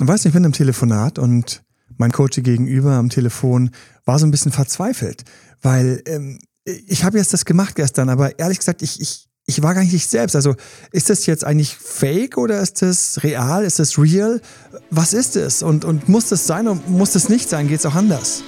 weißt 0.00 0.24
du, 0.24 0.28
ich 0.28 0.34
bin 0.34 0.44
im 0.44 0.52
Telefonat 0.52 1.18
und 1.18 1.62
mein 1.96 2.12
Coach 2.12 2.42
gegenüber 2.42 2.92
am 2.92 3.10
Telefon 3.10 3.70
war 4.04 4.18
so 4.18 4.26
ein 4.26 4.30
bisschen 4.30 4.52
verzweifelt, 4.52 5.22
weil 5.62 6.02
ähm, 6.06 6.38
ich 6.64 7.04
habe 7.04 7.18
jetzt 7.18 7.32
das 7.32 7.44
gemacht 7.44 7.76
gestern, 7.76 8.08
aber 8.08 8.38
ehrlich 8.38 8.58
gesagt, 8.58 8.82
ich, 8.82 9.00
ich, 9.00 9.28
ich 9.46 9.62
war 9.62 9.74
gar 9.74 9.82
nicht 9.82 9.94
ich 9.94 10.06
selbst. 10.06 10.34
Also 10.34 10.54
ist 10.90 11.10
das 11.10 11.26
jetzt 11.26 11.44
eigentlich 11.44 11.76
fake 11.76 12.38
oder 12.38 12.60
ist 12.60 12.82
das 12.82 13.22
real? 13.22 13.64
Ist 13.64 13.78
das 13.78 13.98
real? 13.98 14.40
Was 14.90 15.12
ist 15.12 15.36
es? 15.36 15.62
Und, 15.62 15.84
und 15.84 16.08
muss 16.08 16.28
das 16.28 16.46
sein 16.46 16.66
oder 16.66 16.80
muss 16.88 17.12
das 17.12 17.28
nicht 17.28 17.48
sein? 17.48 17.68
Geht 17.68 17.80
es 17.80 17.86
auch 17.86 17.94
anders? 17.94 18.42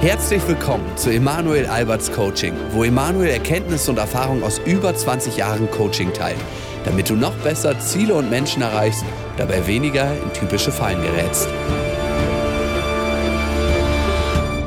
Herzlich 0.00 0.46
willkommen 0.46 0.96
zu 0.96 1.10
Emanuel 1.10 1.66
Alberts 1.66 2.10
Coaching, 2.12 2.54
wo 2.72 2.84
Emanuel 2.84 3.28
Erkenntnisse 3.28 3.90
und 3.90 3.98
Erfahrung 3.98 4.42
aus 4.42 4.60
über 4.64 4.94
20 4.94 5.36
Jahren 5.36 5.70
Coaching 5.70 6.12
teilt, 6.12 6.38
damit 6.84 7.10
du 7.10 7.14
noch 7.14 7.34
besser 7.36 7.78
Ziele 7.78 8.14
und 8.14 8.30
Menschen 8.30 8.62
erreichst, 8.62 9.04
dabei 9.36 9.66
weniger 9.66 10.12
in 10.12 10.32
typische 10.32 10.72
Fallen 10.72 11.02
gerätst. 11.02 11.48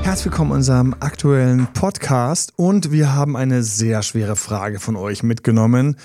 Herzlich 0.02 0.26
willkommen 0.26 0.52
in 0.52 0.57
unserem 0.57 0.95
aktuellen 0.99 1.68
Podcast 1.73 2.54
und 2.55 2.91
wir 2.91 3.16
haben 3.16 3.35
eine 3.35 3.63
sehr 3.63 4.04
schwere 4.04 4.35
Frage 4.35 4.80
von 4.80 4.95
euch 4.95 5.23
mitgenommen. 5.23 5.98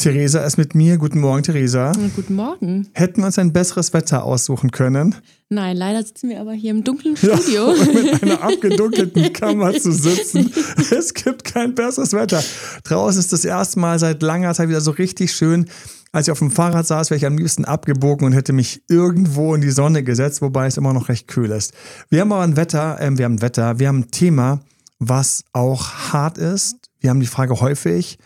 Theresa 0.00 0.40
ist 0.44 0.56
mit 0.56 0.74
mir. 0.74 0.96
Guten 0.96 1.20
Morgen, 1.20 1.42
Theresa. 1.42 1.92
Guten 2.16 2.34
Morgen. 2.34 2.88
Hätten 2.94 3.20
wir 3.20 3.26
uns 3.26 3.38
ein 3.38 3.52
besseres 3.52 3.92
Wetter 3.92 4.24
aussuchen 4.24 4.70
können? 4.70 5.14
Nein, 5.50 5.76
leider 5.76 6.02
sitzen 6.02 6.30
wir 6.30 6.40
aber 6.40 6.54
hier 6.54 6.70
im 6.70 6.84
dunklen 6.84 7.18
Studio. 7.18 7.74
Ja, 7.74 7.84
mit 7.92 8.22
einer 8.22 8.40
abgedunkelten 8.40 9.30
Kammer 9.34 9.74
zu 9.74 9.92
sitzen. 9.92 10.50
Es 10.90 11.12
gibt 11.12 11.44
kein 11.44 11.74
besseres 11.74 12.14
Wetter. 12.14 12.42
Draußen 12.84 13.20
ist 13.20 13.34
das 13.34 13.44
erste 13.44 13.78
Mal 13.78 13.98
seit 13.98 14.22
langer 14.22 14.54
Zeit 14.54 14.70
wieder 14.70 14.80
so 14.80 14.92
richtig 14.92 15.32
schön. 15.32 15.68
Als 16.12 16.28
ich 16.28 16.32
auf 16.32 16.38
dem 16.38 16.50
Fahrrad 16.50 16.86
saß, 16.86 17.10
wäre 17.10 17.18
ich 17.18 17.26
am 17.26 17.36
liebsten 17.36 17.66
abgebogen 17.66 18.26
und 18.26 18.32
hätte 18.32 18.54
mich 18.54 18.82
irgendwo 18.88 19.54
in 19.54 19.60
die 19.60 19.70
Sonne 19.70 20.02
gesetzt, 20.02 20.40
wobei 20.40 20.66
es 20.66 20.78
immer 20.78 20.94
noch 20.94 21.10
recht 21.10 21.28
kühl 21.28 21.50
ist. 21.50 21.74
Wir 22.08 22.22
haben 22.22 22.32
aber 22.32 22.42
ein 22.42 22.56
Wetter, 22.56 22.98
äh, 22.98 23.18
wir 23.18 23.26
haben 23.26 23.34
ein 23.34 23.42
Wetter, 23.42 23.78
wir 23.78 23.88
haben 23.88 24.00
ein 24.00 24.10
Thema, 24.10 24.60
was 24.98 25.44
auch 25.52 25.92
hart 26.10 26.38
ist. 26.38 26.76
Wir 27.00 27.10
haben 27.10 27.20
die 27.20 27.26
Frage 27.26 27.60
häufig, 27.60 28.18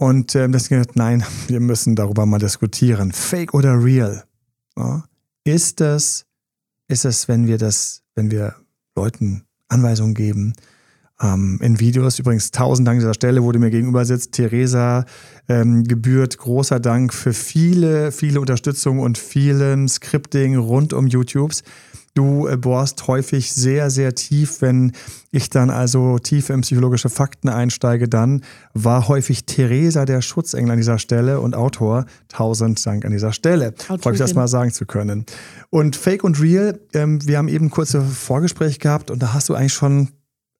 und 0.00 0.34
ähm, 0.34 0.50
deswegen 0.50 0.80
gesagt, 0.80 0.96
nein, 0.96 1.22
wir 1.48 1.60
müssen 1.60 1.94
darüber 1.94 2.24
mal 2.24 2.38
diskutieren. 2.38 3.12
Fake 3.12 3.52
oder 3.52 3.84
real? 3.84 4.24
Ja? 4.76 5.04
Ist 5.44 5.82
es, 5.82 6.24
ist 6.88 7.04
es, 7.04 7.28
wenn 7.28 7.46
wir 7.46 7.58
das, 7.58 8.00
wenn 8.14 8.30
wir 8.30 8.54
Leuten 8.96 9.44
Anweisungen 9.68 10.14
geben, 10.14 10.54
ähm, 11.20 11.58
in 11.62 11.80
Videos. 11.80 12.18
Übrigens, 12.18 12.50
tausend 12.50 12.88
Dank 12.88 12.96
an 12.96 13.00
dieser 13.00 13.14
Stelle, 13.14 13.42
wo 13.42 13.52
du 13.52 13.58
mir 13.58 13.68
gegenüber 13.68 14.06
sitzt. 14.06 14.32
Theresa 14.32 15.04
ähm, 15.48 15.84
gebührt 15.84 16.38
großer 16.38 16.80
Dank 16.80 17.12
für 17.12 17.34
viele, 17.34 18.10
viele 18.10 18.40
Unterstützung 18.40 19.00
und 19.00 19.18
vielen 19.18 19.86
Scripting 19.86 20.56
rund 20.56 20.94
um 20.94 21.08
YouTubes. 21.08 21.62
Du 22.14 22.48
äh, 22.48 22.56
bohrst 22.56 23.06
häufig 23.06 23.52
sehr, 23.52 23.90
sehr 23.90 24.14
tief. 24.14 24.60
Wenn 24.62 24.92
ich 25.30 25.48
dann 25.48 25.70
also 25.70 26.18
tief 26.18 26.50
in 26.50 26.62
psychologische 26.62 27.08
Fakten 27.08 27.48
einsteige, 27.48 28.08
dann 28.08 28.42
war 28.74 29.08
häufig 29.08 29.46
Theresa 29.46 30.04
der 30.04 30.20
Schutzengel 30.20 30.72
an 30.72 30.76
dieser 30.78 30.98
Stelle 30.98 31.40
und 31.40 31.54
Autor. 31.54 32.06
Tausend 32.28 32.84
Dank 32.84 33.04
an 33.04 33.12
dieser 33.12 33.32
Stelle. 33.32 33.74
Freue 33.76 34.12
mich, 34.12 34.18
das 34.18 34.34
mal 34.34 34.48
sagen 34.48 34.72
zu 34.72 34.86
können. 34.86 35.24
Und 35.70 35.94
Fake 35.94 36.24
und 36.24 36.40
Real, 36.40 36.80
ähm, 36.94 37.24
wir 37.26 37.38
haben 37.38 37.48
eben 37.48 37.70
kurze 37.70 38.02
Vorgespräch 38.02 38.80
gehabt 38.80 39.10
und 39.10 39.22
da 39.22 39.32
hast 39.32 39.48
du 39.48 39.54
eigentlich 39.54 39.74
schon 39.74 40.08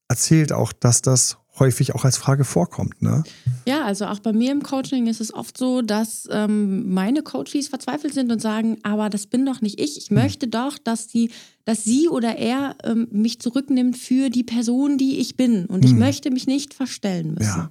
erzählt 0.08 0.52
auch, 0.52 0.72
dass 0.72 1.02
das 1.02 1.38
häufig 1.58 1.94
auch 1.94 2.04
als 2.04 2.16
Frage 2.16 2.44
vorkommt. 2.44 3.02
Ne? 3.02 3.22
Ja, 3.66 3.84
also 3.84 4.06
auch 4.06 4.20
bei 4.20 4.32
mir 4.32 4.52
im 4.52 4.62
Coaching 4.62 5.06
ist 5.06 5.20
es 5.20 5.34
oft 5.34 5.58
so, 5.58 5.82
dass 5.82 6.28
ähm, 6.30 6.92
meine 6.92 7.22
Coaches 7.22 7.68
verzweifelt 7.68 8.14
sind 8.14 8.30
und 8.32 8.40
sagen, 8.40 8.78
aber 8.82 9.10
das 9.10 9.26
bin 9.26 9.44
doch 9.44 9.60
nicht 9.60 9.80
ich. 9.80 9.98
Ich 9.98 10.08
hm. 10.08 10.16
möchte 10.16 10.48
doch, 10.48 10.78
dass 10.78 11.06
die, 11.06 11.30
dass 11.64 11.84
sie 11.84 12.08
oder 12.08 12.36
er 12.36 12.76
ähm, 12.84 13.08
mich 13.10 13.40
zurücknimmt 13.40 13.96
für 13.96 14.30
die 14.30 14.44
Person, 14.44 14.96
die 14.96 15.18
ich 15.18 15.36
bin. 15.36 15.66
Und 15.66 15.84
ich 15.84 15.92
hm. 15.92 15.98
möchte 15.98 16.30
mich 16.30 16.46
nicht 16.46 16.74
verstellen 16.74 17.34
müssen. 17.34 17.58
Ja. 17.58 17.70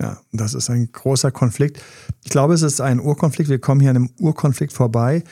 Ja, 0.00 0.20
das 0.30 0.52
ist 0.52 0.68
ein 0.68 0.92
großer 0.92 1.30
Konflikt. 1.30 1.80
Ich 2.22 2.30
glaube, 2.30 2.52
es 2.52 2.60
ist 2.60 2.82
ein 2.82 3.00
Urkonflikt. 3.00 3.48
Wir 3.48 3.58
kommen 3.58 3.80
hier 3.80 3.88
an 3.88 3.96
einem 3.96 4.10
Urkonflikt 4.20 4.74
vorbei. 4.74 5.24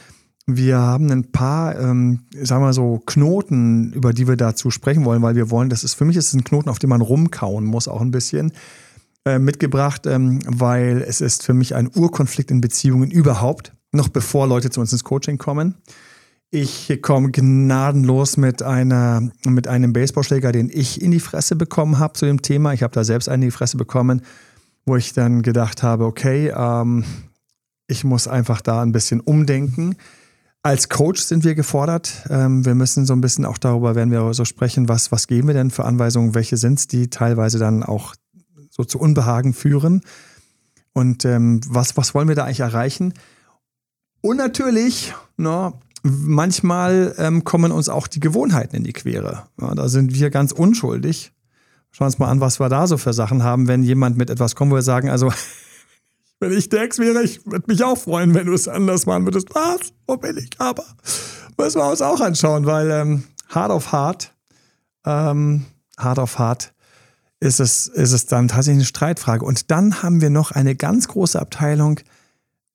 Wir 0.47 0.79
haben 0.79 1.11
ein 1.11 1.33
paar, 1.33 1.79
ähm, 1.79 2.21
sagen 2.43 2.63
wir 2.63 2.75
so, 2.75 3.03
Knoten, 3.07 3.93
über 3.95 4.13
die 4.13 4.29
wir 4.29 4.37
dazu 4.37 4.71
sprechen 4.71 5.05
wollen, 5.07 5.23
weil 5.23 5.37
wir 5.37 5.51
wollen, 5.51 5.71
das 5.71 5.85
ist 5.85 5.95
für 5.95 6.05
mich 6.05 6.17
ist 6.17 6.35
ein 6.35 6.45
Knoten, 6.45 6.69
auf 6.69 6.79
dem 6.79 6.91
man 6.91 7.01
rumkauen 7.01 7.65
muss, 7.65 7.89
auch 7.89 8.03
ein 8.03 8.11
bisschen 8.11 8.53
äh, 9.25 9.39
mitgebracht, 9.39 10.07
ähm, 10.07 10.41
weil 10.47 11.03
es 11.03 11.23
ist 11.23 11.45
für 11.45 11.55
mich 11.55 11.75
ein 11.75 11.91
Urkonflikt 11.95 12.51
in 12.51 12.61
Beziehungen 12.61 13.11
überhaupt, 13.11 13.73
noch 13.93 14.09
bevor 14.09 14.47
Leute 14.47 14.69
zu 14.69 14.81
uns 14.81 14.93
ins 14.93 15.05
Coaching 15.05 15.39
kommen. 15.39 15.77
Ich 16.51 17.01
komme 17.01 17.31
gnadenlos 17.31 18.37
mit, 18.37 18.63
einer, 18.63 19.29
mit 19.47 19.67
einem 19.67 19.95
Baseballschläger, 19.95 20.53
den 20.53 20.71
ich 20.73 21.01
in 21.01 21.11
die 21.11 21.21
Fresse 21.21 21.57
bekommen 21.57 21.99
habe 21.99 22.13
zu 22.13 22.27
dem 22.27 22.43
Thema. 22.43 22.75
Ich 22.75 22.83
habe 22.83 22.93
da 22.93 23.03
selbst 23.03 23.29
einen 23.29 23.43
in 23.43 23.49
die 23.49 23.57
Fresse 23.57 23.79
bekommen, 23.79 24.21
wo 24.85 24.95
ich 24.95 25.15
dann 25.15 25.43
gedacht 25.43 25.83
habe, 25.83 26.05
okay, 26.05 26.53
ähm, 26.55 27.05
ich 27.87 28.05
muss 28.05 28.29
einfach 28.29 28.61
da 28.61 28.83
ein 28.83 28.93
bisschen 28.93 29.21
umdenken. 29.21 29.97
Als 30.65 30.89
Coach 30.89 31.21
sind 31.21 31.45
wir 31.45 31.55
gefordert. 31.55 32.25
Ähm, 32.31 32.65
wir 32.65 32.75
müssen 32.75 33.05
so 33.05 33.13
ein 33.13 33.21
bisschen 33.21 33.45
auch 33.45 33.59
darüber, 33.59 33.95
werden 33.95 34.11
wir 34.11 34.33
so 34.33 34.47
sprechen, 34.47 34.89
was, 34.89 35.13
was 35.13 35.27
geben 35.27 35.49
wir 35.49 35.55
denn 35.55 35.71
für 35.71 35.85
Anweisungen, 35.85 36.35
welche 36.35 36.57
sind 36.57 36.79
es, 36.79 36.87
die 36.87 37.11
teilweise 37.11 37.59
dann 37.59 37.83
auch 37.83 38.15
so 38.71 38.83
zu 38.83 38.99
Unbehagen 38.99 39.53
führen. 39.53 40.01
Und 40.95 41.27
ähm, 41.27 41.61
was, 41.69 41.99
was 41.99 42.15
wollen 42.15 42.29
wir 42.29 42.35
da 42.35 42.45
eigentlich 42.45 42.61
erreichen? 42.61 43.13
Und 44.23 44.39
natürlich, 44.39 45.13
no, 45.37 45.79
manchmal 46.03 47.15
ähm, 47.19 47.45
kommen 47.45 47.71
uns 47.71 47.91
auch 47.91 48.07
die 48.07 48.21
Gewohnheiten 48.21 48.75
in 48.75 48.85
die 48.85 48.95
Quere. 48.95 49.43
Da 49.59 49.89
sind 49.91 50.15
wir 50.15 50.31
ganz 50.31 50.51
unschuldig. 50.51 51.35
Schauen 51.91 52.07
wir 52.07 52.07
uns 52.07 52.19
mal 52.19 52.29
an, 52.29 52.41
was 52.41 52.59
wir 52.59 52.71
da 52.71 52.87
so 52.87 52.97
für 52.97 53.13
Sachen 53.13 53.43
haben, 53.43 53.69
wenn 53.69 53.83
jemand 53.83 54.17
mit 54.17 54.31
etwas 54.31 54.57
kommt, 54.57 54.73
wo 54.73 54.77
wir 54.77 54.83
sagen, 54.83 55.11
also 55.11 55.31
wenn 56.45 56.59
ich 56.59 56.69
Dex 56.69 56.99
wäre, 56.99 57.23
ich 57.23 57.45
würde 57.47 57.65
mich 57.69 57.83
auch 57.83 57.97
freuen, 57.97 58.35
wenn 58.35 58.47
du 58.47 58.53
es 58.53 58.69
anders 58.69 59.07
machen 59.07 59.25
würdest. 59.25 59.49
Was? 59.55 59.93
Wo 60.07 60.17
bin 60.17 60.37
ich? 60.37 60.51
Aber 60.59 60.85
müssen 61.57 61.79
wir 61.79 61.91
uns 61.91 62.03
auch 62.03 62.21
anschauen, 62.21 62.67
weil 62.67 62.91
ähm, 62.91 63.25
hart 63.49 63.71
auf 63.71 63.93
hart, 63.93 64.35
ähm, 65.07 65.65
hart 65.97 66.19
auf 66.19 66.39
hart 66.39 66.75
ist 67.41 67.61
es, 67.61 67.87
ist 67.87 68.13
es 68.13 68.27
dann 68.27 68.49
tatsächlich 68.49 68.81
eine 68.81 68.85
Streitfrage. 68.85 69.45
Und 69.45 69.71
dann 69.71 70.03
haben 70.03 70.21
wir 70.21 70.31
noch 70.31 70.51
eine 70.51 70.75
ganz 70.75 71.09
große 71.09 71.41
Abteilung 71.41 72.01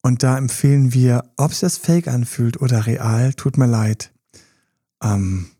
und 0.01 0.24
da 0.24 0.38
empfehlen 0.38 0.94
wir, 0.94 1.25
ob 1.38 1.51
es 1.51 1.59
das 1.59 1.78
fake 1.78 2.07
anfühlt 2.07 2.62
oder 2.62 2.88
real, 2.88 3.34
tut 3.34 3.57
mir 3.57 3.68
leid. 3.68 4.12
Ähm, 5.03 5.51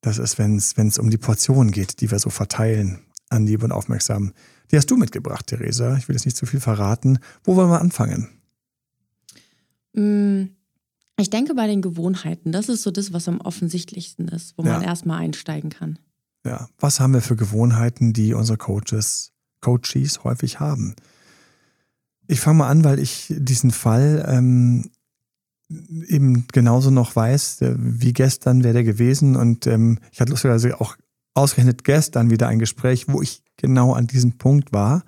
das 0.00 0.18
ist, 0.18 0.38
wenn 0.38 0.56
es 0.56 0.98
um 0.98 1.10
die 1.10 1.18
Portionen 1.18 1.72
geht, 1.72 2.00
die 2.00 2.10
wir 2.10 2.18
so 2.18 2.30
verteilen 2.30 3.00
an 3.32 3.46
Liebe 3.46 3.64
und 3.64 3.72
Aufmerksamkeit. 3.72 4.34
Die 4.70 4.76
hast 4.76 4.90
du 4.90 4.96
mitgebracht, 4.96 5.46
Theresa. 5.48 5.96
Ich 5.98 6.08
will 6.08 6.16
jetzt 6.16 6.24
nicht 6.24 6.36
zu 6.36 6.46
viel 6.46 6.60
verraten. 6.60 7.18
Wo 7.44 7.56
wollen 7.56 7.68
wir 7.68 7.80
anfangen? 7.80 8.28
Mm, 9.92 10.44
ich 11.18 11.28
denke 11.28 11.54
bei 11.54 11.66
den 11.66 11.82
Gewohnheiten. 11.82 12.52
Das 12.52 12.70
ist 12.70 12.82
so 12.82 12.90
das, 12.90 13.12
was 13.12 13.28
am 13.28 13.40
offensichtlichsten 13.40 14.28
ist, 14.28 14.56
wo 14.56 14.64
ja. 14.64 14.72
man 14.72 14.82
erstmal 14.82 15.20
einsteigen 15.20 15.70
kann. 15.70 15.98
Ja, 16.44 16.68
was 16.78 17.00
haben 17.00 17.12
wir 17.12 17.20
für 17.20 17.36
Gewohnheiten, 17.36 18.14
die 18.14 18.32
unsere 18.32 18.56
Coaches, 18.56 19.32
Coaches 19.60 20.24
häufig 20.24 20.58
haben? 20.58 20.96
Ich 22.26 22.40
fange 22.40 22.58
mal 22.58 22.68
an, 22.68 22.82
weil 22.82 22.98
ich 22.98 23.32
diesen 23.36 23.72
Fall 23.72 24.24
ähm, 24.26 24.90
eben 26.08 26.46
genauso 26.50 26.90
noch 26.90 27.14
weiß, 27.14 27.60
äh, 27.60 27.74
wie 27.78 28.14
gestern 28.14 28.64
wäre 28.64 28.74
der 28.74 28.84
gewesen. 28.84 29.36
Und 29.36 29.66
ähm, 29.66 29.98
ich 30.12 30.20
hatte 30.20 30.30
lustigerweise 30.30 30.80
auch 30.80 30.96
ausgerechnet 31.34 31.84
gestern 31.84 32.30
wieder 32.30 32.48
ein 32.48 32.58
Gespräch, 32.58 33.06
wo 33.08 33.22
ich 33.22 33.42
genau 33.56 33.92
an 33.94 34.06
diesem 34.06 34.38
Punkt 34.38 34.72
war. 34.72 35.02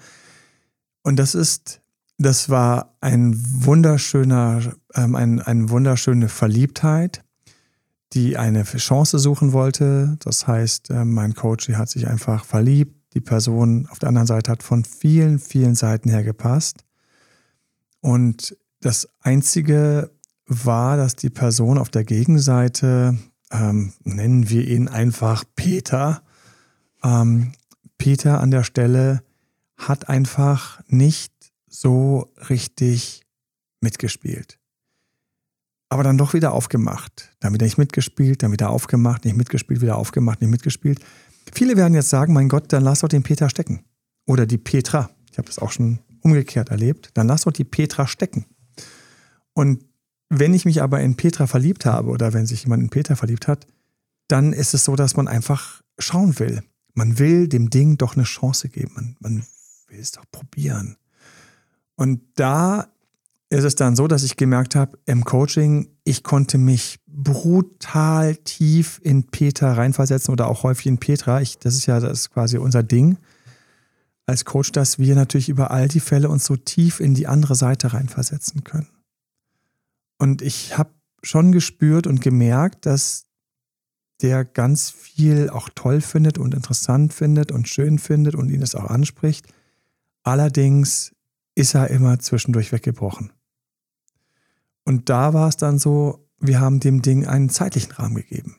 Und 1.02 1.16
das 1.16 1.34
ist, 1.34 1.80
das 2.18 2.48
war 2.48 2.96
ein 3.00 3.34
wunderschöner, 3.36 4.74
ähm, 4.94 5.14
ein, 5.14 5.40
eine 5.40 5.68
wunderschöne 5.68 6.28
Verliebtheit, 6.28 7.22
die 8.12 8.36
eine 8.36 8.64
Chance 8.64 9.18
suchen 9.18 9.52
wollte. 9.52 10.16
Das 10.20 10.46
heißt, 10.46 10.90
äh, 10.90 11.04
mein 11.04 11.34
Coach 11.34 11.68
hat 11.70 11.90
sich 11.90 12.08
einfach 12.08 12.44
verliebt. 12.44 12.94
Die 13.14 13.20
Person 13.20 13.86
auf 13.90 13.98
der 13.98 14.08
anderen 14.08 14.26
Seite 14.26 14.50
hat 14.50 14.62
von 14.62 14.84
vielen, 14.84 15.38
vielen 15.38 15.74
Seiten 15.74 16.08
her 16.08 16.24
gepasst. 16.24 16.84
Und 18.00 18.56
das 18.80 19.08
Einzige 19.20 20.10
war, 20.46 20.96
dass 20.96 21.16
die 21.16 21.30
Person 21.30 21.78
auf 21.78 21.90
der 21.90 22.04
Gegenseite, 22.04 23.16
ähm, 23.54 23.92
nennen 24.02 24.50
wir 24.50 24.66
ihn 24.66 24.88
einfach 24.88 25.44
Peter, 25.54 26.22
ähm, 27.02 27.52
Peter 27.98 28.40
an 28.40 28.50
der 28.50 28.64
Stelle 28.64 29.22
hat 29.76 30.08
einfach 30.08 30.82
nicht 30.88 31.32
so 31.68 32.32
richtig 32.48 33.22
mitgespielt. 33.80 34.58
Aber 35.88 36.02
dann 36.02 36.18
doch 36.18 36.34
wieder 36.34 36.52
aufgemacht. 36.52 37.30
Dann 37.40 37.54
wieder 37.54 37.66
nicht 37.66 37.78
mitgespielt, 37.78 38.42
dann 38.42 38.52
wieder 38.52 38.70
aufgemacht, 38.70 39.24
nicht 39.24 39.36
mitgespielt, 39.36 39.80
wieder 39.80 39.96
aufgemacht, 39.96 40.40
nicht 40.40 40.50
mitgespielt. 40.50 41.00
Viele 41.52 41.76
werden 41.76 41.94
jetzt 41.94 42.08
sagen, 42.08 42.32
mein 42.32 42.48
Gott, 42.48 42.72
dann 42.72 42.82
lass 42.82 43.00
doch 43.00 43.08
den 43.08 43.22
Peter 43.22 43.48
stecken. 43.48 43.84
Oder 44.26 44.46
die 44.46 44.58
Petra. 44.58 45.10
Ich 45.30 45.38
habe 45.38 45.46
das 45.46 45.58
auch 45.58 45.70
schon 45.70 46.00
umgekehrt 46.22 46.70
erlebt. 46.70 47.10
Dann 47.14 47.28
lass 47.28 47.42
doch 47.42 47.52
die 47.52 47.64
Petra 47.64 48.06
stecken. 48.06 48.46
Und 49.52 49.84
wenn 50.28 50.54
ich 50.54 50.64
mich 50.64 50.82
aber 50.82 51.00
in 51.00 51.16
Petra 51.16 51.46
verliebt 51.46 51.86
habe 51.86 52.08
oder 52.08 52.32
wenn 52.32 52.46
sich 52.46 52.62
jemand 52.64 52.82
in 52.82 52.90
Petra 52.90 53.14
verliebt 53.14 53.48
hat, 53.48 53.66
dann 54.28 54.52
ist 54.52 54.74
es 54.74 54.84
so, 54.84 54.96
dass 54.96 55.16
man 55.16 55.28
einfach 55.28 55.82
schauen 55.98 56.38
will. 56.38 56.62
Man 56.94 57.18
will 57.18 57.48
dem 57.48 57.70
Ding 57.70 57.98
doch 57.98 58.16
eine 58.16 58.24
Chance 58.24 58.68
geben. 58.68 58.92
Man, 58.94 59.16
man 59.20 59.46
will 59.88 60.00
es 60.00 60.12
doch 60.12 60.24
probieren. 60.30 60.96
Und 61.96 62.20
da 62.36 62.88
ist 63.50 63.64
es 63.64 63.74
dann 63.74 63.96
so, 63.96 64.08
dass 64.08 64.24
ich 64.24 64.36
gemerkt 64.36 64.74
habe, 64.74 64.98
im 65.06 65.24
Coaching, 65.24 65.88
ich 66.04 66.22
konnte 66.22 66.58
mich 66.58 66.98
brutal 67.06 68.36
tief 68.36 69.00
in 69.02 69.24
Peter 69.24 69.76
reinversetzen 69.76 70.32
oder 70.32 70.48
auch 70.48 70.62
häufig 70.62 70.86
in 70.86 70.98
Petra. 70.98 71.40
Ich, 71.40 71.58
das 71.58 71.74
ist 71.74 71.86
ja 71.86 72.00
das 72.00 72.20
ist 72.20 72.30
quasi 72.30 72.58
unser 72.58 72.82
Ding 72.82 73.18
als 74.26 74.44
Coach, 74.44 74.72
dass 74.72 74.98
wir 74.98 75.14
natürlich 75.14 75.48
über 75.48 75.70
all 75.70 75.86
die 75.88 76.00
Fälle 76.00 76.28
uns 76.28 76.46
so 76.46 76.56
tief 76.56 77.00
in 77.00 77.14
die 77.14 77.26
andere 77.26 77.54
Seite 77.54 77.92
reinversetzen 77.92 78.64
können. 78.64 78.88
Und 80.18 80.42
ich 80.42 80.78
habe 80.78 80.90
schon 81.22 81.52
gespürt 81.52 82.06
und 82.06 82.20
gemerkt, 82.20 82.86
dass 82.86 83.26
der 84.22 84.44
ganz 84.44 84.90
viel 84.90 85.50
auch 85.50 85.68
toll 85.74 86.00
findet 86.00 86.38
und 86.38 86.54
interessant 86.54 87.12
findet 87.12 87.50
und 87.52 87.68
schön 87.68 87.98
findet 87.98 88.34
und 88.34 88.50
ihn 88.50 88.62
es 88.62 88.74
auch 88.74 88.84
anspricht. 88.84 89.46
Allerdings 90.22 91.14
ist 91.54 91.74
er 91.74 91.90
immer 91.90 92.18
zwischendurch 92.18 92.72
weggebrochen. 92.72 93.32
Und 94.84 95.08
da 95.08 95.34
war 95.34 95.48
es 95.48 95.56
dann 95.56 95.78
so, 95.78 96.28
wir 96.38 96.60
haben 96.60 96.80
dem 96.80 97.02
Ding 97.02 97.26
einen 97.26 97.48
zeitlichen 97.48 97.92
Rahmen 97.92 98.14
gegeben. 98.14 98.56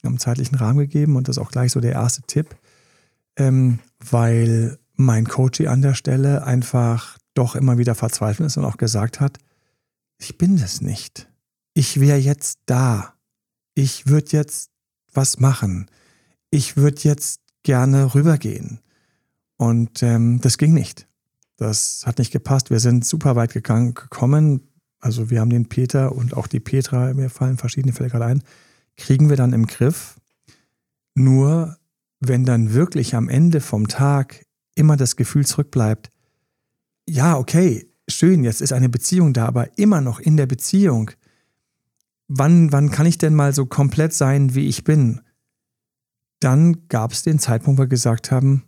Wir 0.00 0.08
haben 0.08 0.14
einen 0.14 0.20
zeitlichen 0.20 0.56
Rahmen 0.56 0.78
gegeben 0.78 1.16
und 1.16 1.28
das 1.28 1.36
ist 1.36 1.42
auch 1.42 1.50
gleich 1.50 1.72
so 1.72 1.80
der 1.80 1.92
erste 1.92 2.22
Tipp, 2.22 2.56
ähm, 3.36 3.80
weil 3.98 4.78
mein 4.94 5.26
Coach 5.26 5.60
an 5.60 5.82
der 5.82 5.94
Stelle 5.94 6.44
einfach 6.44 7.18
doch 7.34 7.56
immer 7.56 7.78
wieder 7.78 7.94
verzweifelt 7.94 8.46
ist 8.46 8.56
und 8.56 8.64
auch 8.64 8.76
gesagt 8.76 9.20
hat, 9.20 9.38
ich 10.18 10.38
bin 10.38 10.56
das 10.56 10.80
nicht. 10.80 11.30
Ich 11.74 12.00
wäre 12.00 12.18
jetzt 12.18 12.58
da. 12.66 13.14
Ich 13.74 14.06
würde 14.06 14.32
jetzt 14.32 14.70
was 15.12 15.38
machen. 15.38 15.90
Ich 16.50 16.76
würde 16.76 17.00
jetzt 17.02 17.40
gerne 17.62 18.14
rübergehen. 18.14 18.80
Und 19.56 20.02
ähm, 20.02 20.40
das 20.40 20.58
ging 20.58 20.74
nicht. 20.74 21.08
Das 21.56 22.02
hat 22.06 22.18
nicht 22.18 22.32
gepasst. 22.32 22.70
Wir 22.70 22.80
sind 22.80 23.04
super 23.04 23.36
weit 23.36 23.52
gegangen, 23.52 23.94
gekommen. 23.94 24.68
Also 25.00 25.30
wir 25.30 25.40
haben 25.40 25.50
den 25.50 25.68
Peter 25.68 26.12
und 26.12 26.36
auch 26.36 26.46
die 26.46 26.60
Petra, 26.60 27.12
mir 27.14 27.30
fallen 27.30 27.58
verschiedene 27.58 27.92
Fälle 27.92 28.10
gerade 28.10 28.24
ein, 28.24 28.42
kriegen 28.96 29.28
wir 29.28 29.36
dann 29.36 29.52
im 29.52 29.66
Griff. 29.66 30.16
Nur 31.14 31.76
wenn 32.20 32.44
dann 32.44 32.72
wirklich 32.72 33.14
am 33.14 33.28
Ende 33.28 33.60
vom 33.60 33.86
Tag 33.88 34.44
immer 34.74 34.96
das 34.96 35.16
Gefühl 35.16 35.46
zurückbleibt, 35.46 36.10
ja, 37.08 37.36
okay, 37.36 37.88
schön, 38.08 38.44
jetzt 38.44 38.60
ist 38.60 38.72
eine 38.72 38.88
Beziehung 38.88 39.32
da, 39.32 39.46
aber 39.46 39.78
immer 39.78 40.00
noch 40.00 40.20
in 40.20 40.36
der 40.36 40.46
Beziehung. 40.46 41.10
Wann, 42.28 42.72
wann 42.72 42.90
kann 42.90 43.06
ich 43.06 43.18
denn 43.18 43.34
mal 43.34 43.54
so 43.54 43.66
komplett 43.66 44.12
sein, 44.12 44.54
wie 44.54 44.68
ich 44.68 44.84
bin? 44.84 45.20
Dann 46.40 46.86
gab 46.88 47.12
es 47.12 47.22
den 47.22 47.38
Zeitpunkt, 47.38 47.78
wo 47.78 47.82
wir 47.82 47.88
gesagt 47.88 48.30
haben, 48.30 48.64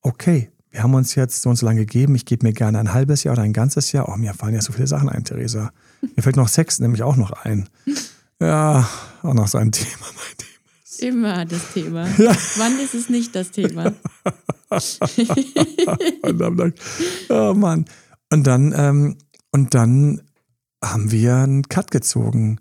okay, 0.00 0.50
wir 0.70 0.82
haben 0.82 0.94
uns 0.94 1.14
jetzt 1.14 1.42
so 1.42 1.50
und 1.50 1.56
so 1.56 1.66
lange 1.66 1.80
gegeben, 1.80 2.14
ich 2.14 2.24
gebe 2.24 2.46
mir 2.46 2.54
gerne 2.54 2.78
ein 2.78 2.94
halbes 2.94 3.24
Jahr 3.24 3.34
oder 3.34 3.42
ein 3.42 3.52
ganzes 3.52 3.92
Jahr. 3.92 4.08
Oh, 4.08 4.16
mir 4.16 4.32
fallen 4.32 4.54
ja 4.54 4.62
so 4.62 4.72
viele 4.72 4.86
Sachen 4.86 5.10
ein, 5.10 5.22
Theresa. 5.22 5.70
Mir 6.16 6.22
fällt 6.22 6.36
noch 6.36 6.48
Sex 6.48 6.80
nämlich 6.80 7.02
auch 7.02 7.16
noch 7.16 7.32
ein. 7.32 7.68
Ja, 8.40 8.88
auch 9.22 9.34
noch 9.34 9.46
so 9.46 9.58
ein 9.58 9.70
Thema, 9.70 9.88
mein 10.00 10.36
Thema. 10.36 10.50
Immer 10.98 11.44
das 11.44 11.72
Thema. 11.72 12.08
Ja. 12.18 12.34
Wann 12.56 12.80
ist 12.80 12.92
es 12.92 13.08
nicht 13.08 13.36
das 13.36 13.52
Thema? 13.52 13.92
oh 17.28 17.54
Mann. 17.54 17.84
Und 18.32 18.46
dann, 18.46 18.72
ähm, 18.74 19.18
und 19.50 19.74
dann 19.74 20.22
haben 20.82 21.10
wir 21.10 21.36
einen 21.36 21.68
Cut 21.68 21.90
gezogen. 21.90 22.60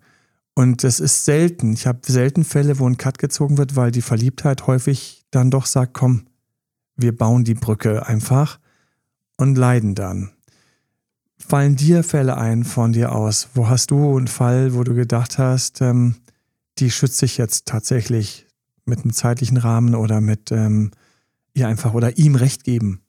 Und 0.54 0.84
das 0.84 1.00
ist 1.00 1.24
selten. 1.24 1.72
Ich 1.72 1.88
habe 1.88 2.00
selten 2.06 2.44
Fälle, 2.44 2.78
wo 2.78 2.86
ein 2.88 2.98
Cut 2.98 3.20
gezogen 3.20 3.58
wird, 3.58 3.78
weil 3.78 3.92
die 3.92 4.02
Verliebtheit 4.02 4.68
häufig 4.68 5.24
dann 5.32 5.50
doch 5.50 5.66
sagt, 5.66 5.94
komm, 5.94 6.26
wir 6.98 7.16
bauen 7.16 7.46
die 7.46 7.54
Brücke 7.54 8.06
einfach 8.06 8.60
und 9.38 9.58
leiden 9.58 9.96
dann. 9.96 10.32
Fallen 11.38 11.78
dir 11.78 12.04
Fälle 12.04 12.38
ein 12.38 12.66
von 12.66 12.92
dir 12.92 13.14
aus? 13.14 13.48
Wo 13.54 13.70
hast 13.70 13.92
du 13.92 14.18
einen 14.18 14.28
Fall, 14.28 14.74
wo 14.74 14.84
du 14.84 14.94
gedacht 14.94 15.38
hast, 15.38 15.80
ähm, 15.80 16.16
die 16.80 16.92
schütze 16.92 17.24
ich 17.24 17.38
jetzt 17.38 17.66
tatsächlich 17.66 18.46
mit 18.84 19.00
einem 19.00 19.14
zeitlichen 19.14 19.56
Rahmen 19.56 19.96
oder 19.96 20.20
mit 20.20 20.52
ähm, 20.52 20.92
ihr 21.54 21.70
einfach 21.70 21.94
oder 21.94 22.18
ihm 22.18 22.36
Recht 22.36 22.66
geben? 22.66 23.04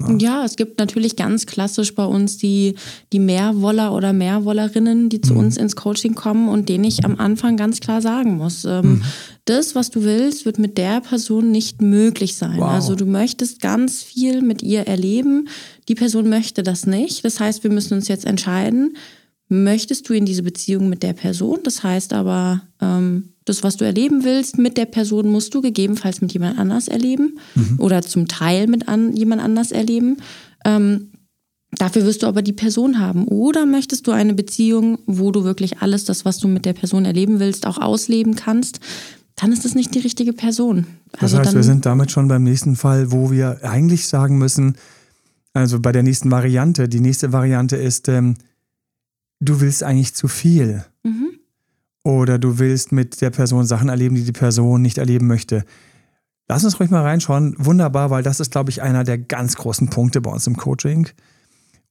Ja. 0.00 0.16
ja. 0.18 0.44
es 0.44 0.56
gibt 0.56 0.78
natürlich 0.78 1.16
ganz 1.16 1.46
klassisch 1.46 1.94
bei 1.94 2.04
uns 2.04 2.38
die, 2.38 2.74
die 3.12 3.18
Mehrwoller 3.18 3.94
oder 3.94 4.12
Mehrwollerinnen, 4.12 5.08
die 5.08 5.20
zu 5.20 5.34
mhm. 5.34 5.40
uns 5.40 5.56
ins 5.56 5.76
Coaching 5.76 6.14
kommen 6.14 6.48
und 6.48 6.68
denen 6.68 6.84
ich 6.84 7.04
am 7.04 7.18
Anfang 7.18 7.56
ganz 7.56 7.80
klar 7.80 8.00
sagen 8.00 8.36
muss, 8.36 8.64
ähm, 8.64 8.80
mhm. 8.80 9.02
das, 9.44 9.74
was 9.74 9.90
du 9.90 10.04
willst, 10.04 10.44
wird 10.44 10.58
mit 10.58 10.78
der 10.78 11.00
Person 11.00 11.50
nicht 11.50 11.82
möglich 11.82 12.36
sein. 12.36 12.58
Wow. 12.58 12.68
Also 12.68 12.94
du 12.94 13.06
möchtest 13.06 13.60
ganz 13.60 14.02
viel 14.02 14.42
mit 14.42 14.62
ihr 14.62 14.86
erleben, 14.86 15.48
die 15.88 15.94
Person 15.94 16.28
möchte 16.28 16.62
das 16.62 16.86
nicht. 16.86 17.24
Das 17.24 17.40
heißt, 17.40 17.64
wir 17.64 17.70
müssen 17.70 17.94
uns 17.94 18.08
jetzt 18.08 18.24
entscheiden, 18.24 18.96
möchtest 19.48 20.08
du 20.08 20.12
in 20.14 20.26
diese 20.26 20.42
Beziehung 20.42 20.88
mit 20.88 21.02
der 21.02 21.14
Person? 21.14 21.60
Das 21.64 21.82
heißt 21.82 22.12
aber, 22.12 22.62
ähm, 22.80 23.30
das, 23.48 23.62
was 23.62 23.76
du 23.76 23.84
erleben 23.84 24.24
willst 24.24 24.58
mit 24.58 24.76
der 24.76 24.86
Person, 24.86 25.30
musst 25.30 25.54
du 25.54 25.60
gegebenenfalls 25.60 26.20
mit 26.20 26.32
jemand 26.32 26.58
anders 26.58 26.88
erleben 26.88 27.38
mhm. 27.54 27.76
oder 27.78 28.02
zum 28.02 28.28
Teil 28.28 28.66
mit 28.66 28.88
an, 28.88 29.14
jemand 29.14 29.42
anders 29.42 29.72
erleben. 29.72 30.18
Ähm, 30.64 31.12
dafür 31.72 32.04
wirst 32.04 32.22
du 32.22 32.26
aber 32.26 32.42
die 32.42 32.52
Person 32.52 32.98
haben. 32.98 33.26
Oder 33.26 33.66
möchtest 33.66 34.06
du 34.06 34.12
eine 34.12 34.34
Beziehung, 34.34 34.98
wo 35.06 35.30
du 35.30 35.44
wirklich 35.44 35.80
alles, 35.80 36.04
das, 36.04 36.24
was 36.24 36.38
du 36.38 36.48
mit 36.48 36.64
der 36.64 36.72
Person 36.72 37.04
erleben 37.04 37.40
willst, 37.40 37.66
auch 37.66 37.78
ausleben 37.78 38.36
kannst? 38.36 38.80
Dann 39.36 39.52
ist 39.52 39.64
das 39.64 39.74
nicht 39.74 39.94
die 39.94 40.00
richtige 40.00 40.32
Person. 40.32 40.86
Also 41.18 41.36
das 41.36 41.46
heißt, 41.46 41.56
wir 41.56 41.62
sind 41.62 41.86
damit 41.86 42.10
schon 42.10 42.28
beim 42.28 42.42
nächsten 42.42 42.74
Fall, 42.76 43.12
wo 43.12 43.30
wir 43.30 43.60
eigentlich 43.62 44.08
sagen 44.08 44.38
müssen, 44.38 44.76
also 45.52 45.80
bei 45.80 45.92
der 45.92 46.02
nächsten 46.02 46.30
Variante, 46.30 46.88
die 46.88 47.00
nächste 47.00 47.32
Variante 47.32 47.76
ist, 47.76 48.08
ähm, 48.08 48.36
du 49.40 49.60
willst 49.60 49.82
eigentlich 49.82 50.14
zu 50.14 50.28
viel. 50.28 50.84
Mhm. 51.04 51.27
Oder 52.08 52.38
du 52.38 52.58
willst 52.58 52.90
mit 52.90 53.20
der 53.20 53.28
Person 53.28 53.66
Sachen 53.66 53.90
erleben, 53.90 54.14
die 54.14 54.24
die 54.24 54.32
Person 54.32 54.80
nicht 54.80 54.96
erleben 54.96 55.26
möchte. 55.26 55.66
Lass 56.48 56.64
uns 56.64 56.80
ruhig 56.80 56.88
mal 56.88 57.02
reinschauen. 57.02 57.54
Wunderbar, 57.58 58.08
weil 58.08 58.22
das 58.22 58.40
ist, 58.40 58.50
glaube 58.50 58.70
ich, 58.70 58.80
einer 58.80 59.04
der 59.04 59.18
ganz 59.18 59.56
großen 59.56 59.90
Punkte 59.90 60.22
bei 60.22 60.30
uns 60.30 60.46
im 60.46 60.56
Coaching. 60.56 61.10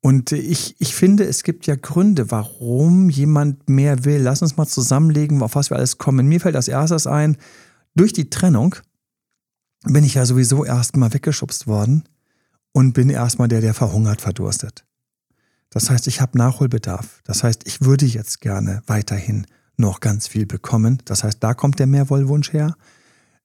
Und 0.02 0.32
ich, 0.32 0.76
ich 0.80 0.96
finde, 0.96 1.24
es 1.26 1.44
gibt 1.44 1.68
ja 1.68 1.76
Gründe, 1.76 2.32
warum 2.32 3.12
jemand 3.12 3.70
mehr 3.70 4.06
will. 4.06 4.20
Lass 4.20 4.42
uns 4.42 4.58
mal 4.58 4.66
zusammenlegen, 4.66 5.44
auf 5.44 5.54
was 5.54 5.70
wir 5.70 5.78
alles 5.78 6.00
kommen. 6.00 6.28
Mir 6.28 6.42
fällt 6.42 6.56
als 6.56 6.68
erstes 6.68 7.06
ein, 7.06 7.38
durch 7.94 8.12
die 8.12 8.32
Trennung 8.32 8.76
bin 9.84 10.04
ich 10.04 10.16
ja 10.16 10.26
sowieso 10.26 10.66
erstmal 10.66 11.14
weggeschubst 11.14 11.68
worden 11.68 12.06
und 12.72 12.94
bin 12.94 13.12
erstmal 13.12 13.50
der, 13.50 13.62
der 13.62 13.76
verhungert, 13.76 14.22
verdurstet. 14.22 14.84
Das 15.70 15.92
heißt, 15.92 16.08
ich 16.08 16.22
habe 16.22 16.40
Nachholbedarf. 16.40 17.22
Das 17.24 17.44
heißt, 17.44 17.68
ich 17.68 17.82
würde 17.82 18.08
jetzt 18.08 18.42
gerne 18.42 18.82
weiterhin 18.88 19.46
noch 19.78 20.00
ganz 20.00 20.28
viel 20.28 20.46
bekommen. 20.46 21.02
Das 21.06 21.24
heißt, 21.24 21.38
da 21.42 21.54
kommt 21.54 21.80
der 21.80 21.88
Mehrwollwunsch 21.88 22.54
her. 22.54 22.76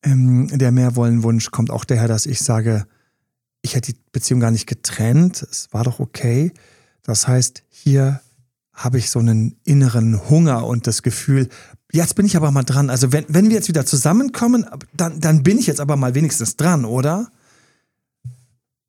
Ähm, 0.02 0.48
der 0.48 0.72
Mehrwollenwunsch 0.72 1.50
kommt 1.50 1.70
auch 1.70 1.84
daher, 1.84 2.08
dass 2.08 2.26
ich 2.26 2.40
sage, 2.40 2.86
ich 3.60 3.76
hätte 3.76 3.92
die 3.92 3.98
Beziehung 4.10 4.40
gar 4.40 4.50
nicht 4.50 4.66
getrennt. 4.66 5.42
Es 5.42 5.68
war 5.72 5.84
doch 5.84 6.00
okay. 6.00 6.52
Das 7.02 7.28
heißt, 7.28 7.62
hier 7.68 8.20
habe 8.72 8.98
ich 8.98 9.10
so 9.10 9.18
einen 9.18 9.56
inneren 9.64 10.28
Hunger 10.28 10.66
und 10.66 10.86
das 10.86 11.02
Gefühl, 11.02 11.48
jetzt 11.92 12.14
bin 12.14 12.26
ich 12.26 12.36
aber 12.36 12.50
mal 12.50 12.64
dran. 12.64 12.90
Also 12.90 13.12
wenn, 13.12 13.26
wenn 13.28 13.48
wir 13.48 13.56
jetzt 13.56 13.68
wieder 13.68 13.86
zusammenkommen, 13.86 14.66
dann, 14.94 15.20
dann 15.20 15.42
bin 15.42 15.58
ich 15.58 15.66
jetzt 15.66 15.80
aber 15.80 15.96
mal 15.96 16.14
wenigstens 16.14 16.56
dran, 16.56 16.84
oder? 16.84 17.30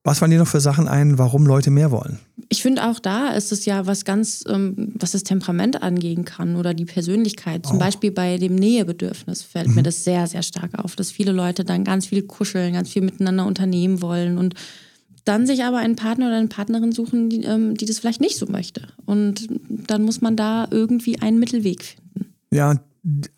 Was 0.04 0.20
fallen 0.20 0.32
dir 0.32 0.40
noch 0.40 0.48
für 0.48 0.60
Sachen 0.60 0.90
ein, 0.90 1.18
warum 1.18 1.46
Leute 1.46 1.72
mehr 1.72 1.90
wollen? 1.90 2.20
Ich 2.50 2.62
finde 2.62 2.90
auch 2.90 3.00
da 3.00 3.30
ist 3.30 3.54
es 3.54 3.66
ja 3.66 3.88
was 3.88 4.04
ganz, 4.04 4.44
ähm, 4.50 4.94
was 4.96 5.12
das 5.12 5.24
Temperament 5.24 5.82
angehen 5.82 6.26
kann 6.26 6.58
oder 6.58 6.74
die 6.74 6.84
Persönlichkeit. 6.84 7.66
Zum 7.66 7.78
oh. 7.78 7.80
Beispiel 7.80 8.12
bei 8.12 8.38
dem 8.38 8.56
Nähebedürfnis 8.56 9.44
fällt 9.44 9.70
mhm. 9.70 9.76
mir 9.76 9.84
das 9.84 10.04
sehr, 10.04 10.28
sehr 10.28 10.44
stark 10.44 10.72
auf, 10.78 10.98
dass 10.98 11.10
viele 11.10 11.32
Leute 11.32 11.64
dann 11.64 11.86
ganz 11.86 12.08
viel 12.08 12.24
kuscheln, 12.24 12.74
ganz 12.74 12.90
viel 12.90 13.02
miteinander 13.02 13.46
unternehmen 13.46 14.02
wollen 14.02 14.38
und 14.38 14.56
dann 15.24 15.48
sich 15.48 15.64
aber 15.64 15.78
einen 15.78 15.96
Partner 15.96 16.28
oder 16.28 16.38
eine 16.38 16.50
Partnerin 16.50 16.92
suchen, 16.92 17.30
die, 17.30 17.44
ähm, 17.44 17.76
die 17.76 17.86
das 17.86 18.00
vielleicht 18.00 18.20
nicht 18.20 18.38
so 18.38 18.46
möchte. 18.48 18.88
Und 19.06 19.48
dann 19.88 20.04
muss 20.04 20.20
man 20.20 20.36
da 20.36 20.68
irgendwie 20.70 21.22
einen 21.22 21.40
Mittelweg 21.40 21.84
finden. 21.84 22.34
Ja, 22.52 22.76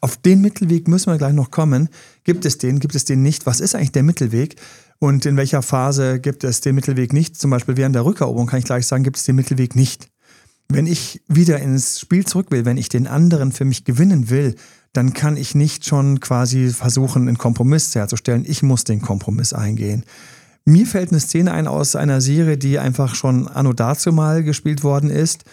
auf 0.01 0.17
den 0.17 0.41
Mittelweg 0.41 0.87
müssen 0.87 1.11
wir 1.11 1.17
gleich 1.17 1.33
noch 1.33 1.51
kommen. 1.51 1.89
Gibt 2.23 2.45
es 2.45 2.57
den, 2.57 2.79
gibt 2.79 2.95
es 2.95 3.05
den 3.05 3.21
nicht? 3.23 3.45
Was 3.45 3.59
ist 3.59 3.75
eigentlich 3.75 3.91
der 3.91 4.03
Mittelweg? 4.03 4.55
Und 4.99 5.25
in 5.25 5.37
welcher 5.37 5.61
Phase 5.61 6.19
gibt 6.19 6.43
es 6.43 6.61
den 6.61 6.75
Mittelweg 6.75 7.13
nicht? 7.13 7.37
Zum 7.37 7.51
Beispiel 7.51 7.77
während 7.77 7.95
der 7.95 8.05
Rückeroberung 8.05 8.47
kann 8.47 8.59
ich 8.59 8.65
gleich 8.65 8.87
sagen, 8.87 9.03
gibt 9.03 9.17
es 9.17 9.23
den 9.23 9.35
Mittelweg 9.35 9.75
nicht. 9.75 10.09
Wenn 10.69 10.87
ich 10.87 11.21
wieder 11.27 11.59
ins 11.59 11.99
Spiel 11.99 12.25
zurück 12.25 12.47
will, 12.49 12.65
wenn 12.65 12.77
ich 12.77 12.89
den 12.89 13.07
anderen 13.07 13.51
für 13.51 13.65
mich 13.65 13.83
gewinnen 13.83 14.29
will, 14.29 14.55
dann 14.93 15.13
kann 15.13 15.37
ich 15.37 15.53
nicht 15.53 15.85
schon 15.85 16.19
quasi 16.21 16.69
versuchen, 16.69 17.27
einen 17.27 17.37
Kompromiss 17.37 17.93
herzustellen. 17.93 18.45
Ich 18.47 18.63
muss 18.63 18.83
den 18.83 19.01
Kompromiss 19.01 19.53
eingehen. 19.53 20.05
Mir 20.63 20.87
fällt 20.87 21.11
eine 21.11 21.19
Szene 21.19 21.51
ein 21.51 21.67
aus 21.67 21.95
einer 21.95 22.21
Serie, 22.21 22.57
die 22.57 22.79
einfach 22.79 23.13
schon 23.13 23.47
anno 23.47 23.73
dazu 23.73 24.11
mal 24.11 24.43
gespielt 24.43 24.83
worden 24.83 25.11
ist. 25.11 25.43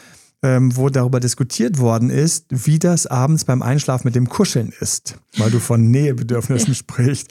Ähm, 0.42 0.76
wo 0.76 0.88
darüber 0.88 1.20
diskutiert 1.20 1.78
worden 1.78 2.11
ist, 2.11 2.46
wie 2.50 2.78
das 2.78 3.06
abends 3.06 3.44
beim 3.44 3.62
Einschlafen 3.62 4.08
mit 4.08 4.16
dem 4.16 4.28
Kuscheln 4.28 4.72
ist, 4.80 5.16
weil 5.37 5.50
du 5.50 5.61
von 5.61 5.90
Nähebedürfnissen 5.90 6.75
sprichst. 6.75 7.28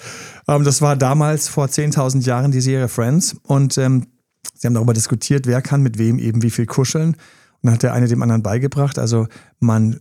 Ähm, 0.47 0.63
das 0.63 0.81
war 0.81 0.95
damals 0.95 1.49
vor 1.49 1.65
10.000 1.65 2.21
Jahren 2.23 2.51
die 2.51 2.61
Serie 2.61 2.87
Friends 2.87 3.35
und 3.43 3.77
ähm, 3.77 4.07
sie 4.53 4.67
haben 4.67 4.73
darüber 4.73 4.93
diskutiert, 4.93 5.45
wer 5.45 5.61
kann 5.61 5.81
mit 5.81 5.97
wem 5.97 6.19
eben 6.19 6.41
wie 6.41 6.51
viel 6.51 6.65
kuscheln. 6.65 7.09
Und 7.09 7.67
dann 7.67 7.73
hat 7.73 7.83
der 7.83 7.93
eine 7.93 8.07
dem 8.07 8.21
anderen 8.21 8.43
beigebracht, 8.43 8.97
also 8.97 9.27
man 9.59 9.99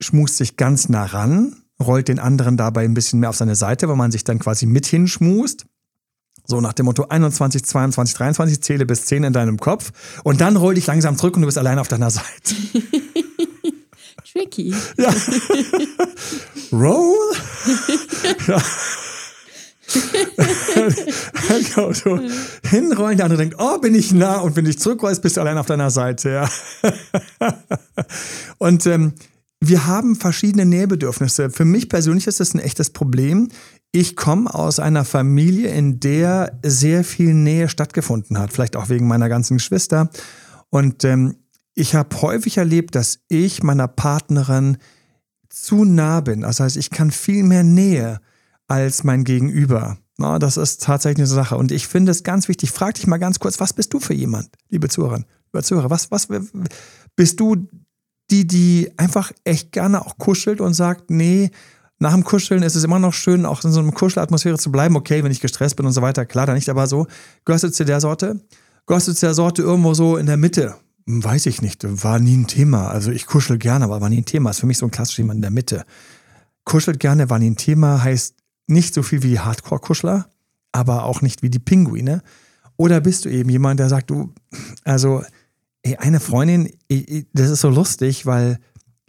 schmust 0.00 0.36
sich 0.36 0.56
ganz 0.56 0.88
nah 0.88 1.04
ran, 1.06 1.56
rollt 1.82 2.08
den 2.08 2.18
anderen 2.18 2.56
dabei 2.56 2.84
ein 2.84 2.94
bisschen 2.94 3.20
mehr 3.20 3.30
auf 3.30 3.36
seine 3.36 3.56
Seite, 3.56 3.88
weil 3.88 3.96
man 3.96 4.12
sich 4.12 4.24
dann 4.24 4.38
quasi 4.38 4.66
mit 4.66 4.86
hinschmust. 4.86 5.66
So 6.50 6.60
nach 6.60 6.72
dem 6.72 6.86
Motto 6.86 7.06
21, 7.08 7.64
22, 7.64 8.16
23, 8.16 8.60
zähle 8.60 8.84
bis 8.84 9.06
10 9.06 9.22
in 9.22 9.32
deinem 9.32 9.56
Kopf 9.58 9.92
und 10.24 10.40
dann 10.40 10.56
roll 10.56 10.74
dich 10.74 10.84
langsam 10.88 11.16
zurück 11.16 11.36
und 11.36 11.42
du 11.42 11.46
bist 11.46 11.58
allein 11.58 11.78
auf 11.78 11.86
deiner 11.86 12.10
Seite. 12.10 12.26
Tricky. 14.32 14.74
Ja. 14.98 15.14
Roll. 16.72 17.14
ja. 18.48 18.62
genau, 21.48 21.92
so 21.92 22.18
hinrollen, 22.68 23.16
der 23.16 23.26
andere 23.26 23.38
denkt, 23.38 23.56
oh, 23.58 23.78
bin 23.78 23.94
ich 23.94 24.12
nah 24.12 24.38
und 24.38 24.56
wenn 24.56 24.64
du 24.64 24.72
dich 24.72 24.80
zurückrollst, 24.80 25.22
bist 25.22 25.36
du 25.36 25.40
allein 25.40 25.56
auf 25.56 25.66
deiner 25.66 25.90
Seite. 25.90 26.30
Ja. 26.30 26.50
und 28.58 28.86
ähm, 28.86 29.12
wir 29.60 29.86
haben 29.86 30.16
verschiedene 30.16 30.64
Nähbedürfnisse. 30.66 31.50
Für 31.50 31.64
mich 31.64 31.88
persönlich 31.88 32.26
ist 32.26 32.40
das 32.40 32.54
ein 32.54 32.60
echtes 32.60 32.90
Problem. 32.90 33.50
Ich 33.92 34.14
komme 34.14 34.54
aus 34.54 34.78
einer 34.78 35.04
Familie, 35.04 35.70
in 35.70 35.98
der 35.98 36.58
sehr 36.62 37.02
viel 37.02 37.34
Nähe 37.34 37.68
stattgefunden 37.68 38.38
hat, 38.38 38.52
vielleicht 38.52 38.76
auch 38.76 38.88
wegen 38.88 39.08
meiner 39.08 39.28
ganzen 39.28 39.56
Geschwister. 39.56 40.10
Und 40.68 41.04
ähm, 41.04 41.36
ich 41.74 41.96
habe 41.96 42.22
häufig 42.22 42.56
erlebt, 42.58 42.94
dass 42.94 43.20
ich 43.28 43.62
meiner 43.64 43.88
Partnerin 43.88 44.78
zu 45.48 45.84
nah 45.84 46.20
bin. 46.20 46.42
Das 46.42 46.60
heißt, 46.60 46.76
ich 46.76 46.90
kann 46.90 47.10
viel 47.10 47.42
mehr 47.42 47.64
Nähe 47.64 48.20
als 48.68 49.02
mein 49.02 49.24
Gegenüber. 49.24 49.98
Na, 50.18 50.38
das 50.38 50.56
ist 50.56 50.82
tatsächlich 50.84 51.18
eine 51.18 51.26
Sache. 51.26 51.56
Und 51.56 51.72
ich 51.72 51.88
finde 51.88 52.12
es 52.12 52.22
ganz 52.22 52.46
wichtig. 52.46 52.70
Frag 52.70 52.94
dich 52.94 53.08
mal 53.08 53.18
ganz 53.18 53.40
kurz, 53.40 53.58
was 53.58 53.72
bist 53.72 53.92
du 53.92 53.98
für 53.98 54.14
jemand, 54.14 54.50
liebe 54.68 54.88
Zuhörerin, 54.88 55.24
liebe 55.52 55.64
Zuhörer? 55.64 55.90
Was, 55.90 56.12
was 56.12 56.28
bist 57.16 57.40
du 57.40 57.66
die, 58.30 58.46
die 58.46 58.92
einfach 58.96 59.32
echt 59.42 59.72
gerne 59.72 60.06
auch 60.06 60.18
kuschelt 60.18 60.60
und 60.60 60.74
sagt, 60.74 61.10
nee, 61.10 61.50
nach 62.00 62.14
dem 62.14 62.24
Kuscheln 62.24 62.62
ist 62.62 62.74
es 62.74 62.84
immer 62.84 62.98
noch 62.98 63.12
schön, 63.12 63.44
auch 63.44 63.62
in 63.62 63.72
so 63.72 63.80
einer 63.80 63.92
Kuschelatmosphäre 63.92 64.58
zu 64.58 64.72
bleiben. 64.72 64.96
Okay, 64.96 65.22
wenn 65.22 65.30
ich 65.30 65.40
gestresst 65.40 65.76
bin 65.76 65.84
und 65.84 65.92
so 65.92 66.00
weiter, 66.00 66.24
klar, 66.24 66.46
da 66.46 66.54
nicht, 66.54 66.70
aber 66.70 66.86
so. 66.86 67.06
Gehörst 67.44 67.74
zu 67.74 67.84
der 67.84 68.00
Sorte? 68.00 68.40
Gehörst 68.86 69.06
du 69.06 69.12
zu 69.12 69.26
der 69.26 69.34
Sorte 69.34 69.62
irgendwo 69.62 69.92
so 69.92 70.16
in 70.16 70.26
der 70.26 70.38
Mitte? 70.38 70.76
Weiß 71.04 71.44
ich 71.44 71.60
nicht, 71.60 71.84
war 72.02 72.18
nie 72.18 72.38
ein 72.38 72.46
Thema. 72.46 72.88
Also 72.88 73.10
ich 73.10 73.26
kuschel 73.26 73.58
gerne, 73.58 73.84
aber 73.84 74.00
war 74.00 74.08
nie 74.08 74.18
ein 74.18 74.24
Thema. 74.24 74.50
Ist 74.50 74.60
für 74.60 74.66
mich 74.66 74.78
so 74.78 74.86
ein 74.86 74.90
klassischer 74.90 75.22
jemand 75.22 75.38
in 75.38 75.42
der 75.42 75.50
Mitte. 75.50 75.84
Kuschelt 76.64 77.00
gerne, 77.00 77.28
war 77.28 77.38
nie 77.38 77.50
ein 77.50 77.56
Thema, 77.56 78.02
heißt 78.02 78.34
nicht 78.66 78.94
so 78.94 79.02
viel 79.02 79.22
wie 79.22 79.30
die 79.30 79.40
Hardcore-Kuschler, 79.40 80.26
aber 80.72 81.04
auch 81.04 81.20
nicht 81.20 81.42
wie 81.42 81.50
die 81.50 81.58
Pinguine. 81.58 82.22
Oder 82.76 83.00
bist 83.02 83.26
du 83.26 83.28
eben 83.28 83.50
jemand, 83.50 83.78
der 83.78 83.90
sagt, 83.90 84.08
du, 84.08 84.32
also 84.84 85.22
ey, 85.82 85.96
eine 85.96 86.20
Freundin, 86.20 86.70
ey, 86.88 87.26
das 87.34 87.50
ist 87.50 87.60
so 87.60 87.68
lustig, 87.68 88.24
weil 88.24 88.58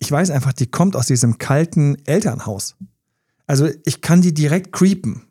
ich 0.01 0.11
weiß 0.11 0.31
einfach, 0.31 0.51
die 0.51 0.65
kommt 0.65 0.95
aus 0.95 1.05
diesem 1.05 1.37
kalten 1.37 1.95
Elternhaus. 2.05 2.75
Also 3.45 3.69
ich 3.85 4.01
kann 4.01 4.21
die 4.21 4.33
direkt 4.33 4.73
creepen. 4.73 5.21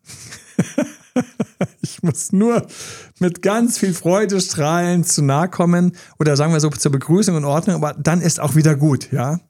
ich 1.80 2.02
muss 2.02 2.32
nur 2.32 2.66
mit 3.18 3.42
ganz 3.42 3.78
viel 3.78 3.92
Freude 3.92 4.40
strahlen 4.40 5.02
zu 5.04 5.22
nahe 5.22 5.48
kommen 5.48 5.96
oder 6.18 6.36
sagen 6.36 6.52
wir 6.52 6.60
so 6.60 6.70
zur 6.70 6.92
Begrüßung 6.92 7.36
in 7.36 7.44
Ordnung, 7.44 7.76
aber 7.76 7.94
dann 7.94 8.20
ist 8.20 8.38
auch 8.38 8.54
wieder 8.54 8.76
gut, 8.76 9.10
ja. 9.10 9.40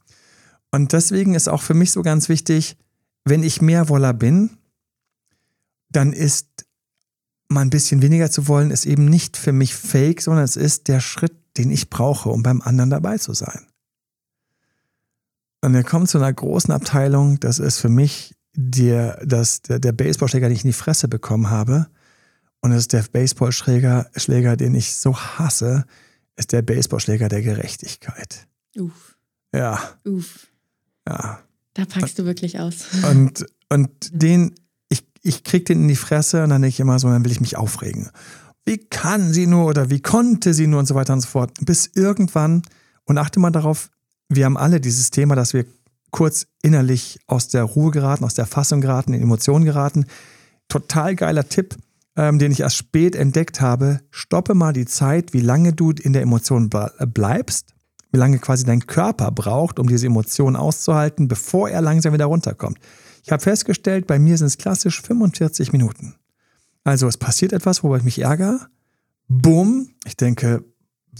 Und 0.71 0.93
deswegen 0.93 1.35
ist 1.35 1.49
auch 1.49 1.63
für 1.63 1.75
mich 1.75 1.93
so 1.93 2.03
ganz 2.03 2.29
wichtig, 2.29 2.79
wenn 3.25 3.43
ich 3.43 3.61
mehr 3.61 3.89
Woller 3.89 4.15
bin, 4.15 4.57
dann 5.91 6.13
ist 6.13 6.65
mal 7.49 7.63
ein 7.63 7.71
bisschen 7.71 8.01
weniger 8.01 8.31
zu 8.31 8.49
wollen, 8.49 8.71
ist 8.71 8.87
eben 8.87 9.05
nicht 9.05 9.37
für 9.37 9.53
mich 9.53 9.75
fake, 9.75 10.23
sondern 10.23 10.45
es 10.45 10.57
ist 10.57 10.89
der 10.89 11.01
Schritt 11.01 11.35
den 11.57 11.71
ich 11.71 11.91
brauche, 11.91 12.29
um 12.29 12.43
beim 12.43 12.61
anderen 12.63 12.91
dabei 12.91 13.19
zu 13.19 13.35
sein. 13.35 13.67
Und 15.63 15.75
er 15.75 15.85
kommt 15.85 16.09
zu 16.09 16.19
einer 16.19 16.33
großen 16.33 16.73
Abteilung, 16.73 17.39
das 17.41 17.59
ist 17.59 17.79
für 17.79 17.89
mich 17.89 18.35
der, 18.55 19.25
das, 19.25 19.63
der, 19.63 19.79
der 19.79 19.93
Baseballschläger, 19.93 20.49
den 20.49 20.57
ich 20.57 20.65
in 20.65 20.71
die 20.71 20.75
Fresse 20.75 21.09
bekommen 21.09 21.51
habe. 21.51 21.87
Und 22.61 22.73
es 22.73 22.83
ist 22.83 22.93
der 22.93 23.03
Baseballschläger, 23.03 24.11
Schläger, 24.17 24.57
den 24.57 24.75
ich 24.75 24.97
so 24.97 25.17
hasse, 25.17 25.85
ist 26.37 26.53
der 26.53 26.63
Baseballschläger 26.63 27.29
der 27.29 27.43
Gerechtigkeit. 27.43 28.47
Uff. 28.77 29.17
Ja. 29.55 29.81
Uff. 30.05 30.47
Ja. 31.07 31.41
Da 31.75 31.85
packst 31.85 32.19
du 32.19 32.25
wirklich 32.25 32.59
aus. 32.59 32.87
Und, 33.11 33.47
und 33.69 33.91
den, 34.13 34.55
ich, 34.89 35.05
ich 35.23 35.45
krieg 35.45 35.67
den 35.67 35.83
in 35.83 35.89
die 35.89 35.97
Fresse 35.97 36.43
und 36.43 36.51
dann 36.51 36.63
denke 36.63 36.75
ich 36.75 36.81
immer 36.81 36.99
so, 36.99 37.09
dann 37.09 37.25
will 37.25 37.33
ich 37.33 37.41
mich 37.41 37.57
aufregen 37.57 38.11
wie 38.71 38.79
kann 38.79 39.33
sie 39.33 39.47
nur 39.47 39.67
oder 39.67 39.91
wie 39.91 40.01
konnte 40.01 40.55
sie 40.55 40.67
nur 40.67 40.81
und 40.81 40.87
so 40.87 40.95
weiter 40.95 41.13
und 41.13 41.21
so 41.21 41.29
fort. 41.29 41.53
Bis 41.61 41.91
irgendwann, 41.95 42.63
und 43.05 43.19
achte 43.19 43.41
mal 43.41 43.51
darauf, 43.51 43.91
wir 44.31 44.45
haben 44.45 44.57
alle 44.57 44.81
dieses 44.81 45.11
Thema, 45.11 45.35
dass 45.35 45.53
wir 45.53 45.67
kurz 46.11 46.47
innerlich 46.63 47.19
aus 47.27 47.49
der 47.49 47.65
Ruhe 47.65 47.91
geraten, 47.91 48.25
aus 48.25 48.35
der 48.35 48.47
Fassung 48.47 48.81
geraten, 48.81 49.13
in 49.13 49.23
Emotionen 49.23 49.65
geraten. 49.65 50.07
Total 50.69 51.17
geiler 51.17 51.49
Tipp, 51.49 51.77
ähm, 52.17 52.39
den 52.39 52.53
ich 52.53 52.61
erst 52.61 52.77
spät 52.77 53.17
entdeckt 53.17 53.61
habe. 53.61 54.01
Stoppe 54.11 54.55
mal 54.55 54.73
die 54.73 54.87
Zeit, 54.87 55.33
wie 55.33 55.41
lange 55.41 55.73
du 55.73 55.91
in 55.91 56.13
der 56.13 56.23
Emotion 56.23 56.71
bleibst, 56.71 57.75
wie 58.13 58.19
lange 58.19 58.39
quasi 58.39 58.65
dein 58.65 58.87
Körper 58.87 59.33
braucht, 59.33 59.79
um 59.79 59.89
diese 59.89 60.07
Emotion 60.07 60.57
auszuhalten, 60.57 61.29
bevor 61.29 61.69
er 61.69 61.83
langsam 61.83 62.13
wieder 62.13 62.27
runterkommt. 62.27 62.79
Ich 63.25 63.33
habe 63.33 63.43
festgestellt, 63.43 64.07
bei 64.07 64.19
mir 64.19 64.39
sind 64.39 64.47
es 64.47 64.59
klassisch 64.59 65.03
45 65.03 65.73
Minuten. 65.73 66.15
Also 66.85 67.09
es 67.09 67.19
passiert 67.19 67.53
etwas, 67.53 67.83
worüber 67.83 67.99
ich 67.99 68.05
mich 68.05 68.21
ärgere. 68.21 68.61
Bumm. 69.29 69.91
Ich 70.07 70.17
denke, 70.17 70.65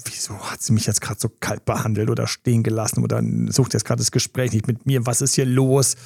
wieso 0.05 0.39
hat 0.51 0.63
sie 0.63 0.73
mich 0.73 0.87
jetzt 0.87 1.01
gerade 1.01 1.21
so 1.21 1.29
kalt 1.29 1.65
behandelt 1.65 2.11
oder 2.11 2.27
stehen 2.27 2.63
gelassen 2.63 3.03
oder 3.03 3.23
sucht 3.49 3.75
jetzt 3.75 3.85
gerade 3.85 4.01
das 4.01 4.11
Gespräch 4.11 4.53
nicht 4.53 4.67
mit 4.67 4.87
mir? 4.87 5.07
Was 5.07 5.21
ist 5.21 5.35
hier 5.35 5.47
los? 5.47 5.97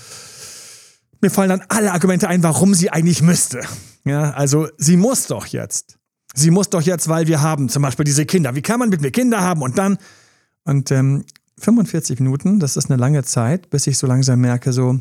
Mir 1.21 1.31
fallen 1.31 1.49
dann 1.49 1.63
alle 1.69 1.93
Argumente 1.93 2.29
ein, 2.29 2.43
warum 2.43 2.75
sie 2.75 2.91
eigentlich 2.91 3.23
müsste. 3.23 3.63
Ja, 4.05 4.33
also 4.33 4.69
sie 4.79 4.97
muss 4.97 5.27
doch 5.27 5.47
jetzt. 5.47 5.99
Sie 6.35 6.51
muss 6.51 6.69
doch 6.69 6.83
jetzt, 6.83 7.09
weil 7.09 7.27
wir 7.27 7.43
haben 7.43 7.69
zum 7.69 7.83
Beispiel 7.83 8.05
diese 8.05 8.27
Kinder. 8.27 8.55
Wie 8.55 8.63
kann 8.63 8.79
man 8.79 8.89
mit 8.89 9.01
mir 9.01 9.11
Kinder 9.11 9.41
haben 9.41 9.63
und 9.63 9.79
dann? 9.79 9.99
Und 10.65 10.91
ähm, 10.91 11.25
45 11.59 12.19
Minuten, 12.21 12.59
das 12.59 12.77
ist 12.77 12.91
eine 12.91 13.01
lange 13.01 13.23
Zeit, 13.23 13.71
bis 13.71 13.87
ich 13.87 13.97
so 13.97 14.07
langsam 14.07 14.41
merke, 14.41 14.73
so, 14.73 14.99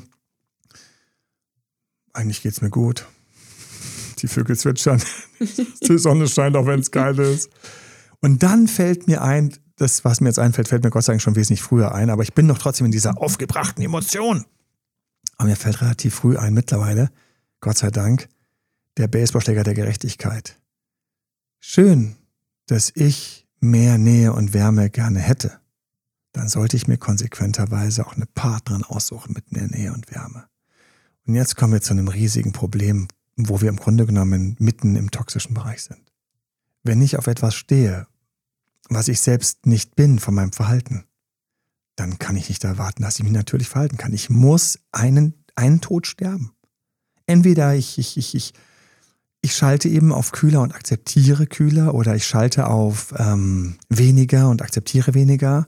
eigentlich 2.14 2.44
geht's 2.44 2.62
mir 2.62 2.70
gut 2.70 3.08
die 4.24 4.28
Vögel 4.28 4.58
zwitschern, 4.58 5.02
die 5.40 5.98
Sonne 5.98 6.28
scheint, 6.28 6.56
auch 6.56 6.66
wenn 6.66 6.80
es 6.80 6.90
kalt 6.90 7.20
ist. 7.20 7.50
Und 8.24 8.42
dann 8.42 8.70
fällt 8.70 9.06
mir 9.06 9.22
ein, 9.22 9.54
das, 9.76 10.06
was 10.06 10.22
mir 10.22 10.30
jetzt 10.30 10.40
einfällt, 10.40 10.70
fällt 10.70 10.82
mir 10.82 10.92
Gott 10.92 11.04
sei 11.04 11.12
Dank 11.12 11.22
schon 11.22 11.36
wesentlich 11.36 11.62
früher 11.62 11.94
ein, 11.94 12.10
aber 12.10 12.24
ich 12.24 12.34
bin 12.34 12.48
noch 12.48 12.58
trotzdem 12.58 12.86
in 12.86 12.92
dieser 12.94 13.22
aufgebrachten 13.22 13.84
Emotion. 13.84 14.46
Aber 15.36 15.50
mir 15.50 15.58
fällt 15.58 15.82
relativ 15.82 16.16
früh 16.16 16.38
ein, 16.38 16.54
mittlerweile, 16.54 17.12
Gott 17.60 17.78
sei 17.78 17.90
Dank, 17.90 18.30
der 18.96 19.10
Baseballschläger 19.10 19.66
der 19.66 19.74
Gerechtigkeit. 19.74 20.58
Schön, 21.60 22.16
dass 22.68 22.94
ich 22.96 23.46
mehr 23.60 23.98
Nähe 23.98 24.32
und 24.32 24.54
Wärme 24.54 24.90
gerne 24.90 25.20
hätte. 25.20 25.60
Dann 26.32 26.48
sollte 26.48 26.78
ich 26.78 26.88
mir 26.88 26.98
konsequenterweise 26.98 28.08
auch 28.08 28.16
eine 28.16 28.26
Partnerin 28.26 28.84
aussuchen 28.84 29.34
mit 29.34 29.52
mehr 29.52 29.68
Nähe 29.68 29.92
und 29.92 30.10
Wärme. 30.12 30.46
Und 31.28 31.36
jetzt 31.36 31.58
kommen 31.58 31.74
wir 31.74 31.82
zu 31.82 31.92
einem 31.92 32.08
riesigen 32.08 32.54
Problem, 32.54 33.10
wo 33.36 33.60
wir 33.60 33.68
im 33.68 33.76
Grunde 33.76 34.06
genommen 34.06 34.56
mitten 34.60 34.96
im 34.96 35.12
toxischen 35.12 35.54
Bereich 35.54 35.84
sind. 35.84 36.00
Wenn 36.84 37.02
ich 37.02 37.18
auf 37.18 37.28
etwas 37.28 37.56
stehe, 37.56 38.08
was 38.90 39.08
ich 39.08 39.22
selbst 39.22 39.66
nicht 39.66 39.96
bin 39.96 40.20
von 40.20 40.34
meinem 40.34 40.52
Verhalten, 40.52 41.06
dann 41.96 42.20
kann 42.20 42.36
ich 42.36 42.50
nicht 42.50 42.64
erwarten, 42.64 43.04
dass 43.04 43.18
ich 43.18 43.24
mich 43.24 43.34
natürlich 43.34 43.70
verhalten 43.70 43.98
kann. 43.98 44.14
Ich 44.14 44.30
muss 44.30 44.80
einen, 44.92 45.44
einen 45.56 45.82
Tod 45.82 46.08
sterben. 46.08 46.52
Entweder 47.26 47.76
ich, 47.76 47.98
ich, 47.98 48.18
ich, 48.18 48.36
ich, 48.36 48.54
ich 49.42 49.56
schalte 49.56 49.90
eben 49.90 50.12
auf 50.12 50.32
kühler 50.32 50.62
und 50.62 50.74
akzeptiere 50.74 51.48
kühler 51.48 51.94
oder 51.94 52.16
ich 52.16 52.26
schalte 52.26 52.68
auf 52.68 53.14
ähm, 53.18 53.78
weniger 53.90 54.50
und 54.50 54.62
akzeptiere 54.62 55.14
weniger. 55.14 55.68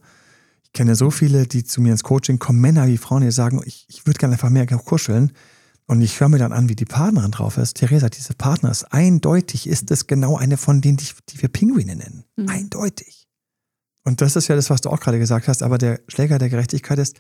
Ich 0.64 0.74
kenne 0.74 0.96
so 0.96 1.12
viele, 1.12 1.48
die 1.48 1.64
zu 1.64 1.82
mir 1.82 1.92
ins 1.92 2.04
Coaching 2.04 2.40
kommen, 2.40 2.60
Männer 2.60 2.88
wie 2.88 2.98
Frauen, 2.98 3.22
die 3.22 3.32
sagen, 3.32 3.62
ich, 3.66 3.86
ich 3.88 4.06
würde 4.06 4.18
gerne 4.18 4.34
einfach 4.34 4.50
mehr 4.50 4.66
kuscheln. 4.66 5.32
Und 5.88 6.02
ich 6.02 6.20
höre 6.20 6.30
mir 6.30 6.40
dann 6.40 6.54
an, 6.54 6.68
wie 6.68 6.76
die 6.76 6.86
Partnerin 6.86 7.32
drauf 7.32 7.58
ist. 7.58 7.78
Theresa, 7.78 8.10
diese 8.10 8.34
Partner 8.34 8.72
ist 8.72 8.86
eindeutig, 8.86 9.68
ist 9.68 9.92
es 9.92 10.08
genau 10.08 10.38
eine 10.38 10.58
von 10.58 10.82
denen, 10.82 10.98
die, 10.98 11.08
die 11.30 11.42
wir 11.42 11.50
Pinguine 11.50 11.96
nennen. 11.96 12.26
Mhm. 12.36 12.50
Eindeutig. 12.50 13.28
Und 14.04 14.22
das 14.22 14.36
ist 14.36 14.48
ja 14.48 14.56
das, 14.56 14.70
was 14.70 14.82
du 14.82 14.90
auch 14.90 15.00
gerade 15.00 15.20
gesagt 15.20 15.48
hast, 15.48 15.64
aber 15.64 15.78
der 15.78 16.00
Schläger 16.08 16.40
der 16.40 16.50
Gerechtigkeit 16.50 17.00
ist, 17.00 17.18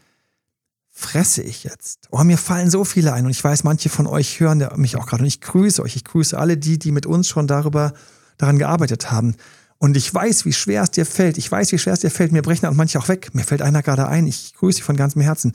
fresse 0.91 1.43
ich 1.43 1.63
jetzt? 1.63 2.07
Oh, 2.09 2.23
mir 2.23 2.37
fallen 2.37 2.71
so 2.71 2.85
viele 2.85 3.13
ein 3.13 3.25
und 3.25 3.31
ich 3.31 3.43
weiß, 3.43 3.63
manche 3.65 3.89
von 3.89 4.07
euch 4.07 4.39
hören 4.39 4.67
mich 4.77 4.95
auch 4.95 5.05
gerade 5.05 5.23
und 5.23 5.27
ich 5.27 5.41
grüße 5.41 5.83
euch. 5.83 5.95
Ich 5.95 6.05
grüße 6.05 6.37
alle 6.37 6.57
die, 6.57 6.79
die 6.79 6.91
mit 6.91 7.05
uns 7.05 7.27
schon 7.27 7.47
darüber, 7.47 7.93
daran 8.37 8.57
gearbeitet 8.57 9.11
haben. 9.11 9.35
Und 9.77 9.97
ich 9.97 10.11
weiß, 10.11 10.45
wie 10.45 10.53
schwer 10.53 10.83
es 10.83 10.91
dir 10.91 11.05
fällt. 11.05 11.37
Ich 11.37 11.51
weiß, 11.51 11.71
wie 11.73 11.77
schwer 11.77 11.93
es 11.93 11.99
dir 11.99 12.11
fällt. 12.11 12.31
Mir 12.31 12.41
brechen 12.41 12.65
auch 12.65 12.73
manche 12.73 12.97
auch 12.97 13.09
weg. 13.09 13.35
Mir 13.35 13.43
fällt 13.43 13.61
einer 13.61 13.83
gerade 13.83 14.07
ein. 14.07 14.25
Ich 14.25 14.53
grüße 14.53 14.77
dich 14.77 14.83
von 14.83 14.95
ganzem 14.95 15.21
Herzen. 15.21 15.51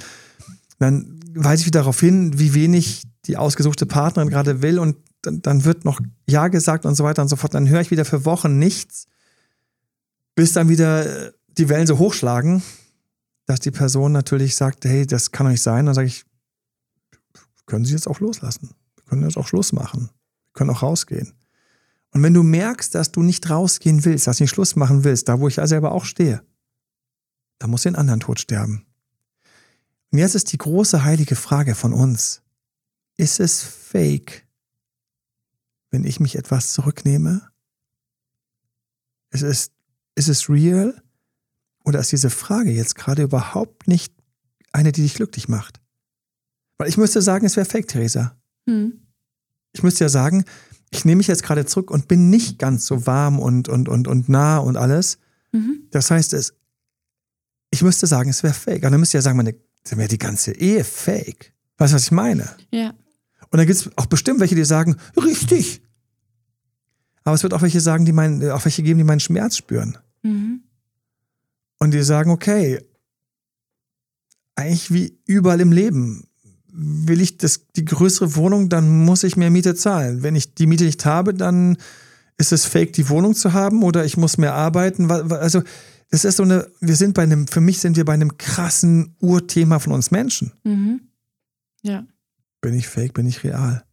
Dann 0.78 1.19
weise 1.34 1.62
ich 1.62 1.66
wieder 1.66 1.80
darauf 1.80 2.00
hin, 2.00 2.38
wie 2.38 2.54
wenig 2.54 3.04
die 3.26 3.36
ausgesuchte 3.36 3.86
Partnerin 3.86 4.30
gerade 4.30 4.62
will. 4.62 4.78
Und 4.78 4.96
dann, 5.22 5.42
dann 5.42 5.64
wird 5.64 5.84
noch 5.84 6.00
Ja 6.26 6.48
gesagt 6.48 6.86
und 6.86 6.94
so 6.94 7.04
weiter 7.04 7.22
und 7.22 7.28
so 7.28 7.36
fort. 7.36 7.54
Dann 7.54 7.68
höre 7.68 7.80
ich 7.80 7.90
wieder 7.90 8.04
für 8.04 8.24
Wochen 8.24 8.58
nichts, 8.58 9.06
bis 10.34 10.52
dann 10.52 10.68
wieder 10.68 11.26
äh, 11.26 11.32
die 11.58 11.68
Wellen 11.68 11.86
so 11.86 11.98
hochschlagen, 11.98 12.62
dass 13.46 13.60
die 13.60 13.70
Person 13.70 14.12
natürlich 14.12 14.56
sagt, 14.56 14.84
hey, 14.84 15.06
das 15.06 15.32
kann 15.32 15.46
doch 15.46 15.52
nicht 15.52 15.62
sein. 15.62 15.86
Dann 15.86 15.94
sage 15.94 16.06
ich, 16.06 16.24
können 17.66 17.84
Sie 17.84 17.92
jetzt 17.92 18.08
auch 18.08 18.20
loslassen. 18.20 18.70
Wir 18.96 19.04
können 19.04 19.22
jetzt 19.22 19.36
auch 19.36 19.46
Schluss 19.46 19.72
machen. 19.72 20.10
Wir 20.10 20.52
können 20.54 20.70
auch 20.70 20.82
rausgehen. 20.82 21.34
Und 22.12 22.22
wenn 22.22 22.34
du 22.34 22.42
merkst, 22.42 22.94
dass 22.94 23.12
du 23.12 23.22
nicht 23.22 23.48
rausgehen 23.48 24.04
willst, 24.04 24.26
dass 24.26 24.38
du 24.38 24.44
nicht 24.44 24.50
Schluss 24.50 24.74
machen 24.74 25.04
willst, 25.04 25.28
da 25.28 25.38
wo 25.38 25.46
ich 25.46 25.56
ja 25.56 25.66
selber 25.66 25.92
auch 25.92 26.04
stehe, 26.04 26.42
dann 27.58 27.70
musst 27.70 27.84
du 27.84 27.90
den 27.90 27.96
anderen 27.96 28.20
Tod 28.20 28.40
sterben. 28.40 28.86
Und 30.10 30.18
jetzt 30.18 30.34
ist 30.34 30.52
die 30.52 30.58
große 30.58 31.04
heilige 31.04 31.36
Frage 31.36 31.74
von 31.74 31.92
uns. 31.92 32.42
Ist 33.16 33.40
es 33.40 33.62
fake, 33.62 34.46
wenn 35.90 36.04
ich 36.04 36.20
mich 36.20 36.36
etwas 36.36 36.72
zurücknehme? 36.72 37.48
Ist 39.30 39.42
es, 39.42 39.70
ist 40.14 40.28
es 40.28 40.48
real? 40.48 41.02
Oder 41.84 42.00
ist 42.00 42.12
diese 42.12 42.30
Frage 42.30 42.70
jetzt 42.70 42.94
gerade 42.94 43.22
überhaupt 43.22 43.88
nicht 43.88 44.12
eine, 44.72 44.92
die 44.92 45.02
dich 45.02 45.14
glücklich 45.14 45.48
macht? 45.48 45.80
Weil 46.78 46.88
ich 46.88 46.96
müsste 46.96 47.22
sagen, 47.22 47.46
es 47.46 47.56
wäre 47.56 47.66
fake, 47.66 47.88
Theresa. 47.88 48.36
Hm. 48.66 49.06
Ich 49.72 49.82
müsste 49.82 50.04
ja 50.04 50.08
sagen, 50.08 50.44
ich 50.90 51.04
nehme 51.04 51.18
mich 51.18 51.28
jetzt 51.28 51.42
gerade 51.42 51.64
zurück 51.66 51.90
und 51.90 52.08
bin 52.08 52.30
nicht 52.30 52.58
ganz 52.58 52.86
so 52.86 53.06
warm 53.06 53.38
und, 53.38 53.68
und, 53.68 53.88
und, 53.88 54.08
und 54.08 54.28
nah 54.28 54.58
und 54.58 54.76
alles. 54.76 55.18
Mhm. 55.52 55.86
Das 55.90 56.10
heißt, 56.10 56.32
es, 56.34 56.54
ich 57.70 57.82
müsste 57.82 58.06
sagen, 58.06 58.30
es 58.30 58.42
wäre 58.42 58.54
fake. 58.54 58.84
Und 58.84 58.92
dann 58.92 59.00
müsste 59.00 59.16
ich 59.16 59.20
ja 59.20 59.22
sagen, 59.22 59.36
meine, 59.36 59.54
dann 59.84 59.98
wäre 59.98 60.08
die 60.08 60.18
ganze 60.18 60.52
Ehe 60.52 60.84
fake. 60.84 61.52
Weißt 61.78 61.92
du, 61.92 61.96
was 61.96 62.04
ich 62.04 62.12
meine? 62.12 62.48
Ja. 62.70 62.90
Und 63.50 63.58
dann 63.58 63.66
gibt 63.66 63.78
es 63.78 63.90
auch 63.96 64.06
bestimmt 64.06 64.40
welche, 64.40 64.54
die 64.54 64.64
sagen, 64.64 64.96
richtig. 65.16 65.82
Aber 67.24 67.34
es 67.34 67.42
wird 67.42 67.54
auch 67.54 67.62
welche 67.62 67.80
sagen, 67.80 68.04
die 68.04 68.12
meinen, 68.12 68.50
auch 68.50 68.64
welche 68.64 68.82
geben, 68.82 68.98
die 68.98 69.04
meinen 69.04 69.20
Schmerz 69.20 69.56
spüren. 69.56 69.98
Mhm. 70.22 70.62
Und 71.78 71.92
die 71.92 72.02
sagen, 72.02 72.30
okay, 72.30 72.80
eigentlich 74.54 74.92
wie 74.92 75.18
überall 75.26 75.60
im 75.60 75.72
Leben 75.72 76.28
will 76.72 77.20
ich 77.20 77.38
das, 77.38 77.66
die 77.74 77.84
größere 77.84 78.36
Wohnung, 78.36 78.68
dann 78.68 79.04
muss 79.04 79.24
ich 79.24 79.36
mehr 79.36 79.50
Miete 79.50 79.74
zahlen. 79.74 80.22
Wenn 80.22 80.36
ich 80.36 80.54
die 80.54 80.66
Miete 80.66 80.84
nicht 80.84 81.04
habe, 81.04 81.34
dann 81.34 81.78
ist 82.36 82.52
es 82.52 82.64
fake, 82.64 82.92
die 82.92 83.08
Wohnung 83.08 83.34
zu 83.34 83.52
haben 83.52 83.82
oder 83.82 84.04
ich 84.04 84.16
muss 84.16 84.38
mehr 84.38 84.54
arbeiten. 84.54 85.10
Also, 85.10 85.62
das 86.10 86.24
ist 86.24 86.36
so 86.36 86.42
eine, 86.42 86.68
wir 86.80 86.96
sind 86.96 87.14
bei 87.14 87.22
einem, 87.22 87.46
für 87.46 87.60
mich 87.60 87.78
sind 87.78 87.96
wir 87.96 88.04
bei 88.04 88.14
einem 88.14 88.36
krassen 88.36 89.14
Urthema 89.20 89.78
von 89.78 89.92
uns 89.92 90.10
Menschen. 90.10 90.52
Mhm. 90.64 91.00
Ja. 91.82 92.06
Bin 92.60 92.74
ich 92.74 92.88
fake, 92.88 93.14
bin 93.14 93.26
ich 93.26 93.44
real? 93.44 93.84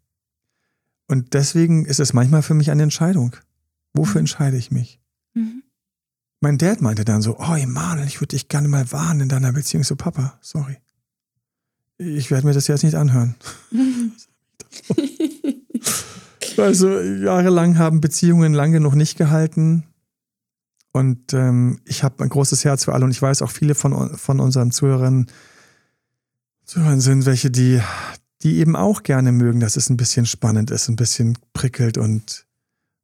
Und 1.08 1.34
deswegen 1.34 1.86
ist 1.86 2.00
es 2.00 2.14
manchmal 2.14 2.42
für 2.42 2.54
mich 2.54 2.72
eine 2.72 2.84
Entscheidung. 2.84 3.36
Wofür 3.94 4.16
mhm. 4.16 4.26
entscheide 4.26 4.58
ich 4.58 4.72
mich? 4.72 5.00
Mhm. 5.34 5.64
Mein 6.42 6.58
Dad 6.58 6.82
meinte 6.82 7.06
dann 7.06 7.22
so, 7.22 7.38
oh 7.40 7.56
Emanuel, 7.56 8.08
ich 8.08 8.20
würde 8.20 8.36
dich 8.36 8.50
gerne 8.50 8.68
mal 8.68 8.92
warnen 8.92 9.22
in 9.22 9.30
deiner 9.30 9.54
Beziehung 9.54 9.84
zu 9.84 9.96
Papa. 9.96 10.38
Sorry 10.42 10.78
ich 11.98 12.32
werde 12.32 12.48
mir 12.48 12.54
das 12.54 12.68
jetzt 12.68 12.84
nicht 12.84 12.96
anhören. 12.96 13.36
also 16.58 17.00
jahrelang 17.00 17.78
haben 17.78 18.02
Beziehungen 18.02 18.54
lang 18.54 18.72
genug 18.72 18.96
nicht 18.96 19.18
gehalten. 19.18 19.84
Und 20.98 21.34
ähm, 21.34 21.80
ich 21.86 22.04
habe 22.04 22.24
ein 22.24 22.30
großes 22.30 22.66
Herz 22.66 22.86
für 22.86 22.94
alle 22.94 23.06
und 23.06 23.12
ich 23.12 23.22
weiß 23.22 23.42
auch 23.42 23.52
viele 23.52 23.76
von, 23.76 24.18
von 24.18 24.40
unseren 24.40 24.72
Zuhörern, 24.72 25.28
Zuhörern 26.66 27.00
sind 27.00 27.26
welche, 27.26 27.50
die, 27.50 27.80
die 28.44 28.58
eben 28.58 28.76
auch 28.76 29.04
gerne 29.04 29.32
mögen, 29.32 29.60
dass 29.60 29.78
es 29.78 29.90
ein 29.90 29.98
bisschen 29.98 30.26
spannend 30.26 30.72
ist, 30.72 30.90
ein 30.90 30.96
bisschen 30.96 31.38
prickelt 31.54 31.98
und 31.98 32.46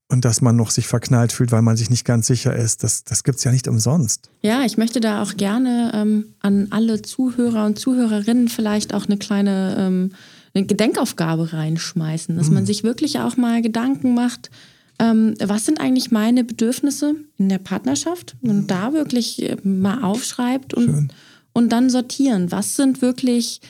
und 0.09 0.25
dass 0.25 0.41
man 0.41 0.55
noch 0.55 0.69
sich 0.69 0.85
verknallt 0.85 1.31
fühlt, 1.31 1.51
weil 1.51 1.63
man 1.63 1.75
sich 1.75 1.89
nicht 1.89 2.05
ganz 2.05 2.27
sicher 2.27 2.55
ist. 2.55 2.83
Das, 2.83 3.03
das 3.03 3.23
gibt 3.23 3.39
es 3.39 3.43
ja 3.45 3.51
nicht 3.51 3.67
umsonst. 3.67 4.29
Ja, 4.41 4.63
ich 4.63 4.77
möchte 4.77 4.99
da 4.99 5.23
auch 5.23 5.35
gerne 5.37 5.91
ähm, 5.95 6.35
an 6.39 6.67
alle 6.69 7.01
Zuhörer 7.01 7.65
und 7.65 7.79
Zuhörerinnen 7.79 8.47
vielleicht 8.47 8.93
auch 8.93 9.07
eine 9.07 9.17
kleine 9.17 9.75
ähm, 9.79 10.11
eine 10.53 10.65
Gedenkaufgabe 10.65 11.51
reinschmeißen, 11.53 12.37
dass 12.37 12.49
mhm. 12.49 12.53
man 12.53 12.65
sich 12.65 12.83
wirklich 12.83 13.19
auch 13.19 13.37
mal 13.37 13.61
Gedanken 13.61 14.13
macht, 14.13 14.51
ähm, 14.99 15.35
was 15.43 15.65
sind 15.65 15.79
eigentlich 15.79 16.11
meine 16.11 16.43
Bedürfnisse 16.43 17.15
in 17.37 17.49
der 17.49 17.57
Partnerschaft 17.57 18.35
und 18.41 18.67
da 18.67 18.93
wirklich 18.93 19.41
äh, 19.41 19.57
mal 19.63 20.03
aufschreibt 20.03 20.73
und, 20.73 21.09
und 21.53 21.69
dann 21.71 21.89
sortieren. 21.89 22.51
Was 22.51 22.75
sind 22.75 23.01
wirklich, 23.01 23.61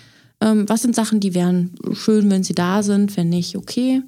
ähm, 0.42 0.68
was 0.68 0.82
sind 0.82 0.96
Sachen, 0.96 1.20
die 1.20 1.34
wären 1.34 1.76
schön, 1.94 2.30
wenn 2.30 2.44
sie 2.44 2.56
da 2.56 2.84
sind, 2.84 3.16
wenn 3.18 3.30
nicht, 3.30 3.56
okay 3.56 4.04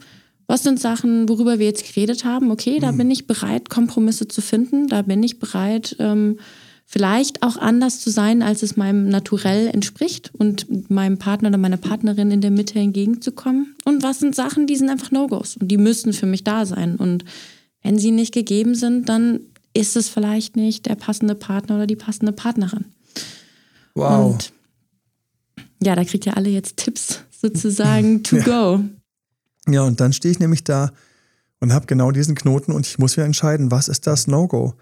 was 0.48 0.64
sind 0.64 0.80
Sachen, 0.80 1.28
worüber 1.28 1.60
wir 1.60 1.66
jetzt 1.66 1.88
geredet 1.88 2.24
haben? 2.24 2.52
Okay, 2.52 2.80
da 2.80 2.92
mhm. 2.92 2.98
bin 2.98 3.12
ich 3.12 3.28
bereit, 3.28 3.70
Kompromisse 3.70 4.28
zu 4.28 4.42
finden. 4.42 4.88
Da 4.88 5.02
bin 5.02 5.24
ich 5.24 5.40
bereit, 5.40 5.96
ähm, 6.00 6.40
vielleicht 6.86 7.42
auch 7.44 7.58
anders 7.58 8.00
zu 8.00 8.12
sein, 8.12 8.42
als 8.42 8.64
es 8.64 8.78
meinem 8.78 9.10
Naturell 9.10 9.68
entspricht 9.68 10.32
und 10.34 10.90
meinem 10.90 11.18
Partner 11.18 11.50
oder 11.50 11.58
meiner 11.58 11.78
Partnerin 11.78 12.32
in 12.32 12.42
der 12.42 12.52
Mitte 12.52 12.80
entgegenzukommen. 12.80 13.76
Und 13.84 14.04
was 14.04 14.20
sind 14.20 14.36
Sachen, 14.36 14.68
die 14.68 14.76
sind 14.76 14.90
einfach 14.90 15.12
No-Gos 15.12 15.58
und 15.58 15.68
die 15.68 15.78
müssen 15.78 16.14
für 16.14 16.28
mich 16.28 16.44
da 16.44 16.66
sein. 16.66 16.96
Und 16.96 17.26
wenn 17.82 17.98
sie 17.98 18.12
nicht 18.12 18.34
gegeben 18.34 18.76
sind, 18.76 19.10
dann 19.10 19.40
ist 19.74 19.98
es 19.98 20.08
vielleicht 20.08 20.56
nicht 20.56 20.86
der 20.86 20.96
passende 20.96 21.36
Partner 21.36 21.76
oder 21.76 21.88
die 21.88 21.96
passende 21.96 22.32
Partnerin. 22.32 22.86
Wow. 23.96 24.34
Und 24.34 24.54
ja, 25.84 25.96
da 25.96 26.04
kriegt 26.04 26.26
ihr 26.26 26.38
alle 26.38 26.50
jetzt 26.50 26.78
Tipps 26.78 27.22
sozusagen 27.32 28.24
to 28.24 28.38
ja. 28.38 28.44
go. 28.44 28.84
Ja, 29.68 29.82
und 29.82 30.00
dann 30.00 30.14
stehe 30.14 30.32
ich 30.32 30.40
nämlich 30.40 30.64
da 30.64 30.92
und 31.60 31.74
habe 31.74 31.88
genau 31.88 32.12
diesen 32.12 32.36
Knoten 32.36 32.72
und 32.72 32.86
ich 32.86 33.00
muss 33.00 33.18
mir 33.18 33.24
entscheiden, 33.24 33.72
was 33.72 33.88
ist 33.88 34.06
das 34.06 34.28
No-Go? 34.28 34.76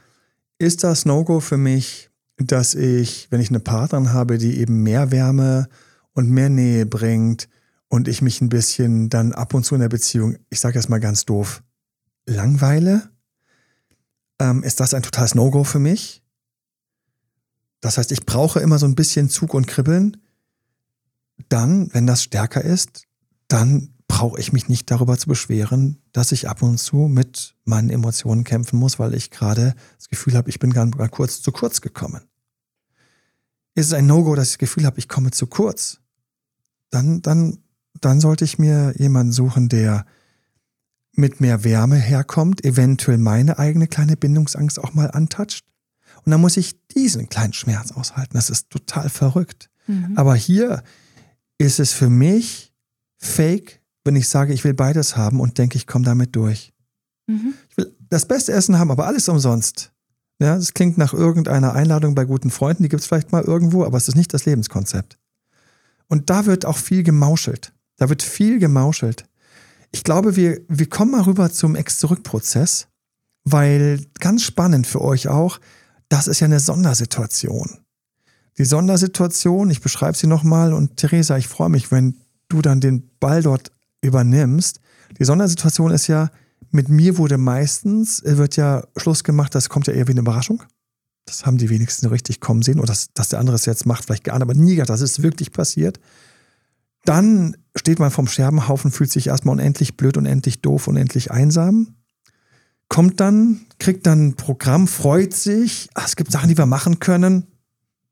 Ist 0.63 0.85
das 0.85 1.03
No-Go 1.03 1.41
für 1.41 1.57
mich, 1.57 2.09
dass 2.37 2.73
ich, 2.73 3.27
wenn 3.29 3.41
ich 3.41 3.49
eine 3.49 3.59
Partnerin 3.59 4.13
habe, 4.13 4.37
die 4.37 4.59
eben 4.59 4.81
mehr 4.81 5.11
Wärme 5.11 5.67
und 6.13 6.29
mehr 6.29 6.47
Nähe 6.47 6.85
bringt 6.85 7.49
und 7.89 8.07
ich 8.07 8.21
mich 8.21 8.39
ein 8.39 8.47
bisschen 8.47 9.09
dann 9.09 9.33
ab 9.33 9.53
und 9.53 9.65
zu 9.65 9.75
in 9.75 9.81
der 9.81 9.89
Beziehung, 9.89 10.37
ich 10.49 10.61
sage 10.61 10.75
jetzt 10.75 10.87
mal 10.87 11.01
ganz 11.01 11.25
doof, 11.25 11.63
langweile? 12.25 13.09
Ähm, 14.39 14.63
ist 14.63 14.79
das 14.79 14.93
ein 14.93 15.03
totales 15.03 15.35
No-Go 15.35 15.65
für 15.65 15.79
mich? 15.79 16.23
Das 17.81 17.97
heißt, 17.97 18.13
ich 18.13 18.25
brauche 18.25 18.61
immer 18.61 18.79
so 18.79 18.85
ein 18.85 18.95
bisschen 18.95 19.27
Zug 19.27 19.53
und 19.53 19.67
Kribbeln. 19.67 20.15
Dann, 21.49 21.93
wenn 21.93 22.07
das 22.07 22.23
stärker 22.23 22.63
ist, 22.63 23.03
dann 23.49 23.92
brauche 24.13 24.39
ich 24.39 24.53
mich 24.53 24.69
nicht 24.69 24.91
darüber 24.91 25.17
zu 25.17 25.27
beschweren, 25.27 25.97
dass 26.11 26.31
ich 26.31 26.47
ab 26.47 26.61
und 26.61 26.77
zu 26.77 27.07
mit 27.07 27.55
meinen 27.65 27.89
Emotionen 27.89 28.43
kämpfen 28.43 28.77
muss, 28.77 28.99
weil 28.99 29.15
ich 29.15 29.31
gerade 29.31 29.73
das 29.97 30.07
Gefühl 30.07 30.35
habe, 30.35 30.51
ich 30.51 30.59
bin 30.59 30.71
gerade 30.71 31.09
kurz 31.09 31.41
zu 31.41 31.51
kurz 31.51 31.81
gekommen. 31.81 32.21
Ist 33.73 33.87
es 33.87 33.93
ein 33.93 34.05
No-Go, 34.05 34.35
dass 34.35 34.49
ich 34.49 34.53
das 34.53 34.59
Gefühl 34.59 34.85
habe, 34.85 34.99
ich 34.99 35.09
komme 35.09 35.31
zu 35.31 35.47
kurz? 35.47 35.97
Dann, 36.91 37.23
dann, 37.23 37.57
dann 38.01 38.19
sollte 38.19 38.45
ich 38.45 38.59
mir 38.59 38.93
jemanden 38.99 39.33
suchen, 39.33 39.67
der 39.67 40.05
mit 41.13 41.41
mehr 41.41 41.63
Wärme 41.63 41.95
herkommt, 41.95 42.63
eventuell 42.63 43.17
meine 43.17 43.57
eigene 43.57 43.87
kleine 43.87 44.15
Bindungsangst 44.15 44.77
auch 44.77 44.93
mal 44.93 45.09
antatscht. 45.09 45.65
Und 46.23 46.29
dann 46.29 46.39
muss 46.39 46.57
ich 46.57 46.75
diesen 46.89 47.29
kleinen 47.29 47.53
Schmerz 47.53 47.91
aushalten. 47.91 48.35
Das 48.35 48.51
ist 48.51 48.69
total 48.69 49.09
verrückt. 49.09 49.71
Mhm. 49.87 50.15
Aber 50.17 50.35
hier 50.35 50.83
ist 51.57 51.79
es 51.79 51.93
für 51.93 52.11
mich 52.11 52.75
fake 53.17 53.82
wenn 54.03 54.15
ich 54.15 54.27
sage, 54.27 54.53
ich 54.53 54.63
will 54.63 54.73
beides 54.73 55.15
haben 55.15 55.39
und 55.39 55.57
denke, 55.57 55.77
ich 55.77 55.87
komme 55.87 56.05
damit 56.05 56.35
durch. 56.35 56.73
Mhm. 57.27 57.53
Ich 57.69 57.77
will 57.77 57.95
das 58.09 58.27
beste 58.27 58.51
Essen 58.51 58.77
haben, 58.77 58.91
aber 58.91 59.07
alles 59.07 59.29
umsonst. 59.29 59.91
Ja, 60.39 60.55
das 60.55 60.73
klingt 60.73 60.97
nach 60.97 61.13
irgendeiner 61.13 61.73
Einladung 61.73 62.15
bei 62.15 62.25
guten 62.25 62.49
Freunden, 62.49 62.83
die 62.83 62.89
gibt 62.89 63.01
es 63.01 63.07
vielleicht 63.07 63.31
mal 63.31 63.43
irgendwo, 63.43 63.85
aber 63.85 63.97
es 63.97 64.07
ist 64.07 64.15
nicht 64.15 64.33
das 64.33 64.45
Lebenskonzept. 64.45 65.17
Und 66.07 66.29
da 66.29 66.45
wird 66.45 66.65
auch 66.65 66.77
viel 66.77 67.03
gemauschelt. 67.03 67.73
Da 67.97 68.09
wird 68.09 68.21
viel 68.21 68.59
gemauschelt. 68.59 69.25
Ich 69.91 70.03
glaube, 70.03 70.35
wir, 70.35 70.59
wir 70.67 70.89
kommen 70.89 71.11
mal 71.11 71.21
rüber 71.21 71.51
zum 71.51 71.75
Ex-Zurück-Prozess, 71.75 72.87
weil 73.45 74.05
ganz 74.19 74.43
spannend 74.43 74.87
für 74.87 75.01
euch 75.01 75.27
auch, 75.27 75.59
das 76.09 76.27
ist 76.27 76.39
ja 76.39 76.45
eine 76.45 76.59
Sondersituation. 76.59 77.79
Die 78.57 78.65
Sondersituation, 78.65 79.69
ich 79.69 79.81
beschreibe 79.81 80.17
sie 80.17 80.27
nochmal 80.27 80.73
und 80.73 80.97
Theresa, 80.97 81.37
ich 81.37 81.47
freue 81.47 81.69
mich, 81.69 81.91
wenn 81.91 82.17
du 82.49 82.61
dann 82.61 82.81
den 82.81 83.09
Ball 83.19 83.41
dort 83.41 83.71
übernimmst. 84.03 84.79
Die 85.19 85.23
Sondersituation 85.23 85.91
ist 85.91 86.07
ja, 86.07 86.29
mit 86.71 86.89
mir 86.89 87.17
wurde 87.17 87.37
meistens, 87.37 88.21
wird 88.23 88.55
ja 88.55 88.83
Schluss 88.97 89.23
gemacht, 89.23 89.55
das 89.55 89.69
kommt 89.69 89.87
ja 89.87 89.93
eher 89.93 90.07
wie 90.07 90.11
eine 90.11 90.21
Überraschung. 90.21 90.63
Das 91.25 91.45
haben 91.45 91.57
die 91.57 91.69
wenigsten 91.69 92.07
richtig 92.07 92.41
kommen 92.41 92.61
sehen 92.61 92.79
oder 92.79 92.87
dass, 92.87 93.13
dass 93.13 93.29
der 93.29 93.39
andere 93.39 93.55
es 93.55 93.65
jetzt 93.65 93.85
macht, 93.85 94.05
vielleicht 94.05 94.25
geahnt, 94.25 94.41
aber 94.41 94.53
nie 94.53 94.75
gedacht, 94.75 94.89
das 94.89 95.01
ist 95.01 95.23
wirklich 95.23 95.51
passiert. 95.51 95.99
Dann 97.05 97.57
steht 97.75 97.99
man 97.99 98.11
vom 98.11 98.27
Scherbenhaufen, 98.27 98.91
fühlt 98.91 99.11
sich 99.11 99.27
erstmal 99.27 99.53
unendlich 99.53 99.97
blöd, 99.97 100.17
unendlich 100.17 100.61
doof, 100.61 100.87
unendlich 100.87 101.31
einsam. 101.31 101.95
kommt 102.89 103.19
dann, 103.19 103.65
kriegt 103.79 104.05
dann 104.05 104.27
ein 104.27 104.35
Programm, 104.35 104.87
freut 104.87 105.33
sich, 105.33 105.89
ach, 105.93 106.07
es 106.07 106.15
gibt 106.15 106.31
Sachen, 106.31 106.49
die 106.49 106.57
wir 106.57 106.65
machen 106.65 106.99
können. 106.99 107.47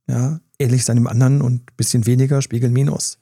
Ja, 0.08 0.40
ähnlich 0.60 0.86
seinem 0.86 1.08
anderen 1.08 1.42
und 1.42 1.62
ein 1.62 1.76
bisschen 1.78 2.06
weniger, 2.06 2.42
Spiegel 2.42 2.70
minus. 2.70 3.18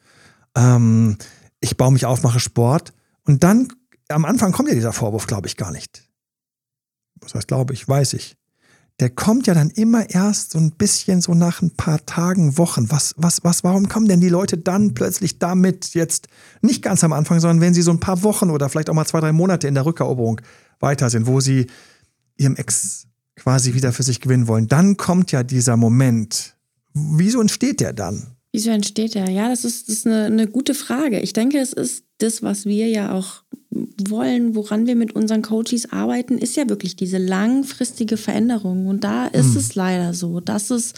Ähm, 0.56 1.18
ich 1.62 1.78
baue 1.78 1.92
mich 1.92 2.06
auf, 2.06 2.24
mache 2.24 2.40
Sport. 2.40 2.94
Und 3.26 3.44
dann, 3.44 3.68
am 4.08 4.26
Anfang 4.26 4.52
kommt 4.52 4.70
ja 4.70 4.76
dieser 4.76 4.94
Vorwurf, 4.94 5.28
glaube 5.28 5.48
ich, 5.48 5.58
gar 5.58 5.72
nicht. 5.72 6.10
Was 7.22 7.36
heißt, 7.36 7.48
glaube 7.48 7.74
ich, 7.74 7.88
weiß 7.88 8.14
ich. 8.14 8.36
Der 9.00 9.10
kommt 9.10 9.48
ja 9.48 9.54
dann 9.54 9.70
immer 9.70 10.10
erst 10.10 10.52
so 10.52 10.60
ein 10.60 10.72
bisschen 10.72 11.22
so 11.22 11.34
nach 11.34 11.62
ein 11.62 11.72
paar 11.72 12.06
Tagen, 12.06 12.58
Wochen. 12.58 12.92
Was, 12.92 13.14
was, 13.18 13.44
was, 13.44 13.64
warum 13.64 13.88
kommen 13.88 14.08
denn 14.08 14.20
die 14.20 14.30
Leute 14.30 14.58
dann 14.58 14.94
plötzlich 14.94 15.40
damit 15.40 15.94
jetzt 15.94 16.28
nicht 16.62 16.82
ganz 16.82 17.04
am 17.04 17.14
Anfang, 17.14 17.40
sondern 17.40 17.62
wenn 17.62 17.74
sie 17.74 17.82
so 17.82 17.92
ein 17.92 18.02
paar 18.02 18.24
Wochen 18.24 18.50
oder 18.50 18.68
vielleicht 18.68 18.90
auch 18.90 18.94
mal 18.94 19.06
zwei, 19.06 19.22
drei 19.22 19.32
Monate 19.32 19.70
in 19.70 19.74
der 19.74 19.86
Rückeroberung 19.86 20.42
weiter 20.80 21.10
sind, 21.10 21.28
wo 21.28 21.40
sie 21.40 21.68
ihrem 22.36 22.58
Ex 22.58 23.08
quasi 23.38 23.74
wieder 23.74 23.94
für 23.94 24.04
sich 24.04 24.20
gewinnen 24.20 24.48
wollen, 24.48 24.68
dann 24.68 24.98
kommt 24.98 25.32
ja 25.32 25.44
dieser 25.44 25.78
Moment. 25.78 26.58
Wieso 26.94 27.40
entsteht 27.40 27.80
der 27.80 27.94
dann? 27.94 28.36
Wieso 28.52 28.72
entsteht 28.72 29.16
der? 29.16 29.30
Ja, 29.30 29.50
das 29.50 29.64
ist, 29.64 29.88
das 29.88 29.98
ist 29.98 30.08
eine, 30.08 30.26
eine 30.26 30.48
gute 30.48 30.74
Frage. 30.74 31.20
Ich 31.20 31.34
denke, 31.34 31.60
es 31.60 31.74
ist 31.74 32.04
das, 32.18 32.42
was 32.42 32.66
wir 32.66 32.88
ja 32.88 33.14
auch 33.14 33.44
wollen, 33.70 34.56
woran 34.56 34.88
wir 34.88 34.96
mit 34.96 35.16
unseren 35.16 35.42
Coaches 35.44 35.92
arbeiten, 35.92 36.38
ist 36.38 36.58
ja 36.58 36.68
wirklich 36.68 36.96
diese 36.96 37.20
langfristige 37.20 38.18
Veränderung. 38.18 38.88
Und 38.88 39.04
da 39.04 39.28
ist 39.28 39.52
hm. 39.52 39.58
es 39.58 39.76
leider 39.76 40.14
so, 40.14 40.40
dass 40.40 40.72
es 40.72 40.94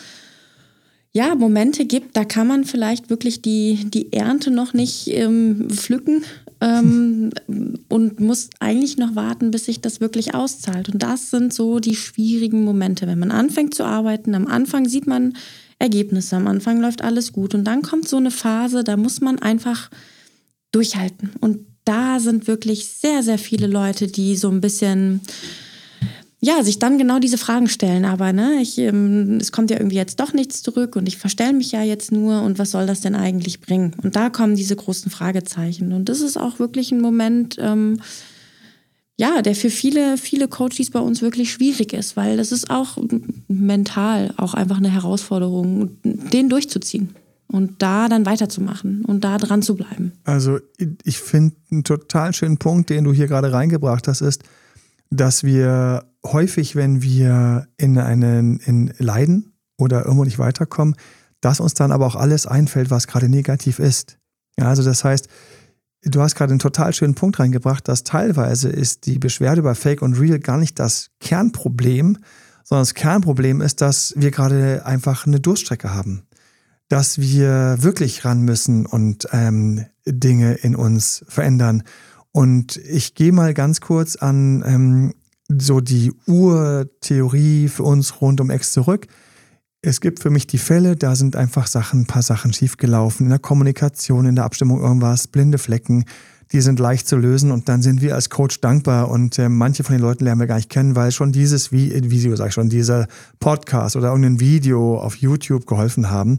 ja 1.14 1.36
Momente 1.36 1.86
gibt, 1.86 2.16
da 2.16 2.24
kann 2.24 2.48
man 2.48 2.64
vielleicht 2.64 3.10
wirklich 3.10 3.42
die, 3.42 3.80
die 3.86 4.14
Ernte 4.14 4.50
noch 4.50 4.74
nicht 4.74 5.08
ähm, 5.08 5.70
pflücken 5.70 6.24
ähm, 6.62 7.32
und 7.90 8.20
muss 8.20 8.50
eigentlich 8.60 8.98
noch 8.98 9.16
warten, 9.16 9.52
bis 9.52 9.66
sich 9.66 9.82
das 9.82 10.00
wirklich 10.00 10.34
auszahlt. 10.34 10.90
Und 10.90 11.04
das 11.04 11.30
sind 11.30 11.54
so 11.54 11.80
die 11.80 11.96
schwierigen 11.96 12.64
Momente, 12.64 13.08
wenn 13.08 13.20
man 13.20 13.32
anfängt 13.32 13.76
zu 13.76 13.84
arbeiten. 13.84 14.36
Am 14.36 14.48
Anfang 14.48 14.88
sieht 14.88 15.08
man 15.08 15.34
Ergebnisse, 15.82 16.36
am 16.36 16.48
Anfang 16.48 16.80
läuft 16.80 17.02
alles 17.02 17.34
gut 17.34 17.54
und 17.54 17.66
dann 17.66 17.82
kommt 17.82 18.08
so 18.08 18.18
eine 18.18 18.32
Phase, 18.32 18.84
da 18.84 18.98
muss 18.98 19.20
man 19.20 19.40
einfach 19.40 19.90
durchhalten. 20.72 21.32
Und 21.42 21.66
da 21.84 22.20
sind 22.20 22.48
wirklich 22.48 22.88
sehr, 22.88 23.24
sehr 23.24 23.38
viele 23.38 23.68
Leute, 23.68 24.08
die 24.08 24.36
so 24.36 24.50
ein 24.50 24.62
bisschen 24.62 25.22
ja, 26.44 26.64
sich 26.64 26.80
dann 26.80 26.98
genau 26.98 27.20
diese 27.20 27.38
Fragen 27.38 27.70
stellen. 27.70 28.04
Aber 28.04 28.34
ne, 28.34 28.60
ich, 28.62 28.80
ähm, 28.80 29.38
es 29.40 29.52
kommt 29.52 29.70
ja 29.70 29.78
irgendwie 29.78 29.98
jetzt 29.98 30.20
doch 30.20 30.34
nichts 30.34 30.64
zurück 30.64 30.96
und 30.96 31.08
ich 31.08 31.18
verstelle 31.18 31.54
mich 31.54 31.72
ja 31.72 31.84
jetzt 31.84 32.12
nur 32.12 32.42
und 32.42 32.58
was 32.58 32.72
soll 32.72 32.88
das 32.88 33.02
denn 33.02 33.14
eigentlich 33.14 33.62
bringen? 33.62 33.94
Und 34.02 34.16
da 34.16 34.32
kommen 34.32 34.56
diese 34.56 34.76
großen 34.76 35.12
Fragezeichen. 35.12 35.94
Und 35.94 36.10
das 36.10 36.22
ist 36.22 36.38
auch 36.38 36.58
wirklich 36.58 36.92
ein 36.92 37.00
Moment, 37.00 37.58
ähm, 37.60 38.02
ja, 39.22 39.44
der 39.44 39.54
für 39.54 39.70
viele, 39.70 40.18
viele 40.18 40.48
Coaches 40.48 40.90
bei 40.90 41.00
uns 41.00 41.22
wirklich 41.22 41.52
schwierig 41.52 41.94
ist, 41.94 42.18
weil 42.18 42.38
das 42.38 42.52
ist 42.52 42.72
auch 42.72 42.98
mental 43.48 44.34
auch 44.36 44.56
einfach 44.56 44.78
eine 44.78 44.90
Herausforderung, 44.90 45.92
den 46.04 46.50
durchzuziehen 46.50 47.10
und 47.46 47.84
da 47.84 48.10
dann 48.10 48.26
weiterzumachen 48.26 49.06
und 49.06 49.24
da 49.24 49.38
dran 49.38 49.62
zu 49.62 49.76
bleiben. 49.76 50.14
Also 50.24 50.58
ich 51.04 51.20
finde 51.20 51.56
einen 51.70 51.84
total 51.84 52.34
schönen 52.34 52.58
Punkt, 52.58 52.90
den 52.90 53.04
du 53.04 53.14
hier 53.14 53.28
gerade 53.28 53.54
reingebracht 53.54 54.08
hast, 54.08 54.22
ist, 54.22 54.42
dass 55.12 55.44
wir 55.44 56.04
häufig, 56.26 56.76
wenn 56.76 57.04
wir 57.04 57.68
in 57.78 58.00
einen 58.00 58.58
in 58.58 58.92
Leiden 58.98 59.54
oder 59.78 60.04
irgendwo 60.04 60.24
nicht 60.24 60.40
weiterkommen, 60.40 60.96
dass 61.42 61.60
uns 61.60 61.76
dann 61.76 61.92
aber 61.92 62.08
auch 62.08 62.16
alles 62.16 62.48
einfällt, 62.48 62.90
was 62.90 63.06
gerade 63.06 63.30
negativ 63.30 63.78
ist. 63.78 64.18
Ja, 64.58 64.66
also 64.66 64.82
das 64.82 65.04
heißt, 65.04 65.28
du 66.04 66.22
hast 66.22 66.36
gerade 66.36 66.52
einen 66.52 66.60
total 66.60 66.94
schönen 66.94 67.16
Punkt 67.16 67.40
reingebracht, 67.40 67.88
dass 67.88 68.04
teilweise 68.04 68.70
ist 68.70 69.06
die 69.06 69.20
Beschwerde 69.20 69.62
über 69.62 69.76
Fake 69.76 70.02
und 70.02 70.20
Real 70.20 70.40
gar 70.40 70.58
nicht 70.58 70.80
das 70.80 71.10
Kernproblem, 71.20 72.18
sondern 72.64 72.82
das 72.82 72.94
Kernproblem 72.94 73.62
ist, 73.62 73.82
dass 73.82 74.14
wir 74.16 74.32
gerade 74.32 74.86
einfach 74.86 75.26
eine 75.26 75.40
Durststrecke 75.40 75.94
haben 75.94 76.24
dass 76.92 77.20
wir 77.20 77.78
wirklich 77.80 78.26
ran 78.26 78.42
müssen 78.42 78.86
und 78.86 79.26
ähm, 79.32 79.86
Dinge 80.06 80.56
in 80.56 80.76
uns 80.76 81.24
verändern. 81.30 81.84
Und 82.34 82.76
ich 82.76 83.16
gehe 83.16 83.32
mal 83.32 83.54
ganz 83.54 83.80
kurz 83.80 84.18
an 84.18 84.62
ähm, 84.66 85.14
so 85.48 85.80
die 85.80 86.12
Urtheorie 86.28 87.70
für 87.70 87.84
uns 87.84 88.20
rund 88.20 88.42
um 88.42 88.50
Ex 88.50 88.74
zurück. 88.74 89.08
Es 89.84 90.00
gibt 90.00 90.22
für 90.22 90.30
mich 90.30 90.46
die 90.46 90.60
Fälle, 90.60 90.96
da 90.96 91.16
sind 91.16 91.36
einfach 91.36 91.66
Sachen, 91.66 92.02
ein 92.02 92.06
paar 92.06 92.22
Sachen 92.22 92.54
schiefgelaufen 92.54 93.26
in 93.26 93.30
der 93.32 93.40
Kommunikation, 93.40 94.28
in 94.28 94.36
der 94.36 94.46
Abstimmung 94.46 94.80
irgendwas, 94.80 95.28
blinde 95.28 95.58
Flecken, 95.58 96.06
die 96.52 96.62
sind 96.62 96.80
leicht 96.80 97.08
zu 97.08 97.18
lösen 97.18 97.52
und 97.52 97.68
dann 97.68 97.82
sind 97.82 98.00
wir 98.00 98.14
als 98.14 98.30
Coach 98.30 98.62
dankbar 98.62 99.10
und 99.10 99.40
äh, 99.40 99.50
manche 99.50 99.84
von 99.84 99.96
den 99.96 100.02
Leuten 100.02 100.26
lernen 100.26 100.40
wir 100.40 100.46
gar 100.46 100.58
nicht 100.58 100.70
kennen, 100.70 100.96
weil 100.96 101.12
schon 101.12 101.32
dieses 101.32 101.72
Video, 101.72 102.36
sag 102.36 102.50
ich 102.50 102.54
schon, 102.54 102.70
dieser 102.70 103.08
Podcast 103.40 103.96
oder 103.96 104.10
irgendein 104.10 104.40
Video 104.40 105.00
auf 105.00 105.16
YouTube 105.16 105.66
geholfen 105.66 106.12
haben. 106.12 106.38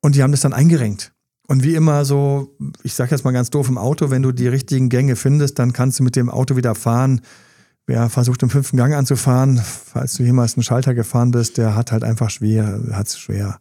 Und 0.00 0.14
die 0.14 0.22
haben 0.22 0.30
das 0.30 0.42
dann 0.42 0.52
eingerenkt. 0.52 1.12
Und 1.48 1.64
wie 1.64 1.74
immer 1.74 2.04
so, 2.04 2.56
ich 2.84 2.94
sage 2.94 3.10
jetzt 3.10 3.24
mal 3.24 3.32
ganz 3.32 3.50
doof 3.50 3.68
im 3.68 3.78
Auto, 3.78 4.10
wenn 4.10 4.22
du 4.22 4.30
die 4.30 4.46
richtigen 4.46 4.88
Gänge 4.90 5.16
findest, 5.16 5.58
dann 5.58 5.72
kannst 5.72 5.98
du 5.98 6.04
mit 6.04 6.14
dem 6.14 6.30
Auto 6.30 6.54
wieder 6.54 6.76
fahren. 6.76 7.22
Wer 7.90 8.08
versucht 8.08 8.40
im 8.44 8.50
fünften 8.50 8.76
Gang 8.76 8.94
anzufahren, 8.94 9.58
falls 9.58 10.14
du 10.14 10.22
jemals 10.22 10.54
einen 10.54 10.62
Schalter 10.62 10.94
gefahren 10.94 11.32
bist, 11.32 11.58
der 11.58 11.74
hat 11.74 11.90
halt 11.90 12.04
einfach 12.04 12.30
schwer, 12.30 12.80
hat 12.92 13.08
es 13.08 13.18
schwer. 13.18 13.58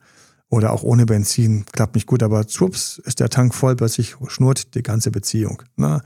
Oder 0.50 0.72
auch 0.72 0.84
ohne 0.84 1.08
Benzin, 1.08 1.66
klappt 1.72 1.96
nicht 1.96 2.06
gut, 2.06 2.22
aber 2.22 2.48
zups, 2.48 3.02
ist 3.04 3.20
der 3.20 3.30
Tank 3.30 3.56
voll, 3.56 3.76
plötzlich 3.76 4.18
schnurrt 4.28 4.76
die 4.76 4.84
ganze 4.84 5.10
Beziehung. 5.10 5.64
Na? 5.78 5.98
Ne? 5.98 6.02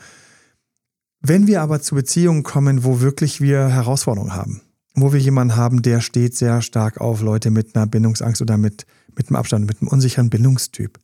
Wenn 1.20 1.48
wir 1.48 1.62
aber 1.62 1.82
zu 1.82 1.96
Beziehungen 1.96 2.44
kommen, 2.44 2.86
wo 2.86 3.02
wirklich 3.02 3.42
wir 3.42 3.68
Herausforderungen 3.68 4.36
haben, 4.36 4.62
wo 4.96 5.12
wir 5.12 5.20
jemanden 5.20 5.58
haben, 5.58 5.82
der 5.82 6.00
steht 6.00 6.38
sehr 6.38 6.62
stark 6.62 7.02
auf 7.02 7.22
Leute 7.22 7.52
mit 7.52 7.76
einer 7.76 7.88
Bindungsangst 7.88 8.42
oder 8.42 8.58
mit 8.58 8.86
mit 9.16 9.28
einem 9.28 9.36
Abstand, 9.36 9.66
mit 9.66 9.82
einem 9.82 9.90
unsicheren 9.90 10.30
Bindungstyp. 10.30 11.00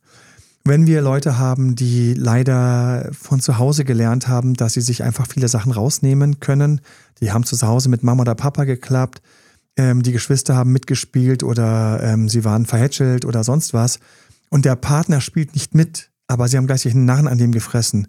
Wenn 0.64 0.86
wir 0.86 1.00
Leute 1.00 1.38
haben, 1.38 1.74
die 1.74 2.12
leider 2.12 3.08
von 3.12 3.40
zu 3.40 3.58
Hause 3.58 3.84
gelernt 3.84 4.28
haben, 4.28 4.54
dass 4.54 4.74
sie 4.74 4.82
sich 4.82 5.02
einfach 5.02 5.26
viele 5.26 5.48
Sachen 5.48 5.72
rausnehmen 5.72 6.40
können, 6.40 6.82
die 7.20 7.32
haben 7.32 7.44
zu 7.44 7.60
Hause 7.66 7.88
mit 7.88 8.02
Mama 8.02 8.22
oder 8.22 8.34
Papa 8.34 8.64
geklappt, 8.64 9.22
ähm, 9.76 10.02
die 10.02 10.12
Geschwister 10.12 10.56
haben 10.56 10.72
mitgespielt 10.72 11.42
oder 11.42 12.02
ähm, 12.02 12.28
sie 12.28 12.44
waren 12.44 12.66
verhätschelt 12.66 13.24
oder 13.24 13.44
sonst 13.44 13.74
was 13.74 14.00
und 14.50 14.64
der 14.64 14.76
Partner 14.76 15.20
spielt 15.20 15.54
nicht 15.54 15.74
mit, 15.74 16.10
aber 16.26 16.48
sie 16.48 16.56
haben 16.56 16.66
gleichzeitig 16.66 16.96
einen 16.96 17.06
Narren 17.06 17.28
an 17.28 17.38
dem 17.38 17.52
gefressen, 17.52 18.08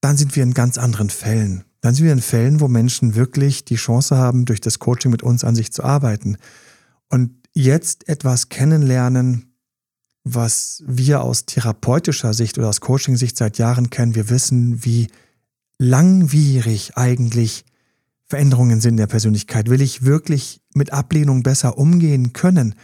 dann 0.00 0.16
sind 0.16 0.36
wir 0.36 0.42
in 0.42 0.54
ganz 0.54 0.78
anderen 0.78 1.10
Fällen. 1.10 1.64
Dann 1.80 1.94
sind 1.94 2.04
wir 2.04 2.12
in 2.12 2.20
Fällen, 2.20 2.60
wo 2.60 2.68
Menschen 2.68 3.14
wirklich 3.14 3.64
die 3.64 3.76
Chance 3.76 4.16
haben, 4.16 4.44
durch 4.44 4.60
das 4.60 4.78
Coaching 4.78 5.10
mit 5.10 5.22
uns 5.22 5.44
an 5.44 5.54
sich 5.54 5.72
zu 5.72 5.84
arbeiten. 5.84 6.36
Und 7.10 7.30
jetzt 7.54 8.08
etwas 8.08 8.48
kennenlernen, 8.48 9.54
was 10.24 10.82
wir 10.86 11.22
aus 11.22 11.44
therapeutischer 11.44 12.32
Sicht 12.32 12.58
oder 12.58 12.68
aus 12.68 12.80
Coaching-Sicht 12.80 13.36
seit 13.36 13.58
Jahren 13.58 13.90
kennen. 13.90 14.14
Wir 14.14 14.30
wissen, 14.30 14.84
wie 14.84 15.08
langwierig 15.78 16.96
eigentlich 16.96 17.64
Veränderungen 18.26 18.80
sind 18.80 18.92
in 18.92 18.98
der 18.98 19.06
Persönlichkeit. 19.06 19.68
Will 19.68 19.82
ich 19.82 20.04
wirklich 20.04 20.60
mit 20.74 20.92
Ablehnung 20.92 21.42
besser 21.42 21.78
umgehen 21.78 22.32
können? 22.32 22.74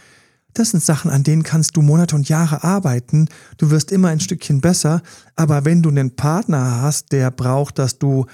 Das 0.53 0.71
sind 0.71 0.83
Sachen, 0.83 1.09
an 1.09 1.23
denen 1.23 1.43
kannst 1.43 1.77
du 1.77 1.81
Monate 1.81 2.15
und 2.15 2.27
Jahre 2.27 2.63
arbeiten. 2.63 3.29
Du 3.57 3.71
wirst 3.71 3.91
immer 3.91 4.09
ein 4.09 4.19
Stückchen 4.19 4.61
besser. 4.61 5.01
Aber 5.35 5.65
wenn 5.65 5.81
du 5.81 5.89
einen 5.89 6.15
Partner 6.15 6.81
hast, 6.81 7.11
der 7.11 7.31
braucht, 7.31 7.79
dass 7.79 7.97
du 7.97 8.25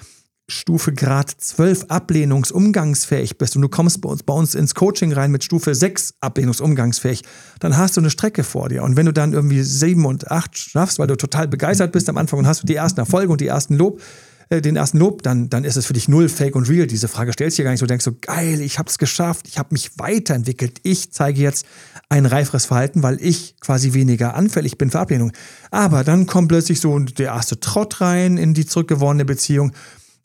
Stufe 0.49 0.93
Grad 0.93 1.29
12 1.29 1.85
ablehnungsumgangsfähig 1.89 3.37
bist 3.37 3.57
und 3.57 3.61
du 3.61 3.67
kommst 3.67 3.99
bei 3.99 4.07
uns, 4.07 4.23
bei 4.23 4.33
uns 4.33 4.55
ins 4.55 4.75
Coaching 4.75 5.11
rein 5.11 5.29
mit 5.29 5.43
Stufe 5.43 5.75
6 5.75 6.15
ablehnungsumgangsfähig, 6.21 7.23
dann 7.59 7.75
hast 7.75 7.97
du 7.97 8.01
eine 8.01 8.09
Strecke 8.09 8.45
vor 8.45 8.69
dir. 8.69 8.83
Und 8.83 8.95
wenn 8.95 9.05
du 9.05 9.11
dann 9.11 9.33
irgendwie 9.33 9.61
7 9.61 10.05
und 10.05 10.31
8 10.31 10.57
schaffst, 10.57 10.99
weil 10.99 11.07
du 11.07 11.17
total 11.17 11.49
begeistert 11.49 11.91
bist 11.91 12.07
am 12.07 12.17
Anfang 12.17 12.39
und 12.39 12.47
hast 12.47 12.63
du 12.63 12.65
die 12.65 12.75
ersten 12.75 13.01
Erfolge 13.01 13.31
und 13.31 13.41
die 13.41 13.47
ersten 13.47 13.75
Lob, 13.75 14.01
äh, 14.49 14.61
den 14.61 14.75
ersten 14.75 14.97
Lob, 14.97 15.23
dann, 15.23 15.49
dann 15.49 15.63
ist 15.63 15.75
es 15.75 15.85
für 15.85 15.93
dich 15.93 16.07
null 16.07 16.29
Fake 16.29 16.55
und 16.55 16.69
Real. 16.69 16.87
Diese 16.87 17.07
Frage 17.07 17.33
stellst 17.33 17.57
du 17.57 17.61
dir 17.61 17.65
gar 17.65 17.71
nicht 17.71 17.79
so, 17.79 17.85
du 17.85 17.91
denkst 17.91 18.05
so, 18.05 18.15
geil, 18.19 18.61
ich 18.61 18.79
habe 18.79 18.89
es 18.89 18.97
geschafft, 18.97 19.47
ich 19.47 19.57
habe 19.57 19.69
mich 19.71 19.97
weiterentwickelt, 19.97 20.79
ich 20.83 21.11
zeige 21.11 21.41
jetzt 21.41 21.65
ein 22.09 22.25
reiferes 22.25 22.65
Verhalten, 22.65 23.03
weil 23.03 23.21
ich 23.21 23.55
quasi 23.59 23.93
weniger 23.93 24.35
anfällig 24.35 24.77
bin 24.77 24.89
für 24.89 24.99
Ablehnung. 24.99 25.31
Aber 25.71 26.03
dann 26.03 26.25
kommt 26.25 26.49
plötzlich 26.49 26.79
so 26.79 26.97
der 26.99 27.27
erste 27.27 27.59
Trott 27.59 28.01
rein 28.01 28.37
in 28.37 28.53
die 28.53 28.65
zurückgewonnene 28.65 29.25
Beziehung 29.25 29.73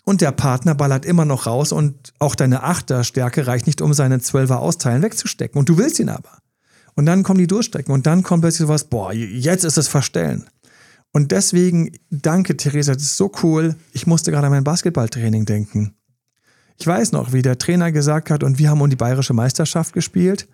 und 0.04 0.20
der 0.20 0.32
Partner 0.32 0.74
ballert 0.74 1.04
immer 1.04 1.24
noch 1.24 1.46
raus 1.46 1.72
und 1.72 2.12
auch 2.18 2.35
deine 2.35 2.62
Achterstärke 2.64 3.46
reicht 3.46 3.66
nicht, 3.66 3.80
um 3.80 3.94
seine 3.94 4.20
Zwölfer 4.20 4.61
Austeilen 4.61 5.02
wegzustecken. 5.02 5.58
Und 5.58 5.68
du 5.68 5.78
willst 5.78 6.00
ihn 6.00 6.08
aber. 6.08 6.38
Und 6.94 7.06
dann 7.06 7.22
kommen 7.22 7.38
die 7.38 7.46
Durchstrecken 7.46 7.94
und 7.94 8.06
dann 8.06 8.22
kommt 8.22 8.42
plötzlich 8.42 8.66
sowas, 8.66 8.85
boah, 8.85 9.12
jetzt 9.12 9.64
ist 9.64 9.78
es 9.78 9.88
Verstellen. 9.88 10.46
Und 11.12 11.31
deswegen, 11.31 11.92
danke 12.11 12.57
Theresa, 12.57 12.94
das 12.94 13.03
ist 13.03 13.16
so 13.16 13.31
cool. 13.42 13.77
Ich 13.92 14.07
musste 14.07 14.31
gerade 14.31 14.46
an 14.46 14.53
mein 14.53 14.64
Basketballtraining 14.64 15.44
denken. 15.44 15.94
Ich 16.79 16.87
weiß 16.87 17.12
noch, 17.12 17.33
wie 17.33 17.42
der 17.42 17.59
Trainer 17.59 17.92
gesagt 17.92 18.31
hat, 18.31 18.42
und 18.42 18.59
wir 18.59 18.70
haben 18.70 18.81
um 18.81 18.90
die 18.90 18.96
bayerische 18.96 19.35
Meisterschaft 19.35 19.92
gespielt. 19.92 20.48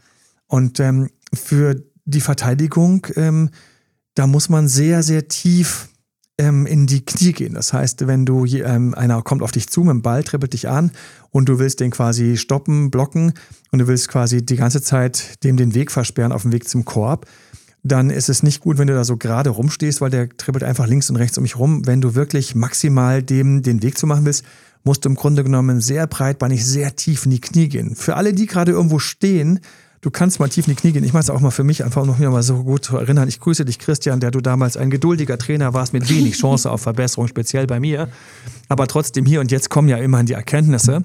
Und 0.47 0.81
ähm, 0.81 1.11
für 1.33 1.83
die 2.05 2.21
Verteidigung, 2.21 3.07
ähm, 3.17 3.51
da 4.15 4.27
muss 4.27 4.49
man 4.49 4.67
sehr, 4.67 5.03
sehr 5.03 5.29
tief 5.29 5.89
ähm, 6.39 6.67
in 6.67 6.87
die 6.87 7.05
Knie 7.05 7.33
gehen. 7.33 7.55
Das 7.55 7.73
heißt, 7.73 8.07
wenn 8.07 8.25
du 8.25 8.47
ähm, 8.47 8.95
einer 8.95 9.23
kommt 9.23 9.43
auf 9.43 9.53
dich 9.53 9.69
zu 9.69 9.83
mit 9.83 9.91
dem 9.91 10.03
Ball, 10.03 10.25
trippelt 10.25 10.53
dich 10.53 10.69
an 10.69 10.93
und 11.31 11.49
du 11.49 11.59
willst 11.59 11.81
den 11.81 11.91
quasi 11.91 12.37
stoppen, 12.37 12.91
blocken 12.91 13.35
und 13.71 13.81
du 13.81 13.87
willst 13.89 14.09
quasi 14.09 14.45
die 14.45 14.57
ganze 14.57 14.81
Zeit 14.81 15.45
dem 15.45 15.57
den 15.57 15.75
Weg 15.75 15.91
versperren 15.91 16.33
auf 16.33 16.43
dem 16.43 16.53
Weg 16.53 16.69
zum 16.69 16.85
Korb, 16.85 17.27
dann 17.83 18.11
ist 18.11 18.29
es 18.29 18.43
nicht 18.43 18.61
gut, 18.61 18.79
wenn 18.79 18.89
du 18.89 18.95
da 18.95 19.05
so 19.05 19.17
gerade 19.17 19.51
rumstehst, 19.51 20.01
weil 20.01 20.11
der 20.11 20.29
trippelt 20.29 20.65
einfach 20.65 20.87
links 20.87 21.11
und 21.11 21.17
rechts 21.17 21.39
um 21.39 21.43
mich 21.43 21.59
rum. 21.59 21.87
Wenn 21.87 22.01
du 22.01 22.15
wirklich 22.15 22.55
maximal 22.55 23.23
dem 23.23 23.63
den 23.63 23.83
Weg 23.83 23.99
zu 23.99 24.07
machen 24.07 24.25
willst, 24.25 24.45
musst 24.85 25.05
du 25.05 25.09
im 25.09 25.15
Grunde 25.15 25.45
genommen 25.45 25.81
sehr 25.81 26.07
breitbeinig, 26.07 26.65
sehr 26.65 26.97
tief 26.97 27.25
in 27.25 27.33
die 27.33 27.41
Knie 27.41 27.69
gehen. 27.69 27.95
Für 27.95 28.17
alle, 28.17 28.33
die 28.33 28.47
gerade 28.47 28.73
irgendwo 28.73 28.99
stehen, 28.99 29.61
du 30.01 30.11
kannst 30.11 30.41
mal 30.41 30.49
tief 30.49 30.67
in 30.67 30.75
die 30.75 30.81
Knie 30.81 30.93
gehen. 30.93 31.05
Ich 31.05 31.13
mache 31.13 31.23
es 31.23 31.31
auch 31.31 31.41
mal 31.41 31.51
für 31.51 31.65
mich, 31.65 31.85
einfach 31.85 32.03
um 32.03 32.09
mich 32.09 32.19
mal 32.19 32.43
so 32.43 32.63
gut 32.65 32.85
zu 32.85 32.97
erinnern. 32.97 33.29
Ich 33.29 33.41
grüße 33.41 33.65
dich, 33.65 33.79
Christian, 33.79 34.21
der 34.21 34.31
du 34.31 34.41
damals 34.41 34.77
ein 34.77 34.91
geduldiger 34.91 35.39
Trainer 35.39 35.75
warst 35.75 35.93
mit 35.93 36.09
wenig 36.09 36.37
Chance 36.37 36.71
auf 36.71 36.83
Verbesserung, 36.83 37.29
speziell 37.29 37.67
bei 37.67 37.81
mir. 37.81 38.09
Aber 38.69 38.87
trotzdem 38.87 39.27
hier 39.27 39.41
und 39.41 39.51
jetzt 39.51 39.71
kommen 39.71 39.89
ja 39.89 39.97
immerhin 39.97 40.27
die 40.27 40.35
Erkenntnisse. 40.35 41.03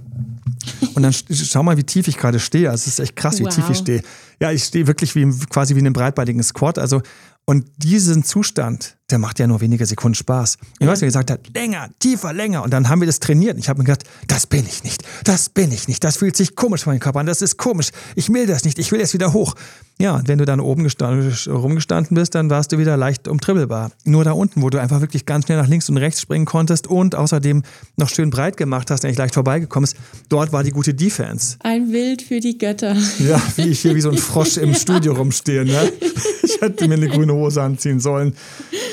Und 0.96 1.04
dann 1.04 1.14
schau 1.14 1.64
mal, 1.64 1.78
wie 1.78 1.84
tief 1.84 2.08
ich 2.08 2.18
gerade 2.18 2.40
stehe. 2.40 2.70
Also 2.70 2.84
es 2.84 2.88
ist 2.88 3.00
echt 3.00 3.16
krass, 3.16 3.40
wie 3.40 3.46
wow. 3.46 3.54
tief 3.54 3.70
ich 3.70 3.78
stehe. 3.78 4.02
Ja, 4.40 4.52
ich 4.52 4.64
stehe 4.64 4.88
wirklich 4.88 5.16
wie, 5.16 5.30
quasi 5.50 5.76
wie 5.76 5.80
in 5.80 5.86
einem 5.86 5.94
breitbeinigen 5.94 6.44
Squat. 6.44 6.78
Also 6.78 7.02
und 7.46 7.66
diesen 7.78 8.24
Zustand, 8.24 8.98
der 9.14 9.20
macht 9.20 9.38
ja 9.38 9.46
nur 9.46 9.62
wenige 9.62 9.86
Sekunden 9.86 10.16
Spaß. 10.16 10.58
Ich 10.80 10.88
weiß, 10.88 11.02
wie 11.02 11.06
er 11.06 11.10
gesagt 11.10 11.30
hat, 11.30 11.40
länger, 11.54 11.88
tiefer, 12.00 12.34
länger. 12.34 12.64
Und 12.64 12.72
dann 12.72 12.90
haben 12.90 13.00
wir 13.00 13.06
das 13.06 13.20
trainiert. 13.20 13.54
Und 13.54 13.60
ich 13.60 13.70
habe 13.70 13.78
mir 13.78 13.86
gedacht, 13.86 14.06
das 14.28 14.48
bin 14.48 14.66
ich 14.66 14.84
nicht, 14.84 15.04
das 15.24 15.50
bin 15.50 15.72
ich 15.72 15.88
nicht. 15.88 16.04
Das 16.04 16.18
fühlt 16.18 16.36
sich 16.36 16.56
komisch 16.56 16.84
für 16.84 16.90
meinen 16.90 17.00
Körper 17.00 17.20
an, 17.20 17.28
das 17.28 17.44
ist 17.44 17.58
komisch. 17.58 17.92
Ich 18.16 18.34
will 18.34 18.48
das 18.48 18.64
nicht, 18.66 18.80
ich 18.80 18.92
will 18.92 19.00
jetzt 19.00 19.14
wieder 19.14 19.32
hoch. 19.32 19.54
Ja, 20.00 20.16
und 20.16 20.28
wenn 20.28 20.40
du 20.40 20.46
dann 20.46 20.60
oben 20.60 20.84
gestanden, 20.84 21.32
rumgestanden 21.48 22.16
bist, 22.16 22.34
dann 22.36 22.50
warst 22.50 22.72
du 22.72 22.78
wieder 22.78 22.98
leicht 22.98 23.28
umtribbelbar. 23.28 23.92
Nur 24.06 24.24
da 24.24 24.32
unten, 24.32 24.62
wo 24.62 24.70
du 24.70 24.82
einfach 24.82 25.02
wirklich 25.02 25.26
ganz 25.26 25.46
schnell 25.46 25.58
nach 25.58 25.68
links 25.68 25.88
und 25.88 25.98
rechts 25.98 26.20
springen 26.20 26.46
konntest 26.46 26.88
und 26.88 27.16
außerdem 27.16 27.62
noch 27.98 28.10
schön 28.10 28.30
breit 28.30 28.58
gemacht 28.58 28.90
hast, 28.90 29.04
nicht 29.04 29.18
leicht 29.18 29.36
vorbeigekommen 29.36 29.86
ist, 29.86 29.96
dort 30.30 30.52
war 30.52 30.64
die 30.64 30.72
gute 30.72 30.94
Defense. 30.94 31.58
Ein 31.60 31.92
Bild 31.92 32.22
für 32.22 32.40
die 32.40 32.58
Götter. 32.58 32.96
Ja, 33.20 33.42
wie 33.56 33.70
ich 33.70 33.82
hier 33.82 33.96
wie 33.96 34.02
so 34.02 34.10
ein 34.10 34.18
Frosch 34.18 34.58
im 34.58 34.74
Studio 34.74 35.14
rumstehe. 35.14 35.64
Ne? 35.64 35.94
Ich 36.44 36.60
hätte 36.60 36.88
mir 36.88 36.96
eine 36.96 37.08
grüne 37.08 37.34
Hose 37.34 37.62
anziehen 37.62 38.00
sollen. 38.00 38.36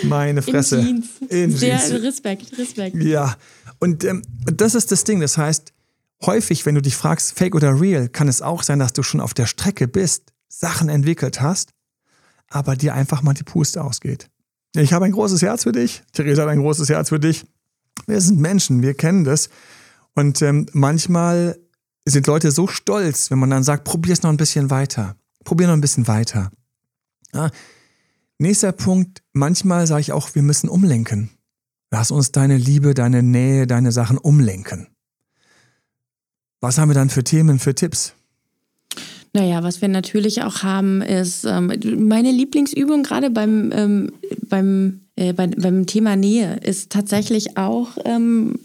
Meine 0.05 0.43
Fresse. 0.43 0.79
In 0.79 0.87
Jeans. 0.87 1.09
In 1.29 1.51
Sehr 1.51 1.79
Jeans. 1.79 2.03
Respekt, 2.03 2.59
Respekt. 2.59 2.97
Ja, 3.03 3.37
und 3.79 4.05
ähm, 4.05 4.23
das 4.45 4.75
ist 4.75 4.93
das 4.93 5.05
Ding. 5.05 5.21
Das 5.21 5.39
heißt, 5.39 5.73
häufig, 6.25 6.67
wenn 6.67 6.75
du 6.75 6.83
dich 6.83 6.95
fragst, 6.95 7.37
fake 7.37 7.55
oder 7.55 7.81
real, 7.81 8.09
kann 8.09 8.29
es 8.29 8.43
auch 8.43 8.63
sein, 8.63 8.79
dass 8.79 8.93
du 8.93 9.03
schon 9.03 9.21
auf 9.21 9.35
der 9.35 9.47
Strecke 9.47 9.89
bist, 9.89 10.25
Sachen 10.51 10.89
entwickelt 10.89 11.41
hast, 11.41 11.71
aber 12.49 12.77
dir 12.77 12.95
einfach 12.95 13.23
mal 13.23 13.33
die 13.33 13.45
Puste 13.45 13.83
ausgeht. 13.83 14.29
Ich 14.75 14.93
habe 14.93 15.07
ein 15.07 15.13
großes 15.13 15.41
Herz 15.43 15.63
für 15.63 15.73
dich. 15.73 16.03
Theresa 16.13 16.43
hat 16.43 16.49
ein 16.49 16.61
großes 16.61 16.89
Herz 16.89 17.09
für 17.09 17.21
dich. 17.21 17.47
Wir 18.07 18.21
sind 18.21 18.39
Menschen, 18.39 18.83
wir 18.83 18.95
kennen 18.95 19.25
das. 19.25 19.49
Und 20.15 20.43
ähm, 20.43 20.67
manchmal 20.73 21.59
sind 22.05 22.27
Leute 22.27 22.51
so 22.51 22.67
stolz, 22.67 23.31
wenn 23.31 23.39
man 23.39 23.51
dann 23.51 23.65
sagt, 23.65 23.85
probier 23.85 24.13
es 24.13 24.23
noch 24.23 24.31
ein 24.31 24.37
bisschen 24.37 24.71
weiter. 24.71 25.17
Probier 25.45 25.69
noch 25.69 25.75
ein 25.75 25.81
bisschen 25.81 26.09
weiter. 26.09 26.51
Ja. 27.33 27.51
Nächster 28.39 28.73
Punkt, 28.73 29.23
manchmal 29.33 29.87
sage 29.87 30.01
ich 30.01 30.13
auch, 30.13 30.35
wir 30.35 30.43
müssen 30.43 30.69
umlenken. 30.69 31.31
Lass 31.91 32.11
uns 32.11 32.33
deine 32.33 32.57
Liebe, 32.57 32.95
deine 32.95 33.23
Nähe, 33.23 33.67
deine 33.67 33.93
Sachen 33.93 34.19
umlenken. 34.19 34.89
Was 36.61 36.79
haben 36.79 36.91
wir 36.91 36.95
dann 36.95 37.11
für 37.11 37.25
Themen, 37.25 37.59
für 37.59 37.75
Tipps? 37.75 38.15
Naja, 39.33 39.63
was 39.63 39.81
wir 39.81 39.89
natürlich 39.89 40.43
auch 40.43 40.63
haben, 40.63 41.03
ist 41.03 41.45
ähm, 41.45 41.73
meine 42.09 42.33
Lieblingsübung 42.33 43.05
gerade 43.05 43.31
beim, 43.31 43.71
ähm, 43.73 44.13
beim, 44.49 45.03
äh, 45.15 45.33
bei, 45.33 45.47
beim 45.47 45.87
Thema 45.87 46.17
Nähe 46.17 46.59
ist 46.63 46.91
tatsächlich 46.91 47.57
auch 47.57 47.97
ähm, 48.05 48.59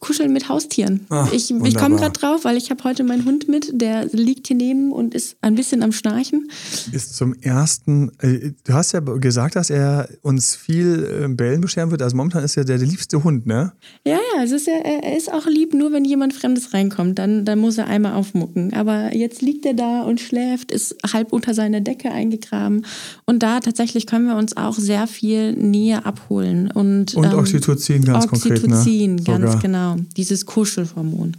Kuscheln 0.00 0.32
mit 0.32 0.48
Haustieren. 0.48 1.06
Ach, 1.08 1.32
ich 1.32 1.50
ich 1.50 1.76
komme 1.76 1.96
gerade 1.96 2.12
drauf, 2.12 2.44
weil 2.44 2.56
ich 2.56 2.70
habe 2.70 2.84
heute 2.84 3.02
meinen 3.04 3.24
Hund 3.24 3.48
mit, 3.48 3.70
der 3.72 4.06
liegt 4.06 4.46
hier 4.46 4.56
neben 4.56 4.92
und 4.92 5.14
ist 5.14 5.36
ein 5.40 5.54
bisschen 5.54 5.82
am 5.82 5.92
Schnarchen. 5.92 6.50
Ist 6.92 7.16
zum 7.16 7.34
ersten, 7.34 8.12
äh, 8.20 8.52
du 8.64 8.72
hast 8.72 8.92
ja 8.92 9.00
gesagt, 9.00 9.56
dass 9.56 9.70
er 9.70 10.08
uns 10.22 10.54
viel 10.54 11.24
äh, 11.24 11.28
Bällen 11.28 11.60
bescheren 11.60 11.90
wird. 11.90 12.02
Also 12.02 12.16
momentan 12.16 12.44
ist 12.44 12.56
er 12.56 12.64
der, 12.64 12.78
der 12.78 12.86
liebste 12.86 13.24
Hund, 13.24 13.46
ne? 13.46 13.72
Ja, 14.04 14.18
ja, 14.34 14.42
es 14.42 14.52
ist 14.52 14.66
ja, 14.66 14.74
er 14.74 15.16
ist 15.16 15.32
auch 15.32 15.46
lieb, 15.46 15.74
nur 15.74 15.92
wenn 15.92 16.04
jemand 16.04 16.32
Fremdes 16.32 16.72
reinkommt, 16.74 17.18
dann, 17.18 17.44
dann 17.44 17.58
muss 17.58 17.78
er 17.78 17.86
einmal 17.86 18.14
aufmucken. 18.14 18.72
Aber 18.74 19.14
jetzt 19.14 19.42
liegt 19.42 19.66
er 19.66 19.74
da 19.74 20.02
und 20.02 20.20
schläft, 20.20 20.70
ist 20.70 20.96
halb 21.12 21.32
unter 21.32 21.54
seiner 21.54 21.80
Decke 21.80 22.10
eingegraben. 22.10 22.84
Und 23.26 23.42
da 23.42 23.60
tatsächlich 23.60 24.06
können 24.06 24.26
wir 24.26 24.36
uns 24.36 24.56
auch 24.56 24.78
sehr 24.78 25.06
viel 25.06 25.54
Nähe 25.54 26.06
abholen. 26.06 26.70
Und, 26.70 27.14
und 27.14 27.24
ähm, 27.24 27.38
Oxytocin 27.38 28.04
ganz 28.04 28.26
Oxytocin, 28.26 28.60
konkret. 28.60 28.64
Oxytocin, 28.64 29.14
ne? 29.16 29.22
ganz 29.22 29.44
Sogar. 29.44 29.62
genau 29.62 29.87
genau, 29.94 30.06
dieses 30.16 30.46
Kuschelhormon. 30.46 31.36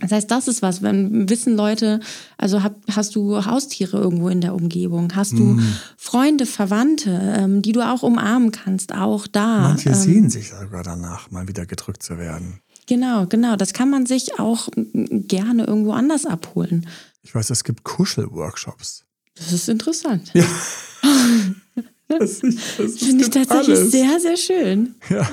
Das 0.00 0.12
heißt, 0.12 0.30
das 0.30 0.48
ist 0.48 0.62
was, 0.62 0.82
wenn 0.82 1.28
wissen 1.28 1.56
Leute, 1.56 2.00
also 2.38 2.62
hab, 2.62 2.76
hast 2.90 3.14
du 3.14 3.44
Haustiere 3.44 3.98
irgendwo 3.98 4.28
in 4.28 4.40
der 4.40 4.54
Umgebung, 4.54 5.14
hast 5.14 5.32
du 5.32 5.42
mm. 5.42 5.76
Freunde, 5.96 6.46
Verwandte, 6.46 7.36
ähm, 7.36 7.62
die 7.62 7.72
du 7.72 7.86
auch 7.86 8.02
umarmen 8.02 8.50
kannst, 8.50 8.94
auch 8.94 9.26
da. 9.26 9.60
Manche 9.60 9.90
ähm, 9.90 9.94
sehen 9.94 10.30
sich 10.30 10.50
sogar 10.50 10.82
danach, 10.82 11.30
mal 11.30 11.48
wieder 11.48 11.66
gedrückt 11.66 12.02
zu 12.02 12.18
werden. 12.18 12.60
Genau, 12.86 13.26
genau. 13.26 13.56
Das 13.56 13.72
kann 13.72 13.90
man 13.90 14.06
sich 14.06 14.38
auch 14.38 14.68
gerne 14.74 15.64
irgendwo 15.64 15.92
anders 15.92 16.26
abholen. 16.26 16.86
Ich 17.22 17.34
weiß, 17.34 17.50
es 17.50 17.62
gibt 17.62 17.84
Kuschelworkshops. 17.84 19.04
Das 19.36 19.52
ist 19.52 19.68
interessant. 19.68 20.30
Ja. 20.34 20.44
das, 22.08 22.40
das, 22.40 22.54
das 22.78 22.98
Finde 22.98 23.24
ich 23.24 23.30
tatsächlich 23.30 23.78
alles. 23.78 23.90
sehr, 23.90 24.18
sehr 24.18 24.36
schön. 24.36 24.94
Ja. 25.08 25.28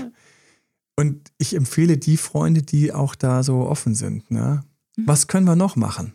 Und 1.00 1.32
ich 1.38 1.56
empfehle 1.56 1.98
die 1.98 2.18
Freunde, 2.18 2.64
die 2.64 2.92
auch 2.92 3.16
da 3.16 3.44
so 3.44 3.68
offen 3.68 3.96
sind. 3.96 4.30
Ne? 4.32 4.64
Mhm. 4.98 5.08
Was 5.08 5.28
können 5.28 5.46
wir 5.46 5.56
noch 5.56 5.76
machen? 5.76 6.14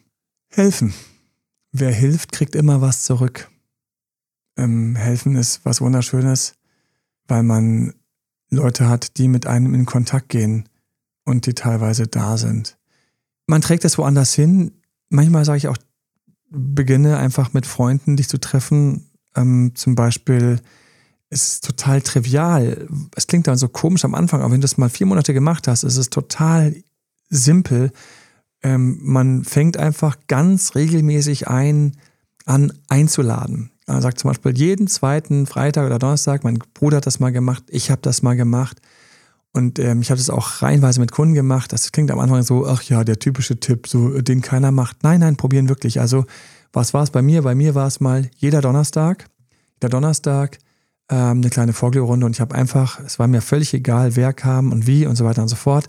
Helfen. 0.48 0.92
Wer 1.70 1.92
hilft, 1.92 2.32
kriegt 2.32 2.54
immer 2.54 2.80
was 2.80 3.04
zurück. 3.04 3.50
Ähm, 4.56 4.96
helfen 4.96 5.36
ist 5.36 5.64
was 5.64 5.80
Wunderschönes, 5.80 6.56
weil 7.26 7.42
man 7.42 7.94
Leute 8.50 8.88
hat, 8.88 9.16
die 9.16 9.28
mit 9.28 9.46
einem 9.46 9.72
in 9.72 9.86
Kontakt 9.86 10.28
gehen 10.28 10.68
und 11.24 11.46
die 11.46 11.54
teilweise 11.54 12.06
da 12.06 12.36
sind. 12.36 12.76
Man 13.46 13.62
trägt 13.62 13.84
das 13.84 13.96
woanders 13.96 14.34
hin. 14.34 14.72
Manchmal 15.08 15.44
sage 15.44 15.58
ich 15.58 15.68
auch, 15.68 15.78
beginne 16.50 17.16
einfach 17.16 17.54
mit 17.54 17.66
Freunden 17.66 18.16
dich 18.16 18.28
zu 18.28 18.38
treffen. 18.38 19.10
Ähm, 19.34 19.72
zum 19.74 19.94
Beispiel 19.94 20.60
ist 21.32 21.64
total 21.64 22.02
trivial. 22.02 22.86
Es 23.16 23.26
klingt 23.26 23.46
dann 23.46 23.56
so 23.56 23.68
komisch 23.68 24.04
am 24.04 24.14
Anfang, 24.14 24.40
aber 24.40 24.52
wenn 24.52 24.60
du 24.60 24.66
das 24.66 24.78
mal 24.78 24.90
vier 24.90 25.06
Monate 25.06 25.32
gemacht 25.32 25.66
hast, 25.66 25.82
ist 25.82 25.96
es 25.96 26.10
total 26.10 26.76
simpel. 27.30 27.90
Ähm, 28.62 28.98
man 29.02 29.44
fängt 29.44 29.76
einfach 29.76 30.16
ganz 30.28 30.74
regelmäßig 30.74 31.48
ein, 31.48 31.96
an 32.44 32.72
einzuladen. 32.88 33.70
Er 33.86 34.00
sagt 34.00 34.20
zum 34.20 34.28
Beispiel 34.30 34.56
jeden 34.56 34.86
zweiten 34.86 35.46
Freitag 35.46 35.86
oder 35.86 35.98
Donnerstag, 35.98 36.44
mein 36.44 36.58
Bruder 36.74 36.98
hat 36.98 37.06
das 37.06 37.18
mal 37.18 37.32
gemacht, 37.32 37.64
ich 37.68 37.90
habe 37.90 38.02
das 38.02 38.22
mal 38.22 38.36
gemacht. 38.36 38.80
Und 39.54 39.78
ähm, 39.78 40.00
ich 40.00 40.10
habe 40.10 40.18
das 40.18 40.30
auch 40.30 40.62
reihenweise 40.62 41.00
mit 41.00 41.12
Kunden 41.12 41.34
gemacht. 41.34 41.72
Das 41.72 41.92
klingt 41.92 42.10
am 42.10 42.18
Anfang 42.18 42.42
so, 42.42 42.66
ach 42.66 42.82
ja, 42.84 43.04
der 43.04 43.18
typische 43.18 43.60
Tipp, 43.60 43.86
so 43.86 44.20
den 44.20 44.40
keiner 44.40 44.70
macht. 44.70 45.02
Nein, 45.02 45.20
nein, 45.20 45.36
probieren 45.36 45.68
wirklich. 45.68 46.00
Also, 46.00 46.24
was 46.72 46.94
war 46.94 47.02
es 47.02 47.10
bei 47.10 47.20
mir? 47.20 47.42
Bei 47.42 47.54
mir 47.54 47.74
war 47.74 47.86
es 47.86 48.00
mal 48.00 48.30
jeder 48.36 48.62
Donnerstag. 48.62 49.26
Der 49.82 49.90
Donnerstag 49.90 50.58
ähm, 51.12 51.38
eine 51.38 51.50
kleine 51.50 51.74
Vorglührrunde 51.74 52.24
und 52.24 52.32
ich 52.32 52.40
habe 52.40 52.54
einfach, 52.54 52.98
es 53.04 53.18
war 53.18 53.28
mir 53.28 53.42
völlig 53.42 53.74
egal, 53.74 54.16
wer 54.16 54.32
kam 54.32 54.72
und 54.72 54.86
wie 54.86 55.06
und 55.06 55.16
so 55.16 55.26
weiter 55.26 55.42
und 55.42 55.48
so 55.48 55.56
fort. 55.56 55.86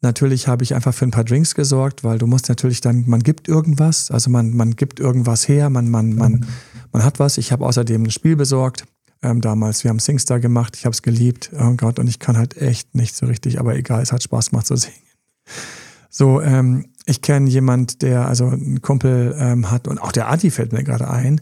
Natürlich 0.00 0.46
habe 0.46 0.62
ich 0.62 0.74
einfach 0.74 0.94
für 0.94 1.06
ein 1.06 1.10
paar 1.10 1.24
Drinks 1.24 1.54
gesorgt, 1.54 2.04
weil 2.04 2.18
du 2.18 2.26
musst 2.26 2.48
natürlich 2.48 2.80
dann, 2.80 3.04
man 3.08 3.20
gibt 3.20 3.48
irgendwas, 3.48 4.10
also 4.10 4.30
man, 4.30 4.54
man 4.54 4.76
gibt 4.76 5.00
irgendwas 5.00 5.48
her, 5.48 5.70
man, 5.70 5.90
man, 5.90 6.14
man, 6.14 6.46
man 6.92 7.04
hat 7.04 7.18
was. 7.18 7.36
Ich 7.38 7.50
habe 7.50 7.66
außerdem 7.66 8.04
ein 8.04 8.10
Spiel 8.10 8.36
besorgt, 8.36 8.84
ähm, 9.22 9.40
damals, 9.40 9.82
wir 9.82 9.88
haben 9.88 9.98
Singstar 9.98 10.38
gemacht, 10.38 10.76
ich 10.76 10.84
habe 10.84 10.92
es 10.92 11.02
geliebt, 11.02 11.50
oh 11.58 11.72
Gott, 11.76 11.98
und 11.98 12.06
ich 12.06 12.20
kann 12.20 12.36
halt 12.36 12.56
echt 12.56 12.94
nicht 12.94 13.16
so 13.16 13.26
richtig, 13.26 13.58
aber 13.58 13.74
egal, 13.74 14.02
es 14.02 14.12
hat 14.12 14.22
Spaß 14.22 14.50
gemacht 14.50 14.66
zu 14.66 14.76
singen. 14.76 14.94
So, 16.10 16.40
ähm, 16.42 16.90
ich 17.06 17.22
kenne 17.22 17.50
jemand, 17.50 18.02
der 18.02 18.28
also 18.28 18.46
einen 18.46 18.82
Kumpel 18.82 19.34
ähm, 19.36 19.70
hat 19.70 19.88
und 19.88 19.98
auch 19.98 20.12
der 20.12 20.30
Adi 20.30 20.50
fällt 20.50 20.72
mir 20.72 20.84
gerade 20.84 21.10
ein, 21.10 21.40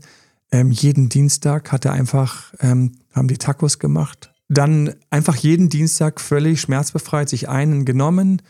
ähm, 0.52 0.70
jeden 0.70 1.08
Dienstag 1.08 1.72
hat 1.72 1.84
er 1.84 1.92
einfach, 1.92 2.52
ähm, 2.60 2.92
haben 3.12 3.26
die 3.26 3.38
Tacos 3.38 3.78
gemacht. 3.78 4.32
Dann 4.48 4.94
einfach 5.08 5.34
jeden 5.36 5.70
Dienstag 5.70 6.20
völlig 6.20 6.60
schmerzbefreit 6.60 7.28
sich 7.28 7.48
einen 7.48 7.86
genommen. 7.86 8.42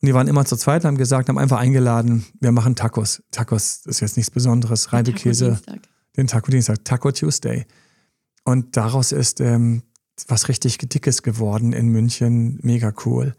Und 0.00 0.06
die 0.06 0.14
waren 0.14 0.28
immer 0.28 0.44
zu 0.44 0.56
zweit, 0.56 0.84
haben 0.84 0.98
gesagt, 0.98 1.30
haben 1.30 1.38
einfach 1.38 1.58
eingeladen, 1.58 2.26
wir 2.38 2.52
machen 2.52 2.76
Tacos. 2.76 3.22
Tacos 3.30 3.82
ist 3.86 4.00
jetzt 4.00 4.16
nichts 4.16 4.30
Besonderes. 4.30 4.92
Reibekäse. 4.92 5.58
Den 6.16 6.26
Taco 6.26 6.50
Dienstag. 6.50 6.84
Taco 6.84 7.10
Tuesday. 7.12 7.66
Und 8.44 8.76
daraus 8.76 9.12
ist 9.12 9.40
ähm, 9.40 9.82
was 10.26 10.48
richtig 10.48 10.78
Dickes 10.78 11.22
geworden 11.22 11.72
in 11.72 11.88
München. 11.88 12.58
Mega 12.62 12.92
cool. 13.06 13.34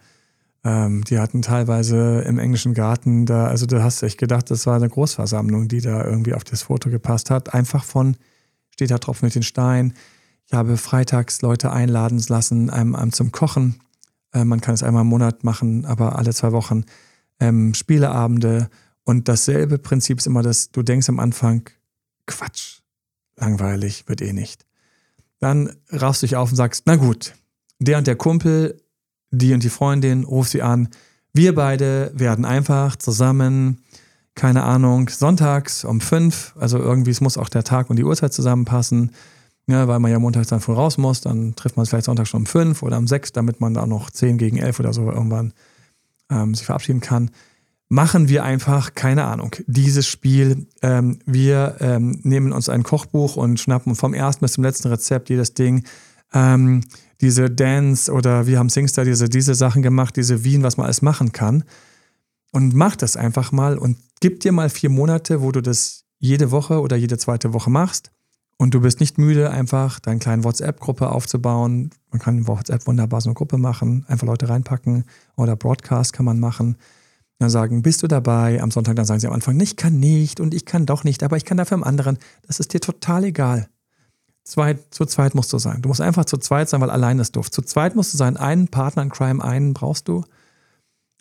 Ähm, 0.63 1.03
die 1.05 1.19
hatten 1.19 1.41
teilweise 1.41 2.21
im 2.21 2.37
englischen 2.37 2.73
Garten 2.73 3.25
da, 3.25 3.47
also 3.47 3.65
du 3.65 3.81
hast 3.81 4.03
echt 4.03 4.17
gedacht, 4.17 4.51
das 4.51 4.65
war 4.65 4.75
eine 4.75 4.89
Großversammlung, 4.89 5.67
die 5.67 5.81
da 5.81 6.03
irgendwie 6.03 6.33
auf 6.33 6.43
das 6.43 6.63
Foto 6.63 6.89
gepasst 6.89 7.29
hat. 7.29 7.53
Einfach 7.53 7.83
von, 7.83 8.17
steht 8.71 8.91
da 8.91 8.97
drauf 8.97 9.21
mit 9.21 9.35
den 9.35 9.43
Steinen. 9.43 9.93
Ich 10.47 10.53
habe 10.53 10.77
freitags 10.77 11.41
Leute 11.41 11.71
einladen 11.71 12.21
lassen 12.27 12.71
ähm, 12.75 12.97
ähm, 12.99 13.13
zum 13.13 13.31
Kochen. 13.31 13.79
Äh, 14.33 14.43
man 14.43 14.61
kann 14.61 14.73
es 14.73 14.83
einmal 14.83 15.03
im 15.03 15.07
Monat 15.07 15.43
machen, 15.43 15.85
aber 15.85 16.17
alle 16.17 16.33
zwei 16.33 16.51
Wochen. 16.51 16.85
Ähm, 17.39 17.73
Spieleabende. 17.73 18.69
Und 19.05 19.27
dasselbe 19.27 19.77
Prinzip 19.77 20.17
ist 20.17 20.27
immer, 20.27 20.41
dass 20.41 20.71
du 20.71 20.83
denkst 20.83 21.07
am 21.07 21.19
Anfang, 21.19 21.69
Quatsch, 22.25 22.81
langweilig, 23.37 24.07
wird 24.07 24.21
eh 24.21 24.33
nicht. 24.33 24.65
Dann 25.39 25.73
raffst 25.89 26.21
du 26.21 26.27
dich 26.27 26.35
auf 26.35 26.49
und 26.49 26.57
sagst, 26.57 26.83
na 26.85 26.95
gut, 26.95 27.33
der 27.79 27.97
und 27.97 28.07
der 28.07 28.17
Kumpel, 28.17 28.81
die 29.31 29.53
und 29.53 29.63
die 29.63 29.69
Freundin, 29.69 30.23
ruf 30.23 30.47
sie 30.47 30.61
an. 30.61 30.89
Wir 31.33 31.53
beide 31.53 32.11
werden 32.15 32.45
einfach 32.45 32.95
zusammen, 32.95 33.79
keine 34.35 34.63
Ahnung, 34.63 35.09
sonntags 35.09 35.83
um 35.83 36.01
fünf, 36.01 36.53
also 36.59 36.77
irgendwie, 36.79 37.11
es 37.11 37.21
muss 37.21 37.37
auch 37.37 37.49
der 37.49 37.63
Tag 37.63 37.89
und 37.89 37.97
die 37.97 38.03
Uhrzeit 38.03 38.33
zusammenpassen, 38.33 39.11
ja, 39.67 39.87
weil 39.87 39.99
man 39.99 40.11
ja 40.11 40.19
montags 40.19 40.47
dann 40.47 40.61
früh 40.61 40.73
raus 40.73 40.97
muss, 40.97 41.21
dann 41.21 41.55
trifft 41.55 41.77
man 41.77 41.83
es 41.83 41.89
vielleicht 41.89 42.05
sonntags 42.05 42.29
schon 42.29 42.41
um 42.41 42.45
fünf 42.47 42.81
oder 42.81 42.97
um 42.97 43.07
sechs, 43.07 43.31
damit 43.31 43.61
man 43.61 43.73
da 43.73 43.85
noch 43.85 44.09
zehn 44.09 44.37
gegen 44.37 44.57
elf 44.57 44.79
oder 44.79 44.93
so 44.93 45.11
irgendwann 45.11 45.53
ähm, 46.31 46.55
sich 46.55 46.65
verabschieden 46.65 47.01
kann 47.01 47.29
machen 47.89 48.29
wir 48.29 48.43
einfach, 48.43 48.93
keine 48.93 49.25
Ahnung, 49.25 49.55
dieses 49.65 50.07
Spiel. 50.07 50.67
Ähm, 50.81 51.19
wir 51.25 51.77
ähm, 51.79 52.19
nehmen 52.23 52.53
uns 52.53 52.69
ein 52.69 52.83
Kochbuch 52.83 53.35
und 53.35 53.59
schnappen 53.59 53.95
vom 53.95 54.13
ersten 54.13 54.45
bis 54.45 54.53
zum 54.53 54.63
letzten 54.63 54.87
Rezept 54.87 55.29
jedes 55.29 55.55
Ding. 55.55 55.83
Ähm, 56.31 56.81
diese 57.21 57.49
Dance 57.49 58.11
oder 58.11 58.47
wir 58.47 58.59
haben 58.59 58.69
Singstar 58.69 59.05
diese, 59.05 59.29
diese 59.29 59.55
Sachen 59.55 59.81
gemacht, 59.81 60.15
diese 60.15 60.43
Wien, 60.43 60.63
was 60.63 60.77
man 60.77 60.85
alles 60.85 61.01
machen 61.01 61.31
kann. 61.31 61.63
Und 62.51 62.73
mach 62.73 62.95
das 62.95 63.15
einfach 63.15 63.51
mal 63.51 63.77
und 63.77 63.97
gib 64.21 64.39
dir 64.39 64.51
mal 64.51 64.69
vier 64.69 64.89
Monate, 64.89 65.41
wo 65.41 65.51
du 65.51 65.61
das 65.61 66.05
jede 66.17 66.51
Woche 66.51 66.81
oder 66.81 66.95
jede 66.95 67.17
zweite 67.17 67.53
Woche 67.53 67.69
machst. 67.69 68.11
Und 68.57 68.73
du 68.73 68.81
bist 68.81 68.99
nicht 68.99 69.17
müde, 69.17 69.51
einfach 69.51 69.99
deine 69.99 70.19
kleine 70.19 70.43
WhatsApp-Gruppe 70.43 71.09
aufzubauen. 71.09 71.91
Man 72.11 72.19
kann 72.19 72.39
in 72.39 72.47
WhatsApp 72.47 72.87
wunderbar 72.87 73.21
so 73.21 73.29
eine 73.29 73.35
Gruppe 73.35 73.57
machen, 73.57 74.05
einfach 74.07 74.27
Leute 74.27 74.49
reinpacken 74.49 75.05
oder 75.35 75.55
Broadcast 75.55 76.11
kann 76.13 76.25
man 76.25 76.39
machen 76.39 76.75
dann 77.39 77.49
sagen, 77.49 77.81
bist 77.81 78.03
du 78.03 78.07
dabei? 78.07 78.61
Am 78.61 78.69
Sonntag 78.69 78.97
dann 78.97 79.05
sagen 79.05 79.21
sie 79.21 79.27
am 79.27 79.33
Anfang, 79.33 79.59
ich 79.59 79.77
kann 79.77 79.97
nicht 79.97 80.39
und 80.39 80.53
ich 80.53 80.65
kann 80.65 80.85
doch 80.85 81.05
nicht, 81.05 81.23
aber 81.23 81.37
ich 81.37 81.45
kann 81.45 81.57
dafür 81.57 81.75
am 81.75 81.83
anderen. 81.83 82.17
Das 82.45 82.59
ist 82.59 82.73
dir 82.73 82.81
total 82.81 83.23
egal. 83.23 83.69
Zweit, 84.49 84.79
zu 84.89 85.05
zweit 85.05 85.35
musst 85.35 85.53
du 85.53 85.59
sein. 85.59 85.83
Du 85.83 85.89
musst 85.89 86.01
einfach 86.01 86.25
zu 86.25 86.37
zweit 86.37 86.69
sein, 86.69 86.81
weil 86.81 86.89
allein 86.89 87.19
ist 87.19 87.35
doof. 87.35 87.51
Zu 87.51 87.61
zweit 87.61 87.95
musst 87.95 88.13
du 88.13 88.17
sein. 88.17 88.35
Einen 88.35 88.67
Partner 88.67 89.03
in 89.03 89.09
Crime, 89.09 89.43
einen 89.43 89.75
brauchst 89.75 90.07
du. 90.07 90.23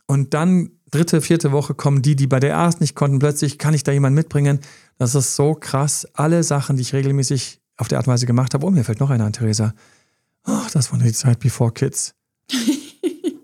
Und 0.07 0.33
dann 0.33 0.71
dritte, 0.91 1.21
vierte 1.21 1.53
Woche 1.53 1.75
kommen 1.75 2.01
die, 2.01 2.17
die 2.17 2.27
bei 2.27 2.41
der 2.41 2.53
ersten 2.53 2.83
nicht 2.83 2.95
konnten. 2.95 3.19
Plötzlich 3.19 3.59
kann 3.59 3.75
ich 3.75 3.83
da 3.83 3.93
jemanden 3.93 4.15
mitbringen. 4.15 4.61
Das 4.97 5.15
ist 5.15 5.37
so 5.37 5.55
krass. 5.55 6.09
Alle 6.15 6.43
Sachen, 6.43 6.77
die 6.77 6.83
ich 6.83 6.95
regelmäßig 6.95 7.61
auf 7.77 7.89
der 7.89 7.99
Art 7.99 8.07
und 8.07 8.15
Weise 8.15 8.25
gemacht 8.25 8.55
habe. 8.55 8.65
Oh, 8.65 8.71
mir 8.71 8.83
fällt 8.83 8.99
noch 8.99 9.11
einer 9.11 9.27
an, 9.27 9.35
Theresa. 9.35 9.75
Ach, 10.45 10.71
das 10.71 10.91
war 10.91 10.99
die 10.99 11.13
Zeit 11.13 11.39
before 11.39 11.73
Kids. 11.73 12.15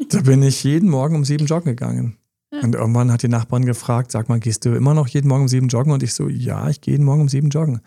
da 0.09 0.23
bin 0.23 0.43
ich 0.43 0.65
jeden 0.65 0.89
Morgen 0.89 1.15
um 1.15 1.27
sieben 1.27 1.45
joggen 1.45 1.77
gegangen. 1.77 2.17
Und 2.63 2.75
irgendwann 2.75 3.13
hat 3.13 3.23
die 3.23 3.29
Nachbarin 3.29 3.67
gefragt, 3.67 4.13
sag 4.13 4.31
mal, 4.31 4.41
gehst 4.41 4.65
du 4.65 4.75
immer 4.75 4.95
noch 4.95 5.09
jeden 5.09 5.29
Morgen 5.29 5.43
um 5.43 5.49
sieben 5.49 5.69
joggen? 5.69 5.93
Und 5.93 6.03
ich 6.03 6.15
so, 6.15 6.31
ja, 6.31 6.71
ich 6.71 6.81
gehe 6.81 6.93
jeden 6.93 7.05
Morgen 7.05 7.21
um 7.21 7.29
sieben 7.29 7.51
joggen. 7.51 7.83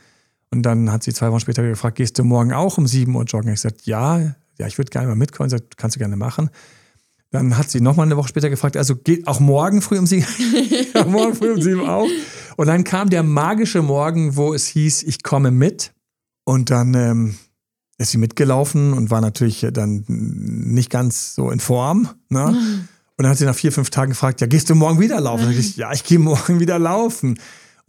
Und 0.52 0.64
dann 0.64 0.92
hat 0.92 1.04
sie 1.04 1.14
zwei 1.14 1.32
Wochen 1.32 1.40
später 1.40 1.64
gefragt, 1.64 1.98
gehst 1.98 2.18
du 2.20 2.24
morgen 2.24 2.54
auch 2.54 2.78
um 2.78 2.88
sieben 2.88 3.16
Uhr 3.16 3.24
joggen? 3.24 3.50
Ich 3.50 3.62
gesagt, 3.62 3.86
ja, 3.86 4.36
ja, 4.58 4.68
ich 4.68 4.78
würde 4.78 4.90
gerne 4.90 5.08
mal 5.08 5.16
mitkommen. 5.16 5.50
Sie 5.50 5.58
sagt, 5.58 5.78
kannst 5.78 5.96
du 5.96 6.00
gerne 6.00 6.16
machen. 6.16 6.50
Dann 7.32 7.58
hat 7.58 7.70
sie 7.70 7.82
nochmal 7.82 8.06
eine 8.06 8.16
Woche 8.16 8.30
später 8.30 8.50
gefragt, 8.50 8.78
also 8.78 8.96
geht 8.96 9.28
auch 9.28 9.42
morgen 9.42 9.82
früh 9.82 10.00
um 10.00 10.08
sieben? 10.08 10.26
ja, 10.94 11.06
morgen 11.06 11.36
früh 11.36 11.52
um 11.52 11.62
sieben 11.62 11.82
auch. 11.82 12.08
Und 12.56 12.68
dann 12.68 12.84
kam 12.84 13.10
der 13.10 13.24
magische 13.24 13.82
Morgen, 13.82 14.38
wo 14.38 14.54
es 14.54 14.68
hieß, 14.68 15.04
ich 15.04 15.24
komme 15.24 15.52
mit. 15.52 15.94
Und 16.46 16.72
dann 16.72 16.94
ähm, 16.94 17.36
ist 17.98 18.12
sie 18.12 18.18
mitgelaufen 18.18 18.94
und 18.94 19.12
war 19.12 19.20
natürlich 19.20 19.68
dann 19.74 20.06
nicht 20.08 20.90
ganz 20.90 21.36
so 21.36 21.52
in 21.52 21.60
Form. 21.60 22.10
Ne? 22.30 22.46
Und 23.18 23.24
dann 23.24 23.30
hat 23.30 23.38
sie 23.38 23.46
nach 23.46 23.56
vier, 23.56 23.72
fünf 23.72 23.90
Tagen 23.90 24.12
gefragt, 24.12 24.40
ja, 24.40 24.48
gehst 24.48 24.70
du 24.70 24.76
morgen 24.76 25.00
wieder 25.00 25.20
laufen? 25.20 25.52
Ich, 25.52 25.76
ja, 25.76 25.92
ich 25.92 26.04
gehe 26.04 26.20
morgen 26.20 26.60
wieder 26.60 26.80
laufen. 26.80 27.40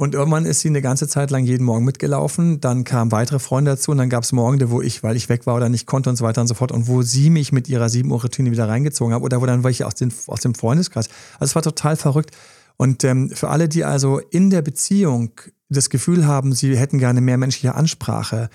Und 0.00 0.14
irgendwann 0.14 0.46
ist 0.46 0.60
sie 0.60 0.68
eine 0.68 0.80
ganze 0.80 1.08
Zeit 1.08 1.32
lang 1.32 1.44
jeden 1.44 1.64
Morgen 1.64 1.84
mitgelaufen. 1.84 2.60
Dann 2.60 2.84
kamen 2.84 3.10
weitere 3.10 3.40
Freunde 3.40 3.72
dazu 3.72 3.90
und 3.90 3.98
dann 3.98 4.08
gab 4.08 4.22
es 4.22 4.30
Morgen, 4.30 4.70
wo 4.70 4.80
ich, 4.80 5.02
weil 5.02 5.16
ich 5.16 5.28
weg 5.28 5.44
war 5.44 5.56
oder 5.56 5.68
nicht 5.68 5.86
konnte 5.86 6.08
und 6.08 6.14
so 6.14 6.24
weiter 6.24 6.40
und 6.40 6.46
so 6.46 6.54
fort. 6.54 6.70
Und 6.70 6.86
wo 6.86 7.02
sie 7.02 7.30
mich 7.30 7.50
mit 7.50 7.68
ihrer 7.68 7.88
7 7.88 8.08
Uhr 8.08 8.22
Routine 8.22 8.52
wieder 8.52 8.68
reingezogen 8.68 9.12
haben 9.12 9.24
oder 9.24 9.40
wo 9.40 9.46
dann 9.46 9.66
ich 9.66 9.84
aus, 9.84 9.96
den, 9.96 10.14
aus 10.28 10.38
dem 10.38 10.54
Freundeskreis. 10.54 11.08
Also 11.40 11.50
es 11.50 11.54
war 11.56 11.62
total 11.62 11.96
verrückt. 11.96 12.30
Und 12.76 13.02
ähm, 13.02 13.30
für 13.30 13.48
alle, 13.48 13.68
die 13.68 13.84
also 13.84 14.20
in 14.30 14.50
der 14.50 14.62
Beziehung 14.62 15.32
das 15.68 15.90
Gefühl 15.90 16.28
haben, 16.28 16.54
sie 16.54 16.76
hätten 16.76 17.00
gerne 17.00 17.20
mehr 17.20 17.36
menschliche 17.36 17.74
Ansprache, 17.74 18.50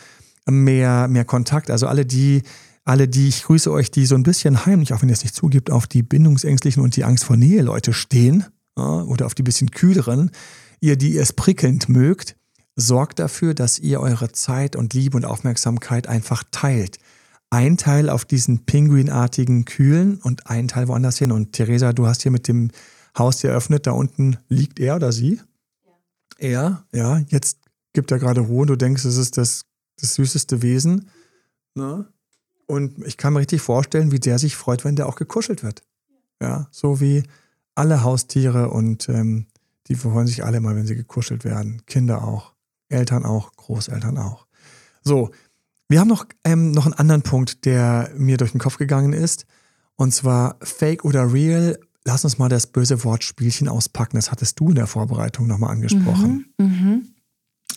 mehr, 0.50 1.10
mehr 1.10 1.26
Kontakt, 1.26 1.70
also 1.70 1.88
alle, 1.88 2.06
die 2.06 2.44
alle, 2.86 3.10
die 3.10 3.28
ich 3.28 3.44
grüße 3.44 3.72
euch, 3.72 3.92
die 3.92 4.06
so 4.06 4.16
ein 4.16 4.24
bisschen 4.24 4.66
heimlich, 4.66 4.94
auch 4.94 5.02
wenn 5.02 5.10
ihr 5.10 5.14
es 5.14 5.24
nicht 5.24 5.36
zugibt, 5.36 5.72
auf 5.72 5.88
die 5.88 6.04
bindungsängstlichen 6.04 6.82
und 6.82 6.96
die 6.96 7.04
Angst 7.04 7.26
vor 7.26 7.38
Nähe 7.38 7.62
Leute 7.62 7.94
stehen 7.94 8.46
oder 8.76 9.26
auf 9.26 9.36
die 9.36 9.44
bisschen 9.44 9.72
kühleren, 9.72 10.32
ihr, 10.84 10.98
die 10.98 11.18
es 11.18 11.32
prickelnd 11.32 11.88
mögt, 11.88 12.36
sorgt 12.76 13.20
dafür, 13.20 13.54
dass 13.54 13.80
ihr 13.80 14.02
eure 14.02 14.34
Zeit 14.34 14.76
und 14.76 14.94
Liebe 14.94 15.16
und 15.16 15.24
Aufmerksamkeit 15.24 16.08
einfach 16.08 16.44
teilt. 16.52 17.00
Ein 17.50 17.78
Teil 17.78 18.10
auf 18.10 18.26
diesen 18.26 18.66
pinguinartigen 18.66 19.64
Kühlen 19.64 20.18
und 20.18 20.48
ein 20.48 20.68
Teil 20.68 20.90
woanders 20.90 21.18
hin. 21.18 21.32
Und 21.32 21.54
Theresa, 21.54 21.94
du 21.94 22.06
hast 22.06 22.24
hier 22.24 22.32
mit 22.32 22.50
dem 22.50 22.72
Haus 23.18 23.40
hier 23.40 23.52
eröffnet, 23.52 23.88
da 23.88 23.92
unten 23.92 24.38
liegt 24.50 24.80
er 24.80 24.98
oder 24.98 25.14
sie? 25.14 25.40
Ja. 26.40 26.84
Er, 26.92 27.00
ja, 27.00 27.20
jetzt 27.30 27.60
gibt 27.94 28.12
er 28.12 28.20
gerade 28.20 28.42
Ruhe 28.42 28.64
und 28.64 28.68
du 28.68 28.76
denkst, 28.76 29.06
es 29.06 29.16
ist 29.16 29.38
das, 29.38 29.62
das 30.02 30.16
süßeste 30.16 30.62
Wesen. 30.64 31.10
Ne? 31.76 32.08
Und 32.66 33.06
ich 33.06 33.16
kann 33.16 33.32
mir 33.32 33.40
richtig 33.40 33.62
vorstellen, 33.62 34.12
wie 34.12 34.20
der 34.20 34.38
sich 34.38 34.58
freut, 34.58 34.84
wenn 34.84 34.98
der 34.98 35.08
auch 35.08 35.16
gekuschelt 35.16 35.64
wird. 35.64 35.84
Ja, 36.42 36.68
so 36.72 37.00
wie 37.00 37.24
alle 37.74 38.04
Haustiere 38.04 38.70
und 38.70 39.08
ähm, 39.08 39.46
die 39.88 39.96
freuen 39.96 40.28
sich 40.28 40.44
alle 40.44 40.60
mal, 40.60 40.76
wenn 40.76 40.88
sie 40.88 40.96
gekuschelt 40.96 41.44
werden. 41.44 41.86
Kinder 41.86 42.24
auch, 42.24 42.54
Eltern 42.90 43.26
auch, 43.26 43.52
Großeltern 43.56 44.18
auch. 44.18 44.46
So, 45.04 45.32
wir 45.90 46.00
haben 46.00 46.08
noch, 46.08 46.26
ähm, 46.44 46.72
noch 46.72 46.86
einen 46.86 46.94
anderen 46.94 47.22
Punkt, 47.22 47.66
der 47.66 48.12
mir 48.16 48.38
durch 48.38 48.52
den 48.52 48.60
Kopf 48.60 48.78
gegangen 48.78 49.14
ist. 49.14 49.46
Und 49.96 50.14
zwar 50.14 50.58
Fake 50.62 51.06
oder 51.06 51.32
Real. 51.32 51.78
Lass 52.06 52.24
uns 52.24 52.38
mal 52.38 52.50
das 52.50 52.68
böse 52.68 53.04
Wort 53.04 53.24
Spielchen 53.24 53.68
auspacken. 53.68 54.18
Das 54.18 54.32
hattest 54.32 54.60
du 54.60 54.70
in 54.70 54.76
der 54.76 54.88
Vorbereitung 54.88 55.48
nochmal 55.48 55.72
angesprochen. 55.72 56.54
Mhm, 56.58 56.66
mhm. 56.66 57.14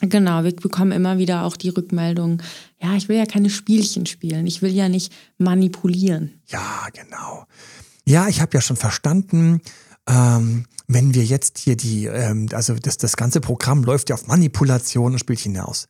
Genau, 0.00 0.44
wir 0.44 0.54
bekommen 0.54 0.92
immer 0.92 1.18
wieder 1.18 1.44
auch 1.44 1.56
die 1.56 1.70
Rückmeldung, 1.70 2.42
ja, 2.82 2.94
ich 2.96 3.08
will 3.08 3.16
ja 3.16 3.24
keine 3.24 3.48
Spielchen 3.48 4.04
spielen, 4.04 4.46
ich 4.46 4.60
will 4.60 4.72
ja 4.72 4.90
nicht 4.90 5.12
manipulieren. 5.38 6.34
Ja, 6.48 6.86
genau. 6.92 7.46
Ja, 8.04 8.28
ich 8.28 8.40
habe 8.42 8.52
ja 8.54 8.60
schon 8.60 8.76
verstanden, 8.76 9.62
ähm, 10.06 10.66
wenn 10.88 11.14
wir 11.14 11.24
jetzt 11.24 11.58
hier 11.58 11.76
die, 11.76 12.06
ähm, 12.06 12.48
also 12.52 12.74
das, 12.74 12.96
das 12.96 13.16
ganze 13.16 13.40
Programm 13.40 13.82
läuft 13.82 14.08
ja 14.08 14.14
auf 14.14 14.26
Manipulation 14.26 15.12
und 15.12 15.18
Spielchen 15.18 15.54
hinaus. 15.54 15.88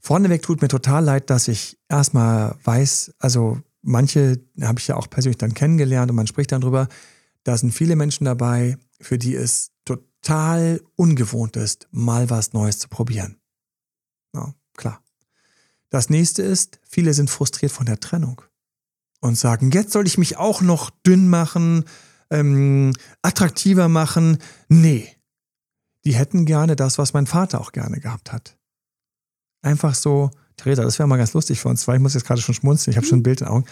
Vorneweg 0.00 0.42
tut 0.42 0.62
mir 0.62 0.68
total 0.68 1.04
leid, 1.04 1.30
dass 1.30 1.48
ich 1.48 1.78
erstmal 1.88 2.56
weiß, 2.64 3.14
also 3.18 3.60
manche 3.82 4.40
habe 4.60 4.78
ich 4.78 4.88
ja 4.88 4.96
auch 4.96 5.10
persönlich 5.10 5.38
dann 5.38 5.54
kennengelernt 5.54 6.10
und 6.10 6.16
man 6.16 6.26
spricht 6.26 6.52
dann 6.52 6.60
drüber, 6.60 6.88
da 7.44 7.56
sind 7.56 7.72
viele 7.72 7.96
Menschen 7.96 8.24
dabei, 8.24 8.78
für 9.00 9.18
die 9.18 9.34
es 9.34 9.70
total 9.84 10.80
ungewohnt 10.96 11.56
ist, 11.56 11.88
mal 11.90 12.30
was 12.30 12.52
Neues 12.52 12.78
zu 12.78 12.88
probieren. 12.88 13.36
Ja, 14.34 14.54
klar. 14.76 15.02
Das 15.90 16.10
nächste 16.10 16.42
ist, 16.42 16.78
viele 16.88 17.14
sind 17.14 17.30
frustriert 17.30 17.72
von 17.72 17.86
der 17.86 18.00
Trennung 18.00 18.42
und 19.20 19.36
sagen, 19.36 19.70
jetzt 19.70 19.92
soll 19.92 20.06
ich 20.06 20.18
mich 20.18 20.36
auch 20.36 20.60
noch 20.60 20.90
dünn 20.90 21.28
machen, 21.28 21.84
ähm, 22.30 22.92
attraktiver 23.22 23.88
machen. 23.88 24.38
Nee, 24.68 25.08
die 26.04 26.14
hätten 26.14 26.44
gerne 26.44 26.76
das, 26.76 26.98
was 26.98 27.12
mein 27.12 27.26
Vater 27.26 27.60
auch 27.60 27.72
gerne 27.72 28.00
gehabt 28.00 28.32
hat. 28.32 28.56
Einfach 29.62 29.94
so, 29.94 30.30
Theresa, 30.56 30.82
das 30.82 30.98
wäre 30.98 31.08
mal 31.08 31.16
ganz 31.16 31.32
lustig 31.34 31.60
für 31.60 31.68
uns 31.68 31.82
zwei. 31.82 31.96
Ich 31.96 32.00
muss 32.00 32.14
jetzt 32.14 32.26
gerade 32.26 32.40
schon 32.40 32.54
schmunzeln, 32.54 32.92
ich 32.92 32.96
habe 32.96 33.06
schon 33.06 33.20
ein 33.20 33.22
Bild 33.22 33.40
in 33.40 33.46
den 33.46 33.52
Augen. 33.52 33.64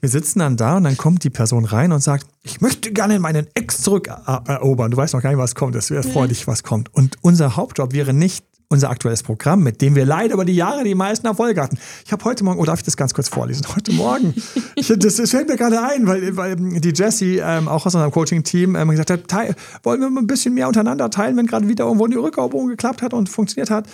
Wir 0.00 0.08
sitzen 0.08 0.40
dann 0.40 0.56
da 0.56 0.78
und 0.78 0.84
dann 0.84 0.96
kommt 0.96 1.22
die 1.22 1.30
Person 1.30 1.64
rein 1.64 1.92
und 1.92 2.00
sagt, 2.00 2.26
ich 2.42 2.60
möchte 2.60 2.92
gerne 2.92 3.20
meinen 3.20 3.46
Ex 3.54 3.82
zurückerobern. 3.82 4.90
Du 4.90 4.96
weißt 4.96 5.14
noch 5.14 5.22
gar 5.22 5.30
nicht, 5.30 5.38
was 5.38 5.54
kommt. 5.54 5.76
Es 5.76 5.90
wäre 5.90 6.02
freundlich, 6.02 6.48
was 6.48 6.64
kommt. 6.64 6.92
Und 6.92 7.18
unser 7.22 7.54
Hauptjob 7.54 7.92
wäre 7.92 8.12
nicht 8.12 8.44
unser 8.72 8.90
aktuelles 8.90 9.22
Programm, 9.22 9.62
mit 9.62 9.82
dem 9.82 9.94
wir 9.94 10.06
leider 10.06 10.34
über 10.34 10.44
die 10.44 10.54
Jahre 10.54 10.82
die 10.82 10.94
meisten 10.94 11.26
Erfolge 11.26 11.62
hatten. 11.62 11.78
Ich 12.06 12.12
habe 12.12 12.24
heute 12.24 12.42
Morgen, 12.42 12.58
oh, 12.58 12.64
darf 12.64 12.78
ich 12.78 12.84
das 12.84 12.96
ganz 12.96 13.12
kurz 13.12 13.28
vorlesen? 13.28 13.66
Heute 13.74 13.92
Morgen, 13.92 14.34
ich, 14.74 14.88
das, 14.88 15.16
das, 15.16 15.30
fällt 15.30 15.48
mir 15.48 15.56
gerade 15.56 15.82
ein, 15.82 16.06
weil, 16.06 16.36
weil 16.36 16.56
die 16.56 16.92
Jessie, 16.94 17.36
ähm, 17.36 17.68
auch 17.68 17.86
aus 17.86 17.94
unserem 17.94 18.10
Coaching-Team, 18.10 18.74
ähm, 18.74 18.88
gesagt 18.88 19.10
hat, 19.10 19.28
teil, 19.28 19.54
wollen 19.82 20.00
wir 20.00 20.08
mal 20.08 20.22
ein 20.22 20.26
bisschen 20.26 20.54
mehr 20.54 20.68
untereinander 20.68 21.10
teilen, 21.10 21.36
wenn 21.36 21.46
gerade 21.46 21.68
wieder 21.68 21.84
irgendwo 21.84 22.06
eine 22.06 22.16
Rückeroberung 22.16 22.68
geklappt 22.68 23.02
hat 23.02 23.12
und 23.12 23.28
funktioniert 23.28 23.70
hat. 23.70 23.86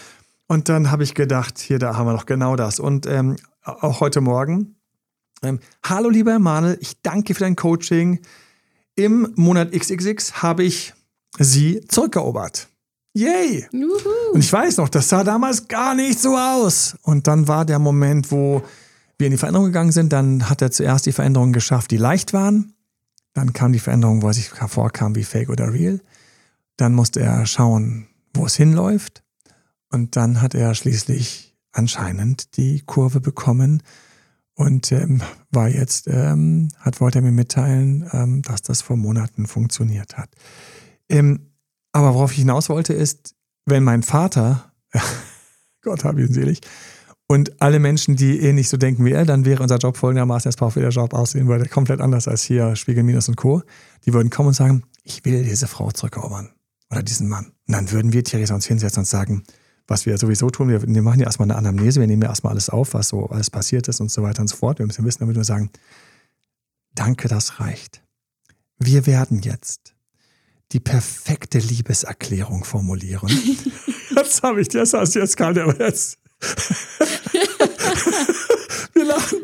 Und 0.46 0.68
dann 0.68 0.90
habe 0.90 1.02
ich 1.02 1.14
gedacht, 1.14 1.58
hier, 1.58 1.78
da 1.78 1.96
haben 1.96 2.06
wir 2.06 2.12
doch 2.12 2.26
genau 2.26 2.56
das. 2.56 2.78
Und 2.78 3.06
ähm, 3.06 3.36
auch 3.62 4.00
heute 4.00 4.20
Morgen, 4.20 4.76
ähm, 5.42 5.58
hallo 5.84 6.08
lieber 6.08 6.32
Emanuel, 6.32 6.78
ich 6.80 7.02
danke 7.02 7.34
für 7.34 7.40
dein 7.40 7.56
Coaching. 7.56 8.20
Im 8.94 9.32
Monat 9.34 9.72
XXX 9.72 10.42
habe 10.42 10.62
ich 10.62 10.94
sie 11.38 11.80
zurückerobert. 11.88 12.68
Yay! 13.18 13.66
Juhu. 13.72 14.32
Und 14.32 14.40
ich 14.40 14.52
weiß 14.52 14.76
noch, 14.76 14.88
das 14.88 15.08
sah 15.08 15.24
damals 15.24 15.66
gar 15.66 15.96
nicht 15.96 16.20
so 16.20 16.36
aus. 16.36 16.96
Und 17.02 17.26
dann 17.26 17.48
war 17.48 17.64
der 17.64 17.80
Moment, 17.80 18.30
wo 18.30 18.62
wir 19.18 19.26
in 19.26 19.32
die 19.32 19.38
Veränderung 19.38 19.66
gegangen 19.66 19.90
sind, 19.90 20.12
dann 20.12 20.48
hat 20.48 20.62
er 20.62 20.70
zuerst 20.70 21.04
die 21.06 21.12
Veränderungen 21.12 21.52
geschafft, 21.52 21.90
die 21.90 21.96
leicht 21.96 22.32
waren. 22.32 22.74
Dann 23.34 23.52
kam 23.52 23.72
die 23.72 23.80
Veränderung, 23.80 24.22
wo 24.22 24.28
er 24.28 24.34
sich 24.34 24.54
hervorkam 24.54 25.16
wie 25.16 25.24
Fake 25.24 25.48
oder 25.48 25.72
Real. 25.72 26.00
Dann 26.76 26.94
musste 26.94 27.18
er 27.20 27.44
schauen, 27.46 28.06
wo 28.34 28.46
es 28.46 28.54
hinläuft. 28.54 29.24
Und 29.90 30.14
dann 30.14 30.40
hat 30.40 30.54
er 30.54 30.76
schließlich 30.76 31.56
anscheinend 31.72 32.56
die 32.56 32.82
Kurve 32.86 33.20
bekommen 33.20 33.82
und 34.54 34.92
ähm, 34.92 35.22
war 35.50 35.68
jetzt, 35.68 36.06
ähm, 36.06 36.68
hat, 36.78 37.00
wollte 37.00 37.18
er 37.18 37.22
mir 37.22 37.32
mitteilen, 37.32 38.08
ähm, 38.12 38.42
dass 38.42 38.62
das 38.62 38.80
vor 38.80 38.96
Monaten 38.96 39.46
funktioniert 39.46 40.16
hat. 40.16 40.30
Ähm, 41.08 41.47
aber 41.98 42.14
worauf 42.14 42.30
ich 42.30 42.38
hinaus 42.38 42.68
wollte, 42.68 42.92
ist, 42.92 43.34
wenn 43.66 43.82
mein 43.82 44.04
Vater, 44.04 44.72
Gott 45.82 46.04
habe 46.04 46.22
ihn 46.22 46.32
selig, 46.32 46.60
und 47.26 47.60
alle 47.60 47.80
Menschen, 47.80 48.14
die 48.14 48.38
ähnlich 48.38 48.68
so 48.68 48.76
denken 48.76 49.04
wie 49.04 49.10
er, 49.10 49.26
dann 49.26 49.44
wäre 49.44 49.62
unser 49.62 49.78
Job 49.78 49.96
folgendermaßen, 49.96 50.48
jetzt 50.48 50.58
braucht 50.58 50.76
der 50.76 50.88
Job 50.90 51.12
aussehen 51.12 51.48
würde, 51.48 51.68
komplett 51.68 52.00
anders 52.00 52.28
als 52.28 52.42
hier 52.42 52.76
Spiegel 52.76 53.02
Minus 53.02 53.28
und 53.28 53.36
Co. 53.36 53.62
Die 54.06 54.14
würden 54.14 54.30
kommen 54.30 54.48
und 54.48 54.54
sagen, 54.54 54.84
ich 55.02 55.24
will 55.24 55.42
diese 55.42 55.66
Frau 55.66 55.90
zurückerobern 55.90 56.50
oder 56.90 57.02
diesen 57.02 57.28
Mann. 57.28 57.46
Und 57.66 57.74
dann 57.74 57.90
würden 57.90 58.12
wir 58.12 58.22
Theresa 58.22 58.54
uns 58.54 58.66
hinsetzen 58.66 59.00
und 59.00 59.06
sagen, 59.06 59.42
was 59.88 60.06
wir 60.06 60.16
sowieso 60.18 60.50
tun, 60.50 60.68
wir, 60.68 60.80
wir 60.80 61.02
machen 61.02 61.18
ja 61.18 61.26
erstmal 61.26 61.50
eine 61.50 61.58
Anamnese, 61.58 61.98
wir 61.98 62.06
nehmen 62.06 62.22
ja 62.22 62.28
erstmal 62.28 62.52
alles 62.52 62.70
auf, 62.70 62.94
was 62.94 63.08
so 63.08 63.26
alles 63.26 63.50
passiert 63.50 63.88
ist 63.88 64.00
und 64.00 64.10
so 64.10 64.22
weiter 64.22 64.40
und 64.40 64.48
so 64.48 64.56
fort. 64.56 64.78
Wir 64.78 64.86
müssen 64.86 65.04
wissen, 65.04 65.18
damit 65.18 65.34
wir 65.34 65.44
sagen, 65.44 65.70
danke, 66.94 67.26
das 67.26 67.58
reicht. 67.58 68.02
Wir 68.78 69.06
werden 69.06 69.40
jetzt 69.40 69.94
die 70.72 70.80
perfekte 70.80 71.58
Liebeserklärung 71.58 72.64
formulieren. 72.64 73.28
jetzt 74.16 74.42
habe 74.42 74.60
ich 74.60 74.68
das, 74.68 74.92
jetzt 75.14 75.36
kam 75.36 75.54
der 75.54 75.74
jetzt. 75.78 76.18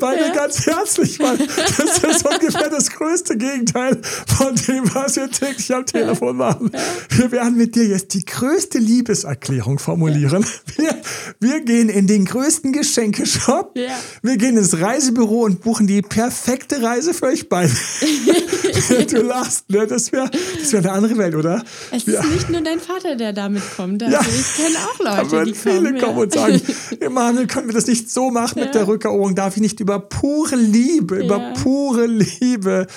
Beide 0.05 0.27
ja. 0.27 0.33
ganz 0.33 0.67
herzlich, 0.67 1.19
weil 1.19 1.37
das 1.37 1.97
ist 1.97 2.25
ungefähr 2.31 2.69
das 2.69 2.91
größte 2.91 3.37
Gegenteil 3.37 3.99
von 4.03 4.55
dem, 4.55 4.83
was 4.93 5.15
wir 5.15 5.31
täglich 5.31 5.73
am 5.73 5.85
Telefon 5.85 6.37
machen. 6.37 6.69
Wir 7.09 7.31
werden 7.31 7.57
mit 7.57 7.75
dir 7.75 7.87
jetzt 7.87 8.13
die 8.13 8.23
größte 8.23 8.77
Liebeserklärung 8.77 9.79
formulieren. 9.79 10.45
Wir, 10.75 10.95
wir 11.39 11.61
gehen 11.61 11.89
in 11.89 12.05
den 12.05 12.25
größten 12.25 12.71
Geschenkeshop. 12.71 13.75
Wir 14.21 14.37
gehen 14.37 14.57
ins 14.57 14.79
Reisebüro 14.79 15.43
und 15.43 15.61
buchen 15.61 15.87
die 15.87 16.01
perfekte 16.01 16.83
Reise 16.83 17.13
für 17.13 17.25
euch 17.25 17.49
beide. 17.49 17.71
du 19.09 19.21
lachst, 19.23 19.69
ne? 19.69 19.87
Das 19.87 20.11
wäre 20.11 20.29
das 20.59 20.71
wär 20.71 20.79
eine 20.81 20.91
andere 20.91 21.17
Welt, 21.17 21.33
oder? 21.33 21.63
Es 21.91 22.03
ist 22.03 22.23
nicht 22.25 22.49
nur 22.49 22.61
dein 22.61 22.79
Vater, 22.79 23.15
der 23.15 23.33
damit 23.33 23.63
kommt. 23.75 24.03
Also 24.03 24.15
ja. 24.15 24.21
Ich 24.21 24.55
kenne 24.55 24.77
auch 24.85 25.29
Leute, 25.29 25.45
die 25.45 25.55
viele 25.55 25.81
kommen, 25.81 25.99
kommen 25.99 26.19
und 26.19 26.33
sagen, 26.33 26.61
Emanuel, 26.99 27.47
können 27.47 27.67
wir 27.67 27.73
das 27.73 27.87
nicht 27.87 28.11
so 28.11 28.29
machen 28.29 28.59
mit 28.59 28.75
der 28.75 28.87
Rückeroberung? 28.87 29.35
darf 29.35 29.55
ich 29.55 29.61
nicht 29.61 29.79
über 29.79 29.94
pure 29.99 30.55
Liebe, 30.55 31.17
ja. 31.17 31.25
über 31.25 31.53
pure 31.61 32.05
Liebe 32.07 32.87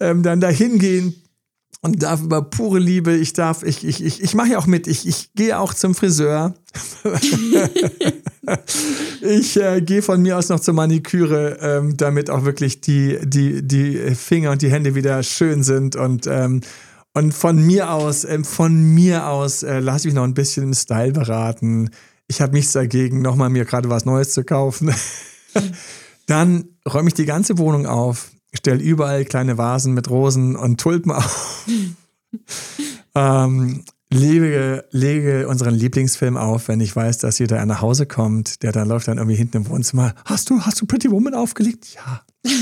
ähm, 0.00 0.22
dann 0.22 0.40
dahin 0.40 0.78
gehen 0.78 1.14
und 1.84 2.02
darf 2.02 2.22
über 2.22 2.40
pure 2.42 2.78
Liebe, 2.78 3.14
ich 3.14 3.34
darf, 3.34 3.62
ich, 3.62 3.84
ich, 3.84 4.02
ich, 4.02 4.22
ich 4.22 4.34
mache 4.34 4.52
ja 4.52 4.58
auch 4.58 4.66
mit, 4.66 4.86
ich, 4.86 5.06
ich 5.06 5.34
gehe 5.34 5.58
auch 5.58 5.74
zum 5.74 5.94
Friseur. 5.94 6.54
ich 9.20 9.56
äh, 9.60 9.82
gehe 9.82 10.00
von 10.00 10.22
mir 10.22 10.38
aus 10.38 10.48
noch 10.48 10.60
zur 10.60 10.72
Maniküre, 10.72 11.58
ähm, 11.60 11.96
damit 11.96 12.30
auch 12.30 12.46
wirklich 12.46 12.80
die, 12.80 13.18
die, 13.22 13.66
die 13.66 14.14
Finger 14.14 14.52
und 14.52 14.62
die 14.62 14.70
Hände 14.70 14.94
wieder 14.94 15.22
schön 15.22 15.62
sind 15.62 15.94
und 15.94 16.26
ähm, 16.26 16.62
und 17.16 17.32
von 17.32 17.64
mir 17.64 17.92
aus, 17.92 18.24
äh, 18.24 18.42
von 18.42 18.82
mir 18.82 19.28
aus 19.28 19.62
äh, 19.62 19.78
lasse 19.78 20.00
ich 20.00 20.04
mich 20.06 20.14
noch 20.14 20.24
ein 20.24 20.34
bisschen 20.34 20.64
im 20.64 20.74
Style 20.74 21.12
beraten. 21.12 21.90
Ich 22.26 22.40
habe 22.40 22.54
nichts 22.54 22.72
dagegen, 22.72 23.22
nochmal 23.22 23.50
mir 23.50 23.64
gerade 23.64 23.88
was 23.88 24.04
Neues 24.04 24.32
zu 24.32 24.42
kaufen. 24.42 24.92
Dann 26.26 26.64
räume 26.88 27.08
ich 27.08 27.14
die 27.14 27.26
ganze 27.26 27.58
Wohnung 27.58 27.86
auf, 27.86 28.30
stelle 28.52 28.82
überall 28.82 29.24
kleine 29.24 29.58
Vasen 29.58 29.94
mit 29.94 30.08
Rosen 30.10 30.56
und 30.56 30.80
Tulpen 30.80 31.12
auf. 31.12 31.66
ähm, 33.14 33.84
lege, 34.10 34.84
lege 34.90 35.48
unseren 35.48 35.74
Lieblingsfilm 35.74 36.36
auf, 36.36 36.68
wenn 36.68 36.80
ich 36.80 36.94
weiß, 36.94 37.18
dass 37.18 37.40
wieder 37.40 37.64
nach 37.66 37.82
Hause 37.82 38.06
kommt. 38.06 38.62
Der 38.62 38.72
dann 38.72 38.88
läuft 38.88 39.08
dann 39.08 39.18
irgendwie 39.18 39.36
hinten 39.36 39.58
im 39.58 39.68
Wohnzimmer. 39.68 40.14
Hast 40.24 40.50
du, 40.50 40.60
hast 40.60 40.80
du 40.80 40.86
Pretty 40.86 41.10
Woman 41.10 41.34
aufgelegt? 41.34 41.94
Ja. 41.94 42.22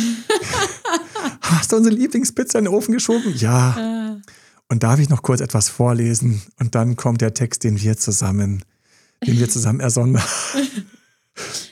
hast 1.40 1.72
du 1.72 1.76
unsere 1.76 1.94
Lieblingspizza 1.94 2.58
in 2.58 2.64
den 2.64 2.74
Ofen 2.74 2.92
geschoben? 2.92 3.34
Ja. 3.36 3.76
Ah. 3.78 4.16
Und 4.68 4.82
darf 4.82 4.98
ich 4.98 5.10
noch 5.10 5.22
kurz 5.22 5.40
etwas 5.40 5.68
vorlesen? 5.68 6.42
Und 6.58 6.74
dann 6.74 6.96
kommt 6.96 7.20
der 7.20 7.34
Text, 7.34 7.64
den 7.64 7.80
wir 7.80 7.96
zusammen, 7.98 8.64
den 9.26 9.38
wir 9.38 9.48
zusammen 9.50 9.80
ersonnen. 9.80 10.20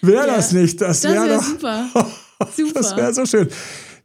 Wäre 0.02 0.26
ja, 0.26 0.36
das 0.36 0.52
nicht? 0.52 0.80
Das 0.80 1.04
wäre 1.04 1.28
wär 1.28 1.36
doch. 1.36 1.44
Super. 1.44 1.88
super. 2.56 2.72
Das 2.74 2.96
wäre 2.96 3.14
so 3.14 3.26
schön. 3.26 3.48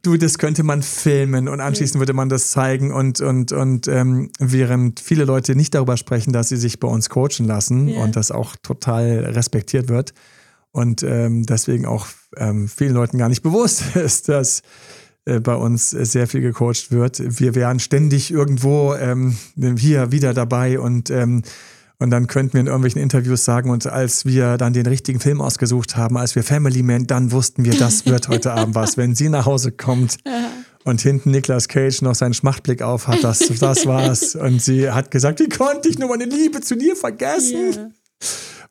Du, 0.02 0.16
das 0.16 0.38
könnte 0.38 0.62
man 0.62 0.82
filmen 0.82 1.48
und 1.48 1.60
anschließend 1.60 1.98
würde 1.98 2.12
man 2.12 2.28
das 2.28 2.50
zeigen 2.50 2.92
und, 2.92 3.20
und, 3.20 3.50
und 3.50 3.88
ähm, 3.88 4.30
während 4.38 5.00
viele 5.00 5.24
Leute 5.24 5.56
nicht 5.56 5.74
darüber 5.74 5.96
sprechen, 5.96 6.32
dass 6.32 6.48
sie 6.48 6.56
sich 6.56 6.78
bei 6.78 6.86
uns 6.86 7.10
coachen 7.10 7.44
lassen 7.46 7.88
yeah. 7.88 8.04
und 8.04 8.14
das 8.14 8.30
auch 8.30 8.54
total 8.62 9.24
respektiert 9.24 9.88
wird 9.88 10.14
und 10.76 11.02
ähm, 11.02 11.44
deswegen 11.44 11.86
auch 11.86 12.06
ähm, 12.36 12.68
vielen 12.68 12.92
Leuten 12.92 13.18
gar 13.18 13.30
nicht 13.30 13.42
bewusst 13.42 13.82
ist, 13.96 14.28
dass 14.28 14.62
äh, 15.24 15.40
bei 15.40 15.54
uns 15.54 15.90
sehr 15.90 16.26
viel 16.26 16.42
gecoacht 16.42 16.92
wird. 16.92 17.40
Wir 17.40 17.54
wären 17.54 17.80
ständig 17.80 18.30
irgendwo 18.30 18.94
ähm, 18.94 19.36
hier 19.76 20.12
wieder 20.12 20.34
dabei 20.34 20.78
und 20.78 21.10
ähm, 21.10 21.42
und 21.98 22.10
dann 22.10 22.26
könnten 22.26 22.54
wir 22.54 22.60
in 22.60 22.66
irgendwelchen 22.66 23.00
Interviews 23.00 23.44
sagen, 23.44 23.70
und 23.70 23.86
als 23.86 24.26
wir 24.26 24.58
dann 24.58 24.72
den 24.74 24.86
richtigen 24.86 25.18
Film 25.18 25.40
ausgesucht 25.40 25.96
haben, 25.96 26.18
als 26.18 26.34
wir 26.34 26.42
Family 26.42 26.82
Man, 26.82 27.06
dann 27.06 27.32
wussten 27.32 27.64
wir, 27.64 27.74
das 27.74 28.04
wird 28.04 28.28
heute 28.28 28.52
Abend 28.52 28.74
was. 28.74 28.96
Wenn 28.96 29.14
sie 29.14 29.30
nach 29.30 29.46
Hause 29.46 29.72
kommt 29.72 30.18
und 30.84 31.00
hinten 31.00 31.30
Nicolas 31.30 31.68
Cage 31.68 32.02
noch 32.02 32.14
seinen 32.14 32.34
Schmachtblick 32.34 32.82
auf 32.82 33.08
hat, 33.08 33.24
das, 33.24 33.38
das 33.38 33.86
war's. 33.86 34.34
Und 34.36 34.62
sie 34.62 34.90
hat 34.90 35.10
gesagt, 35.10 35.40
wie 35.40 35.48
konnte 35.48 35.88
ich 35.88 35.98
nur 35.98 36.10
meine 36.10 36.26
Liebe 36.26 36.60
zu 36.60 36.76
dir 36.76 36.94
vergessen? 36.94 37.72
Yeah. 37.74 37.90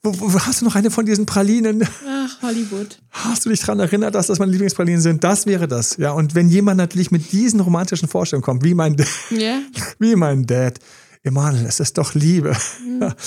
Wo, 0.01 0.13
wo, 0.33 0.39
hast 0.39 0.61
du 0.61 0.65
noch 0.65 0.75
eine 0.75 0.91
von 0.91 1.05
diesen 1.05 1.25
Pralinen? 1.25 1.85
Ach, 2.07 2.41
Hollywood. 2.43 2.99
Hast 3.09 3.43
du 3.43 3.49
dich 3.49 3.59
daran 3.61 3.79
erinnert, 3.79 4.13
dass 4.13 4.27
das 4.27 4.37
meine 4.37 4.51
Lieblingspralinen 4.51 5.01
sind? 5.01 5.23
Das 5.23 5.47
wäre 5.47 5.67
das. 5.67 5.97
Ja, 5.97 6.11
und 6.11 6.35
wenn 6.35 6.47
jemand 6.47 6.77
natürlich 6.77 7.09
mit 7.09 7.31
diesen 7.31 7.59
romantischen 7.59 8.07
Vorstellungen 8.07 8.43
kommt, 8.43 8.63
wie 8.63 8.75
mein, 8.75 8.95
yeah. 9.31 9.61
wie 9.99 10.15
mein 10.15 10.45
Dad, 10.45 10.79
Emanuel, 11.25 11.65
es 11.65 11.79
ist 11.79 11.97
doch 11.97 12.13
Liebe. 12.13 12.55
Mhm. 12.85 13.13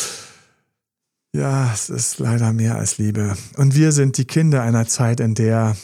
Ja, 1.34 1.70
es 1.74 1.90
ist 1.90 2.18
leider 2.18 2.54
mehr 2.54 2.76
als 2.76 2.96
Liebe. 2.96 3.36
Und 3.58 3.74
wir 3.74 3.92
sind 3.92 4.16
die 4.16 4.24
Kinder 4.24 4.62
einer 4.62 4.86
Zeit, 4.86 5.20
in 5.20 5.34
der, 5.34 5.76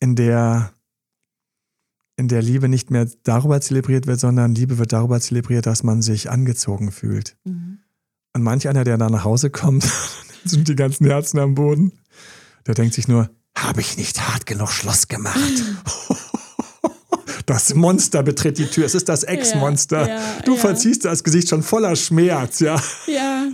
in 0.00 0.16
der, 0.16 0.72
in 2.16 2.28
der 2.28 2.40
Liebe 2.40 2.70
nicht 2.70 2.90
mehr 2.90 3.06
darüber 3.22 3.60
zelebriert 3.60 4.06
wird, 4.06 4.18
sondern 4.18 4.54
Liebe 4.54 4.78
wird 4.78 4.94
darüber 4.94 5.20
zelebriert, 5.20 5.66
dass 5.66 5.82
man 5.82 6.00
sich 6.00 6.30
angezogen 6.30 6.92
fühlt. 6.92 7.36
Mhm. 7.44 7.80
Und 8.32 8.42
manch 8.42 8.68
einer, 8.68 8.84
der 8.84 8.96
da 8.96 9.10
nach 9.10 9.24
Hause 9.24 9.50
kommt, 9.50 9.86
sind 10.46 10.66
die 10.66 10.76
ganzen 10.76 11.06
Herzen 11.06 11.38
am 11.40 11.54
Boden, 11.54 11.92
der 12.66 12.74
denkt 12.74 12.94
sich 12.94 13.06
nur, 13.06 13.28
habe 13.54 13.82
ich 13.82 13.98
nicht 13.98 14.18
hart 14.26 14.46
genug 14.46 14.70
Schluss 14.70 15.08
gemacht? 15.08 15.38
Das 17.46 17.74
Monster 17.74 18.24
betritt 18.24 18.58
die 18.58 18.66
Tür. 18.66 18.84
Es 18.86 18.94
ist 18.94 19.08
das 19.08 19.22
Ex-Monster. 19.22 20.00
Ja, 20.00 20.14
ja, 20.16 20.22
du 20.44 20.54
ja. 20.54 20.58
verziehst 20.58 21.04
das 21.04 21.22
Gesicht 21.22 21.48
schon 21.48 21.62
voller 21.62 21.94
Schmerz, 21.94 22.60
ja. 22.60 22.80
Ja. 23.06 23.46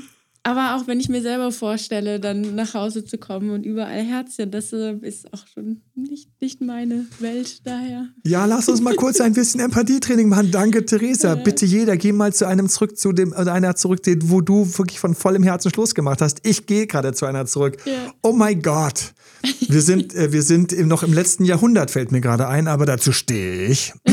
Aber 0.45 0.75
auch 0.75 0.89
wenn 0.89 0.99
ich 0.99 1.09
mir 1.09 1.23
selber 1.23 1.53
vorstelle, 1.53 2.19
dann 2.19 2.57
nach 2.57 2.75
Hause 2.75 3.05
zu 3.05 3.17
kommen 3.17 3.51
und 3.51 3.65
überall 3.65 4.03
Herzchen, 4.03 4.51
das 4.51 4.73
äh, 4.73 4.95
ist 5.03 5.33
auch 5.33 5.47
schon 5.47 5.83
nicht, 5.95 6.31
nicht 6.41 6.61
meine 6.61 7.07
Welt 7.21 7.65
daher. 7.65 8.09
Ja, 8.27 8.47
lass 8.47 8.69
uns 8.69 8.81
mal 8.81 8.97
kurz 8.97 9.21
ein 9.21 9.35
bisschen 9.35 9.61
Empathietraining 9.61 10.29
machen. 10.29 10.51
Danke, 10.51 10.85
Theresa. 10.85 11.37
Bitte 11.37 11.65
jeder, 11.65 11.97
geh 11.97 12.11
mal 12.11 12.33
zu 12.33 12.49
einem 12.49 12.69
zurück, 12.69 12.99
zu 12.99 13.13
dem, 13.13 13.33
oder 13.33 13.53
einer 13.53 13.77
zurück, 13.77 14.01
wo 14.25 14.41
du 14.41 14.67
wirklich 14.79 14.99
von 14.99 15.15
vollem 15.15 15.45
Herzen 15.45 15.71
Schluss 15.71 15.95
gemacht 15.95 16.21
hast. 16.21 16.41
Ich 16.43 16.67
gehe 16.67 16.89
gerade 16.89 17.13
zu 17.13 17.25
einer 17.25 17.47
zurück. 17.47 17.77
Ja. 17.85 18.13
Oh 18.23 18.33
mein 18.33 18.63
Gott. 18.63 19.15
Wir 19.69 19.83
sind, 19.83 20.15
äh, 20.15 20.33
wir 20.33 20.43
sind 20.43 20.79
noch 20.87 21.03
im 21.03 21.13
letzten 21.13 21.45
Jahrhundert, 21.45 21.91
fällt 21.91 22.13
mir 22.13 22.21
gerade 22.21 22.49
ein, 22.49 22.69
aber 22.69 22.87
dazu 22.87 23.13
stehe 23.13 23.67
ich. 23.67 23.93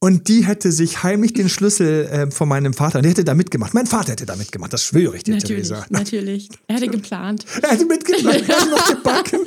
Und 0.00 0.28
die 0.28 0.46
hätte 0.46 0.70
sich 0.70 1.02
heimlich 1.02 1.32
den 1.32 1.48
Schlüssel 1.48 2.06
äh, 2.06 2.30
von 2.30 2.48
meinem 2.48 2.72
Vater, 2.72 3.02
der 3.02 3.10
hätte 3.10 3.24
da 3.24 3.34
mitgemacht. 3.34 3.74
Mein 3.74 3.86
Vater 3.86 4.12
hätte 4.12 4.26
da 4.26 4.36
mitgemacht, 4.36 4.72
das 4.72 4.84
schwöre 4.84 5.16
ich 5.16 5.24
dir, 5.24 5.34
natürlich, 5.34 5.68
Theresa. 5.68 5.86
Natürlich, 5.90 6.48
er 6.68 6.76
hätte 6.76 6.86
geplant. 6.86 7.44
Er 7.62 7.70
hätte 7.70 7.84
mitgeplant, 7.84 8.48
er 8.48 8.56
hätte 8.56 8.70
noch 8.70 8.88
gebacken. 8.88 9.40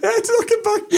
Er 0.00 0.08
hätte 0.08 0.32
noch 0.32 0.46
gebacken. 0.46 0.96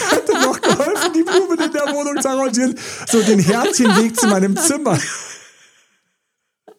Er 0.00 0.16
hätte 0.16 0.32
noch 0.32 0.60
geholfen, 0.62 1.12
die 1.14 1.22
Blumen 1.22 1.66
in 1.66 1.72
der 1.72 1.94
Wohnung 1.94 2.18
zu 2.18 2.30
arrangieren. 2.30 2.74
So 3.06 3.20
den 3.20 3.40
Herzchenweg 3.40 4.18
zu 4.18 4.26
meinem 4.26 4.56
Zimmer. 4.56 4.98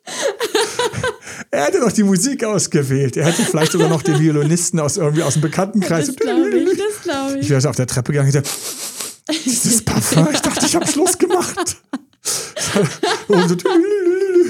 Er 1.51 1.65
hätte 1.65 1.79
noch 1.79 1.91
die 1.91 2.03
Musik 2.03 2.43
ausgewählt. 2.43 3.15
Er 3.15 3.25
hätte 3.25 3.43
vielleicht 3.43 3.71
sogar 3.71 3.89
noch 3.89 4.01
den 4.01 4.19
Violinisten 4.19 4.79
aus 4.79 4.97
irgendwie 4.97 5.21
aus 5.23 5.33
dem 5.33 5.43
Bekanntenkreis. 5.43 6.07
Das 6.07 6.15
glaube 6.15 6.49
ich, 6.49 6.65
das 6.77 7.03
glaube 7.03 7.35
ich. 7.35 7.41
Ich 7.43 7.49
wäre 7.49 7.69
auf 7.69 7.75
der 7.75 7.87
Treppe 7.87 8.11
gegangen 8.11 8.27
und 8.27 8.33
gesagt, 8.33 8.49
dieses 9.45 9.83
Parfum, 9.83 10.27
ich 10.33 10.41
dachte, 10.41 10.65
ich 10.65 10.75
habe 10.75 10.87
Schluss 10.87 11.17
gemacht. 11.17 11.77
Und 13.27 13.63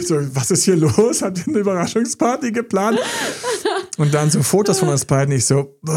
so, 0.03 0.35
was 0.35 0.51
ist 0.51 0.63
hier 0.63 0.75
los? 0.75 1.21
Hat 1.21 1.47
eine 1.47 1.59
Überraschungsparty 1.59 2.51
geplant? 2.51 2.99
Und 3.97 4.13
dann 4.13 4.31
so 4.31 4.41
Fotos 4.41 4.79
von 4.79 4.89
uns 4.89 5.05
beiden. 5.05 5.35
Ich 5.35 5.45
so. 5.45 5.77
Oh 5.83 5.91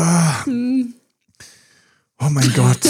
mein 2.29 2.53
Gott. 2.55 2.81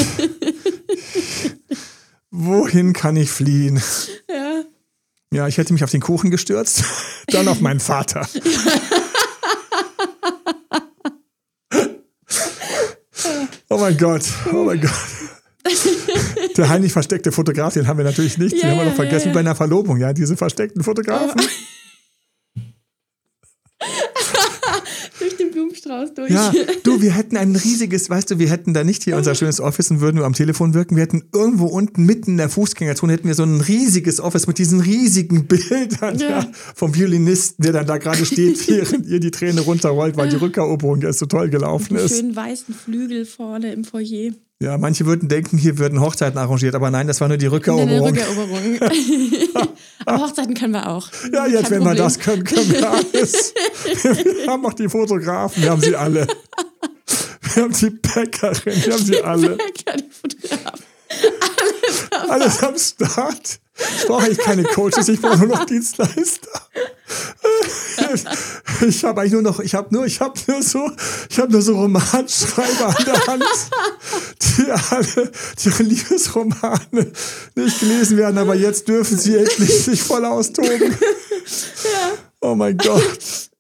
Wohin 2.30 2.92
kann 2.92 3.16
ich 3.16 3.30
fliehen? 3.30 3.80
Ja. 4.28 4.64
Ja, 5.32 5.46
ich 5.46 5.58
hätte 5.58 5.72
mich 5.72 5.84
auf 5.84 5.90
den 5.90 6.00
Kuchen 6.00 6.30
gestürzt, 6.30 6.82
dann 7.28 7.46
auf 7.46 7.60
meinen 7.60 7.78
Vater. 7.78 8.28
oh 13.68 13.78
mein 13.78 13.96
Gott, 13.96 14.24
oh 14.52 14.64
mein 14.64 14.80
Gott. 14.80 14.90
Der 16.56 16.68
heimlich 16.68 16.92
versteckte 16.92 17.30
Fotograf, 17.30 17.74
den 17.74 17.86
haben 17.86 17.98
wir 17.98 18.04
natürlich 18.04 18.38
nicht. 18.38 18.54
Den 18.54 18.60
Ja, 18.60 18.70
haben 18.70 18.78
wir 18.78 18.84
noch 18.86 18.94
vergessen 18.94 19.26
ja, 19.26 19.30
ja. 19.30 19.34
bei 19.34 19.40
einer 19.40 19.54
Verlobung, 19.54 19.98
ja, 19.98 20.12
diese 20.12 20.36
versteckten 20.36 20.82
Fotografen. 20.82 21.36
Durch 21.36 21.79
Blumenstrauß 25.90 26.14
durch. 26.14 26.30
Ja, 26.30 26.52
du, 26.82 27.02
wir 27.02 27.12
hätten 27.12 27.36
ein 27.36 27.54
riesiges, 27.56 28.08
weißt 28.10 28.30
du, 28.30 28.38
wir 28.38 28.48
hätten 28.50 28.74
da 28.74 28.84
nicht 28.84 29.02
hier 29.02 29.16
unser 29.16 29.34
schönes 29.34 29.60
Office 29.60 29.90
und 29.90 30.00
würden 30.00 30.16
nur 30.16 30.26
am 30.26 30.32
Telefon 30.32 30.74
wirken. 30.74 30.96
Wir 30.96 31.02
hätten 31.02 31.24
irgendwo 31.34 31.66
unten 31.66 32.04
mitten 32.04 32.32
in 32.32 32.36
der 32.36 32.48
Fußgängerzone 32.48 33.12
hätten 33.12 33.28
wir 33.28 33.34
so 33.34 33.42
ein 33.44 33.60
riesiges 33.60 34.20
Office 34.20 34.46
mit 34.46 34.58
diesen 34.58 34.80
riesigen 34.80 35.46
Bildern 35.48 36.18
Ja. 36.18 36.28
ja. 36.30 36.46
vom 36.74 36.94
Violinisten, 36.94 37.62
der 37.62 37.72
dann 37.72 37.86
da 37.86 37.98
gerade 37.98 38.24
steht, 38.24 38.68
während 38.68 39.06
ihr 39.06 39.20
die 39.20 39.30
Träne 39.30 39.60
runterrollt, 39.62 40.16
weil 40.16 40.28
die 40.28 40.36
Rückeroberung 40.36 41.00
ja 41.02 41.12
so 41.12 41.26
toll 41.26 41.50
gelaufen 41.50 41.96
Die 41.96 42.02
ist. 42.04 42.16
schönen 42.16 42.34
weißen 42.36 42.74
Flügel 42.74 43.24
vorne 43.26 43.72
im 43.72 43.84
Foyer. 43.84 44.32
Ja, 44.62 44.76
manche 44.76 45.06
würden 45.06 45.26
denken, 45.26 45.56
hier 45.56 45.78
würden 45.78 46.02
Hochzeiten 46.02 46.38
arrangiert, 46.38 46.74
aber 46.74 46.90
nein, 46.90 47.06
das 47.06 47.18
war 47.22 47.28
nur 47.28 47.38
die 47.38 47.46
Rückeroberung. 47.46 48.08
Rückeroberung. 48.08 48.78
Aber 50.04 50.18
Hochzeiten 50.18 50.52
können 50.52 50.74
wir 50.74 50.86
auch. 50.86 51.08
Ja, 51.32 51.46
jetzt, 51.46 51.62
Kein 51.62 51.70
wenn 51.70 51.78
wir 51.78 51.86
Problem. 51.86 52.04
das 52.04 52.18
können, 52.18 52.44
können 52.44 52.70
wir 52.70 52.90
alles. 52.90 53.54
Wir 54.02 54.46
haben 54.46 54.66
auch 54.66 54.74
die 54.74 54.88
Fotografen, 54.90 55.62
wir 55.62 55.70
haben 55.70 55.80
sie 55.80 55.96
alle. 55.96 56.26
Wir 57.54 57.62
haben 57.62 57.72
die 57.72 57.88
Bäckerin, 57.90 58.84
wir 58.84 58.92
haben 58.92 59.04
sie 59.04 59.22
alle. 59.22 59.58
Ja, 59.86 59.96
die 59.96 60.10
Fotografen. 60.10 60.84
Alles 62.28 62.62
am 62.62 62.78
Start. 62.78 63.60
Ich 63.98 64.06
brauche 64.06 64.24
eigentlich 64.24 64.38
keine 64.38 64.64
Coaches, 64.64 65.08
ich 65.08 65.20
brauche 65.20 65.38
nur 65.38 65.48
noch 65.48 65.64
Dienstleister. 65.64 66.48
Ich 68.86 69.04
habe 69.04 69.20
eigentlich 69.20 69.32
nur 69.32 69.42
noch, 69.42 69.60
ich 69.60 69.74
habe 69.74 69.94
nur, 69.94 70.06
ich 70.06 70.20
habe 70.20 70.38
nur 70.46 70.62
so, 70.62 70.90
ich 71.28 71.38
habe 71.38 71.52
nur 71.52 71.62
so 71.62 71.74
Romanschreiber 71.76 72.86
an 72.86 73.04
der 73.04 73.26
Hand, 73.26 73.44
die 74.40 74.70
alle, 74.70 75.32
deren 75.64 75.86
Liebesromane 75.86 77.12
nicht 77.54 77.80
gelesen 77.80 78.16
werden, 78.16 78.38
aber 78.38 78.54
jetzt 78.54 78.88
dürfen 78.88 79.18
sie 79.18 79.36
endlich 79.36 79.84
sich 79.84 80.02
voll 80.02 80.24
austoben. 80.24 80.96
Oh 82.40 82.54
mein 82.54 82.76
Gott. 82.76 83.50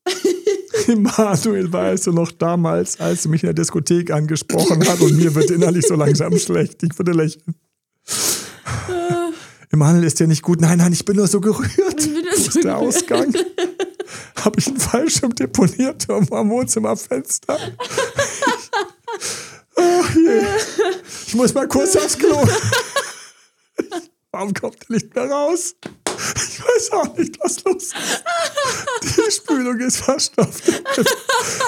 Emanuel, 0.86 1.72
weißt 1.72 2.06
du 2.06 2.12
noch 2.12 2.32
damals, 2.32 2.98
als 2.98 3.22
du 3.22 3.28
mich 3.28 3.42
in 3.42 3.48
der 3.48 3.54
Diskothek 3.54 4.10
angesprochen 4.10 4.82
hast 4.86 5.00
und 5.00 5.16
mir 5.16 5.34
wird 5.34 5.50
innerlich 5.50 5.86
so 5.86 5.94
langsam 5.94 6.36
schlecht. 6.38 6.82
Ich 6.82 6.98
würde 6.98 7.12
lächeln. 7.12 7.54
Emanuel 9.72 10.04
ist 10.04 10.18
ja 10.20 10.26
nicht 10.26 10.42
gut. 10.42 10.60
Nein, 10.60 10.78
nein, 10.78 10.92
ich 10.92 11.04
bin 11.04 11.16
nur 11.16 11.28
so 11.28 11.40
gerührt. 11.40 12.00
Ich 12.00 12.12
bin 12.12 12.24
nur 12.24 12.36
so 12.36 12.46
ist 12.48 12.64
der. 12.64 12.76
Ausgang? 12.76 13.34
Habe 14.36 14.58
ich 14.58 14.66
einen 14.66 14.80
Fallschirm 14.80 15.34
deponiert 15.34 16.08
am 16.10 16.28
Wohnzimmerfenster? 16.28 17.58
Oh 19.76 20.04
je. 20.14 20.42
Ich 21.26 21.34
muss 21.34 21.54
mal 21.54 21.68
kurz 21.68 21.96
aufs 21.96 22.18
Klo. 22.18 22.42
Warum 24.32 24.52
kommt 24.54 24.78
er 24.88 24.94
nicht 24.94 25.14
mehr 25.14 25.30
raus? 25.30 25.74
Ich 26.60 26.66
weiß 26.66 26.92
auch 26.92 27.16
nicht, 27.16 27.38
was 27.40 27.64
los 27.64 27.76
ist. 27.84 27.94
Die 29.02 29.30
Spülung 29.30 29.78
ist 29.80 29.98
verstopft. 29.98 30.66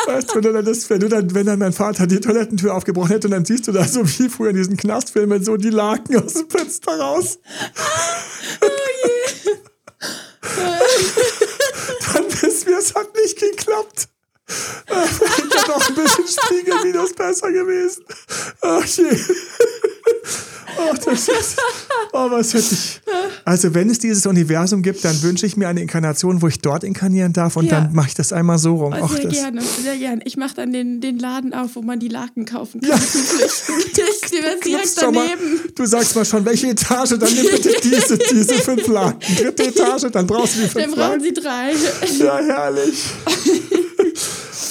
Weißt 0.07 0.31
du, 0.31 0.35
wenn, 0.35 0.43
du 0.43 0.53
dann 0.53 0.65
das, 0.65 0.91
wenn, 0.91 1.01
du 1.01 1.09
dann, 1.09 1.35
wenn 1.35 1.47
dann 1.47 1.59
mein 1.59 1.73
Vater 1.73 2.07
die 2.07 2.21
Toilettentür 2.21 2.75
aufgebrochen 2.75 3.11
hätte 3.11 3.29
und 3.29 3.33
dann 3.33 3.45
siehst 3.45 3.69
du 3.69 3.73
da 3.73 3.85
so 3.85 4.07
wie 4.07 4.29
früher 4.29 4.51
in 4.51 4.57
diesen 4.57 4.77
Knastfilmen 4.77 5.43
so 5.43 5.57
die 5.57 5.71
Laken 5.71 6.23
aus 6.23 6.35
dem 6.35 6.51
Fenster 6.51 6.99
raus. 6.99 7.39
dann 12.13 12.25
wissen 12.43 12.67
wir, 12.67 12.79
es 12.79 12.95
hat 12.95 13.15
nicht 13.17 13.39
geklappt. 13.39 14.09
Ich 14.87 15.21
hätte 15.21 15.67
doch 15.67 15.89
ein 15.89 15.95
bisschen 15.95 16.25
Spiegelminus 16.27 17.13
besser 17.15 17.51
gewesen. 17.53 18.05
Ach 18.61 18.85
je. 18.85 19.05
Ach, 20.75 20.97
das 20.99 21.29
ist, 21.29 21.57
oh, 22.13 22.31
was 22.31 22.55
hätte 22.55 22.75
ich. 22.75 23.01
Also, 23.45 23.75
wenn 23.75 23.91
es 23.91 23.99
dieses 23.99 24.25
Universum 24.25 24.83
gibt, 24.83 25.05
dann 25.05 25.21
wünsche 25.23 25.45
ich 25.45 25.57
mir 25.57 25.69
eine 25.69 25.83
Inkarnation, 25.83 26.41
wo 26.41 26.49
ich 26.49 26.61
dort 26.61 26.83
inkarnieren 26.83 27.35
darf 27.35 27.57
und 27.57 27.67
Ja. 27.67 27.73
dann 27.83 27.93
mache 27.95 28.09
ich 28.09 28.15
das 28.15 28.33
einmal 28.33 28.59
so 28.59 28.77
rum. 28.77 28.95
Oh, 28.99 29.07
sehr 29.07 29.21
das, 29.25 29.33
gerne, 29.35 29.61
sehr 29.61 29.97
gerne. 29.99 30.23
Ich 30.25 30.39
mache 30.39 30.55
dann 30.57 30.73
den, 30.73 31.01
den 31.03 31.19
Laden 31.19 31.53
auf, 31.53 31.71
wo 31.75 31.83
man 31.83 32.01
die 32.01 32.09
Laken 32.09 32.47
kaufen 32.47 32.81
kann. 32.81 32.91
Ja. 32.91 32.97
direkt 34.31 34.63
Knipst 34.63 35.01
schon 35.01 35.15
mal, 35.15 35.29
du 35.75 35.85
sagst 35.87 36.17
mal 36.17 36.25
schon, 36.25 36.45
welche 36.47 36.69
Etage, 36.69 37.11
dann 37.19 37.33
nimm 37.35 37.47
bitte 37.51 37.75
diese, 37.83 38.17
diese 38.19 38.55
fünf 38.55 38.87
Laken. 38.87 39.37
Dritte 39.37 39.65
Etage, 39.65 40.11
dann 40.11 40.27
brauchst 40.27 40.57
du 40.57 40.61
die 40.61 40.73
Dann 40.73 40.85
fünf 40.85 40.97
brauchen 40.97 41.21
Laken. 41.21 41.23
Sie 41.23 41.33
drei. 41.35 41.73
Ja, 42.19 42.39
herrlich. 42.39 43.05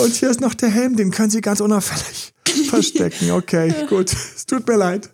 Und 0.03 0.15
hier 0.15 0.29
ist 0.29 0.41
noch 0.41 0.53
der 0.53 0.69
Helm, 0.69 0.95
den 0.95 1.11
können 1.11 1.29
Sie 1.29 1.41
ganz 1.41 1.59
unauffällig 1.59 2.33
verstecken. 2.69 3.31
Okay, 3.31 3.73
gut. 3.87 4.11
Es 4.11 4.45
tut 4.45 4.67
mir 4.67 4.77
leid. 4.77 5.09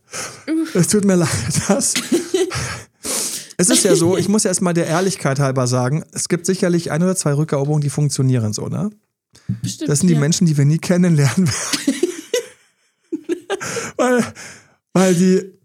Es 0.74 0.88
tut 0.88 1.06
mir 1.06 1.16
leid. 1.16 1.30
Das. 1.68 1.94
Es 3.60 3.72
ist 3.72 3.84
ja 3.84 3.96
so, 3.96 4.18
ich 4.18 4.30
muss 4.30 4.46
erst 4.46 4.62
mal 4.62 4.74
der 4.74 4.86
Ehrlichkeit 4.86 5.40
halber 5.40 5.66
sagen, 5.66 6.04
es 6.12 6.30
gibt 6.30 6.46
sicherlich 6.46 6.92
ein 6.92 7.02
oder 7.02 7.16
zwei 7.16 7.34
Rückeroberungen, 7.34 7.82
die 7.82 7.90
funktionieren 7.90 8.54
so, 8.54 8.68
ne? 8.68 8.92
Bestimmt, 9.62 9.90
Das 9.90 10.00
sind 10.00 10.10
die 10.10 10.14
ja. 10.14 10.20
Menschen, 10.20 10.46
die 10.46 10.58
wir 10.58 10.66
nie 10.66 10.78
kennenlernen 10.78 11.48
werden. 11.48 11.50
weil, 13.98 14.24
weil 14.94 15.16
die, 15.16 15.57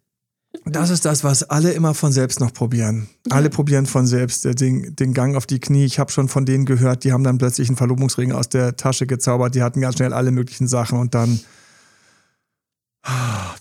das 0.65 0.91
ist 0.91 1.05
das, 1.05 1.25
was 1.25 1.43
alle 1.43 1.73
immer 1.73 1.95
von 1.95 2.13
selbst 2.13 2.41
noch 2.41 2.53
probieren. 2.53 3.09
Alle 3.31 3.51
probieren 3.51 3.87
von 3.87 4.07
selbst 4.07 4.47
äh, 4.47 4.55
den, 4.55 4.95
den 4.95 5.13
Gang 5.13 5.37
auf 5.37 5.47
die 5.47 5.59
Knie. 5.59 5.85
Ich 5.85 5.99
habe 5.99 6.13
schon 6.13 6.29
von 6.29 6.47
denen 6.47 6.67
gehört, 6.67 7.05
die 7.05 7.13
haben 7.13 7.25
dann 7.25 7.39
plötzlich 7.39 7.69
einen 7.69 7.77
Verlobungsring 7.77 8.33
aus 8.33 8.49
der 8.49 8.77
Tasche 8.77 9.07
gezaubert. 9.07 9.55
Die 9.55 9.63
hatten 9.63 9.81
ganz 9.81 9.97
schnell 9.97 10.13
alle 10.13 10.31
möglichen 10.31 10.69
Sachen 10.69 10.99
und 10.99 11.15
dann. 11.15 11.41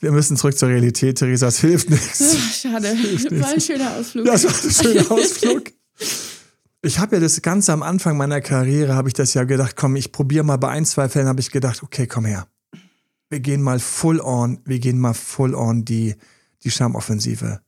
Wir 0.02 0.12
müssen 0.12 0.38
zurück 0.38 0.56
zur 0.58 0.70
Realität, 0.70 1.18
Theresa. 1.18 1.48
Es 1.48 1.60
hilft 1.60 1.90
nichts. 1.90 2.36
Ach, 2.38 2.54
Schade. 2.54 2.90
War 3.42 3.50
ein 3.50 3.62
schöner 3.62 3.98
Ausflug. 3.98 4.26
Das 4.26 4.44
war 4.44 4.52
ein 4.52 4.72
schöner 4.72 5.12
Ausflug. 5.20 5.64
Ich 6.84 7.00
habe 7.00 7.16
ja 7.16 7.20
das 7.22 7.42
Ganze 7.42 7.74
am 7.74 7.84
Anfang 7.84 8.18
meiner 8.18 8.42
Karriere, 8.42 8.96
habe 8.96 9.08
ich 9.08 9.14
das 9.14 9.36
ja 9.36 9.44
gedacht, 9.44 9.76
komm, 9.76 9.96
ich 9.96 10.12
probiere 10.12 10.44
mal 10.44 10.58
bei 10.58 10.70
ein, 10.70 10.86
zwei 10.86 11.10
Fällen, 11.10 11.28
habe 11.28 11.40
ich 11.40 11.52
gedacht, 11.52 11.84
okay, 11.84 12.08
komm 12.08 12.26
her. 12.26 12.48
Wir 13.30 13.40
gehen 13.40 13.62
mal 13.62 13.80
full 13.80 14.20
on, 14.20 14.60
wir 14.66 14.80
gehen 14.80 15.00
mal 15.00 15.14
full 15.14 15.54
on 15.54 15.86
die, 15.86 16.16
die 16.64 16.72
Charmoffensive. 16.72 17.62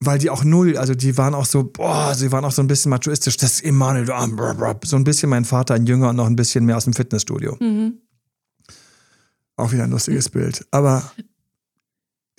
Weil 0.00 0.18
die 0.18 0.30
auch 0.30 0.44
null, 0.44 0.76
also 0.76 0.94
die 0.94 1.16
waren 1.16 1.34
auch 1.34 1.46
so, 1.46 1.64
boah, 1.64 2.14
sie 2.14 2.30
waren 2.32 2.44
auch 2.44 2.52
so 2.52 2.62
ein 2.62 2.66
bisschen 2.66 2.90
machoistisch. 2.90 3.36
Das 3.36 3.52
ist 3.52 3.64
Emanuel, 3.64 4.10
ah, 4.10 4.76
so 4.84 4.96
ein 4.96 5.04
bisschen 5.04 5.30
mein 5.30 5.44
Vater, 5.44 5.74
ein 5.74 5.86
Jünger 5.86 6.10
und 6.10 6.16
noch 6.16 6.26
ein 6.26 6.36
bisschen 6.36 6.64
mehr 6.66 6.76
aus 6.76 6.84
dem 6.84 6.92
Fitnessstudio. 6.92 7.56
Mhm. 7.60 7.98
Auch 9.56 9.72
wieder 9.72 9.84
ein 9.84 9.90
lustiges 9.90 10.28
Bild. 10.28 10.66
Aber 10.70 11.10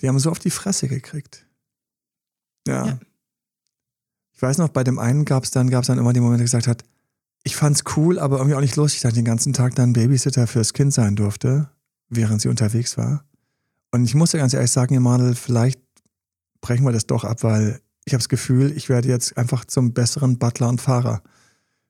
die 0.00 0.08
haben 0.08 0.18
so 0.18 0.30
auf 0.30 0.38
die 0.38 0.50
Fresse 0.50 0.86
gekriegt. 0.86 1.46
Ja. 2.66 2.86
Ja. 2.86 2.98
Ich 4.34 4.42
weiß 4.42 4.58
noch, 4.58 4.68
bei 4.68 4.84
dem 4.84 4.98
einen 4.98 5.24
gab 5.24 5.44
es 5.44 5.50
dann, 5.50 5.70
gab's 5.70 5.86
dann 5.86 5.98
immer 5.98 6.12
den 6.12 6.22
Moment, 6.22 6.40
wo 6.40 6.42
er 6.42 6.44
gesagt 6.44 6.66
hat, 6.66 6.84
ich 7.42 7.56
fand's 7.56 7.84
cool, 7.96 8.18
aber 8.18 8.36
irgendwie 8.36 8.54
auch 8.54 8.60
nicht 8.60 8.76
lustig, 8.76 9.00
dass 9.00 9.12
ich 9.12 9.18
den 9.18 9.24
ganzen 9.24 9.52
Tag 9.52 9.74
dann 9.76 9.92
Babysitter 9.92 10.46
fürs 10.46 10.72
Kind 10.72 10.92
sein 10.92 11.16
durfte, 11.16 11.70
während 12.08 12.42
sie 12.42 12.48
unterwegs 12.48 12.98
war. 12.98 13.24
Und 13.92 14.04
ich 14.04 14.14
musste 14.14 14.38
ganz 14.38 14.52
ehrlich 14.54 14.70
sagen, 14.70 14.94
Emanuel, 14.94 15.34
vielleicht 15.34 15.80
brechen 16.60 16.84
wir 16.84 16.92
das 16.92 17.06
doch 17.06 17.24
ab, 17.24 17.42
weil 17.42 17.80
ich 18.04 18.12
habe 18.12 18.20
das 18.20 18.28
Gefühl, 18.28 18.72
ich 18.76 18.88
werde 18.88 19.08
jetzt 19.08 19.36
einfach 19.36 19.64
zum 19.64 19.92
besseren 19.92 20.38
Butler 20.38 20.68
und 20.68 20.80
Fahrer. 20.80 21.22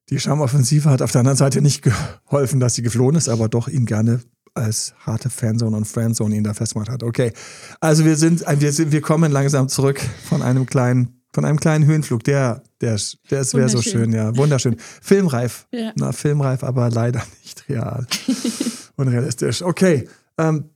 Die 0.09 0.20
Schamoffensive 0.20 0.88
hat 0.88 1.03
auf 1.03 1.12
der 1.12 1.20
anderen 1.20 1.36
Seite 1.36 1.61
nicht 1.61 1.82
geholfen, 1.82 2.61
dass 2.61 2.74
sie 2.74 2.82
geflohen 2.82 3.16
ist, 3.16 3.28
aber 3.28 3.49
doch 3.49 3.68
ihn 3.68 3.86
gerne 3.86 4.20
als 4.55 4.94
harte 5.05 5.28
Fanzone 5.30 5.76
und 5.76 5.84
Friendzone 5.84 6.34
ihn 6.36 6.44
da 6.44 6.55
festgemacht 6.55 6.88
hat. 6.88 7.03
Okay, 7.03 7.32
also 7.80 8.05
wir 8.05 8.16
sind, 8.16 8.42
wir 8.61 8.72
sind, 8.72 8.92
wir 8.92 9.01
kommen 9.03 9.30
langsam 9.32 9.68
zurück 9.68 10.01
von 10.28 10.42
einem 10.42 10.64
kleinen, 10.64 11.20
von 11.32 11.44
einem 11.44 11.59
kleinen 11.61 11.84
Höhenflug. 11.84 12.24
Der, 12.24 12.62
der, 12.80 12.99
der 13.30 13.40
ist 13.40 13.55
wäre 13.55 13.68
so 13.68 13.82
schön, 13.82 14.12
ja, 14.12 14.34
wunderschön. 14.36 14.76
Filmreif, 14.78 15.66
Ja. 15.72 15.92
na 15.97 16.12
filmreif, 16.12 16.62
aber 16.64 16.88
leider 16.88 17.22
nicht 17.42 17.68
real, 17.68 18.07
unrealistisch. 18.97 19.61
Okay, 19.62 20.09
ähm, 20.38 20.70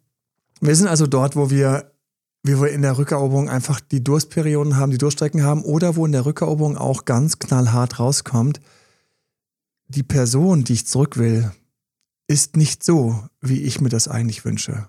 wir 0.61 0.77
sind 0.77 0.89
also 0.89 1.07
dort, 1.07 1.37
wo 1.37 1.51
wir, 1.51 1.93
wie 2.43 2.61
wir 2.61 2.71
in 2.71 2.83
der 2.83 2.99
Rückeroberung 2.99 3.49
einfach 3.49 3.81
die 3.81 4.05
Durstperioden 4.05 4.77
haben, 4.77 4.93
die 4.93 4.99
Durststrecken 4.99 5.43
haben, 5.43 5.63
oder 5.65 5.97
wo 5.97 6.07
in 6.07 6.13
der 6.13 6.27
Rückeroberung 6.27 6.77
auch 6.77 7.05
ganz 7.05 7.39
knallhart 7.39 7.99
rauskommt, 7.99 8.61
die 9.89 10.03
Person, 10.03 10.65
die 10.65 10.75
ich 10.75 10.87
zurück 10.87 11.17
will, 11.17 11.51
ist 12.29 12.57
nicht 12.57 12.85
so, 12.85 13.27
wie 13.41 13.63
ich 13.63 13.81
mir 13.81 13.89
das 13.89 14.07
eigentlich 14.07 14.45
wünsche. 14.45 14.89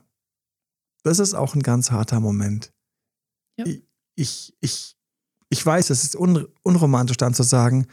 Das 1.04 1.18
ist 1.18 1.34
auch 1.34 1.56
ein 1.56 1.64
ganz 1.64 1.90
harter 1.90 2.20
Moment. 2.20 2.72
Ja. 3.58 3.66
Ich, 4.16 4.54
ich, 4.60 4.96
ich, 5.50 5.66
weiß, 5.66 5.90
es 5.90 6.04
ist 6.04 6.16
un, 6.16 6.48
unromantisch 6.62 7.18
dann 7.18 7.34
zu 7.34 7.42
sagen, 7.42 7.88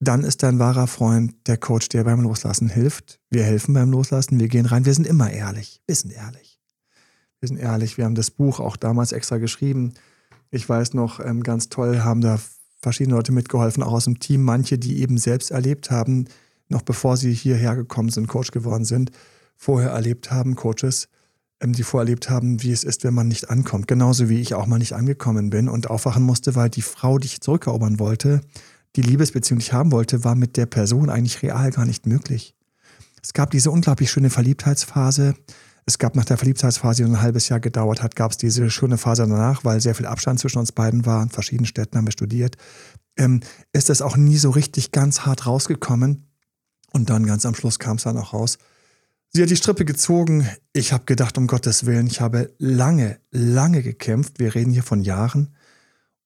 dann 0.00 0.24
ist 0.24 0.42
dein 0.42 0.58
wahrer 0.58 0.88
Freund 0.88 1.34
der 1.46 1.56
Coach, 1.56 1.88
der 1.90 2.02
beim 2.02 2.22
Loslassen 2.22 2.68
hilft. 2.68 3.20
Wir 3.30 3.44
helfen 3.44 3.74
beim 3.74 3.92
Loslassen, 3.92 4.40
wir 4.40 4.48
gehen 4.48 4.66
rein, 4.66 4.84
wir 4.84 4.94
sind 4.94 5.06
immer 5.06 5.30
ehrlich. 5.30 5.80
Wir 5.86 5.94
sind 5.94 6.12
ehrlich. 6.12 6.43
Wir 7.44 7.48
sind 7.48 7.58
ehrlich, 7.58 7.98
wir 7.98 8.06
haben 8.06 8.14
das 8.14 8.30
Buch 8.30 8.58
auch 8.58 8.74
damals 8.74 9.12
extra 9.12 9.36
geschrieben. 9.36 9.92
Ich 10.50 10.66
weiß 10.66 10.94
noch, 10.94 11.20
ähm, 11.20 11.42
ganz 11.42 11.68
toll 11.68 11.98
haben 11.98 12.22
da 12.22 12.38
verschiedene 12.80 13.16
Leute 13.16 13.32
mitgeholfen, 13.32 13.82
auch 13.82 13.92
aus 13.92 14.06
dem 14.06 14.18
Team, 14.18 14.42
manche, 14.42 14.78
die 14.78 15.02
eben 15.02 15.18
selbst 15.18 15.50
erlebt 15.50 15.90
haben, 15.90 16.24
noch 16.70 16.80
bevor 16.80 17.18
sie 17.18 17.34
hierher 17.34 17.76
gekommen 17.76 18.08
sind, 18.08 18.28
Coach 18.28 18.50
geworden 18.50 18.86
sind, 18.86 19.10
vorher 19.58 19.90
erlebt 19.90 20.30
haben, 20.30 20.54
Coaches, 20.54 21.10
ähm, 21.60 21.74
die 21.74 21.82
vorerlebt 21.82 22.30
haben, 22.30 22.62
wie 22.62 22.72
es 22.72 22.82
ist, 22.82 23.04
wenn 23.04 23.12
man 23.12 23.28
nicht 23.28 23.50
ankommt. 23.50 23.88
Genauso 23.88 24.30
wie 24.30 24.40
ich 24.40 24.54
auch 24.54 24.64
mal 24.64 24.78
nicht 24.78 24.94
angekommen 24.94 25.50
bin 25.50 25.68
und 25.68 25.90
aufwachen 25.90 26.22
musste, 26.22 26.54
weil 26.54 26.70
die 26.70 26.80
Frau, 26.80 27.18
die 27.18 27.26
ich 27.26 27.42
zurückerobern 27.42 27.98
wollte, 27.98 28.40
die 28.96 29.02
Liebesbeziehung, 29.02 29.58
die 29.58 29.66
ich 29.66 29.74
haben 29.74 29.92
wollte, 29.92 30.24
war 30.24 30.34
mit 30.34 30.56
der 30.56 30.64
Person 30.64 31.10
eigentlich 31.10 31.42
real 31.42 31.70
gar 31.72 31.84
nicht 31.84 32.06
möglich. 32.06 32.54
Es 33.22 33.34
gab 33.34 33.50
diese 33.50 33.70
unglaublich 33.70 34.10
schöne 34.10 34.30
Verliebtheitsphase. 34.30 35.34
Es 35.86 35.98
gab 35.98 36.16
nach 36.16 36.24
der 36.24 36.38
Verliebtheitsphase, 36.38 37.04
die 37.04 37.10
ein 37.10 37.20
halbes 37.20 37.48
Jahr 37.48 37.60
gedauert 37.60 38.02
hat, 38.02 38.16
gab 38.16 38.30
es 38.30 38.38
diese 38.38 38.70
schöne 38.70 38.96
Phase 38.96 39.26
danach, 39.26 39.64
weil 39.64 39.80
sehr 39.80 39.94
viel 39.94 40.06
Abstand 40.06 40.40
zwischen 40.40 40.58
uns 40.58 40.72
beiden 40.72 41.04
war. 41.04 41.22
In 41.22 41.28
verschiedenen 41.28 41.66
Städten 41.66 41.98
haben 41.98 42.06
wir 42.06 42.12
studiert. 42.12 42.56
Ähm, 43.16 43.40
ist 43.72 43.90
das 43.90 44.00
auch 44.00 44.16
nie 44.16 44.38
so 44.38 44.50
richtig 44.50 44.92
ganz 44.92 45.20
hart 45.20 45.46
rausgekommen. 45.46 46.26
Und 46.92 47.10
dann 47.10 47.26
ganz 47.26 47.44
am 47.44 47.54
Schluss 47.54 47.78
kam 47.78 47.96
es 47.96 48.04
dann 48.04 48.16
auch 48.16 48.32
raus. 48.32 48.58
Sie 49.30 49.42
hat 49.42 49.50
die 49.50 49.56
Strippe 49.56 49.84
gezogen. 49.84 50.48
Ich 50.72 50.92
habe 50.92 51.04
gedacht, 51.04 51.36
um 51.36 51.48
Gottes 51.48 51.86
Willen, 51.86 52.06
ich 52.06 52.20
habe 52.20 52.54
lange, 52.58 53.18
lange 53.30 53.82
gekämpft. 53.82 54.38
Wir 54.38 54.54
reden 54.54 54.72
hier 54.72 54.84
von 54.84 55.02
Jahren. 55.02 55.54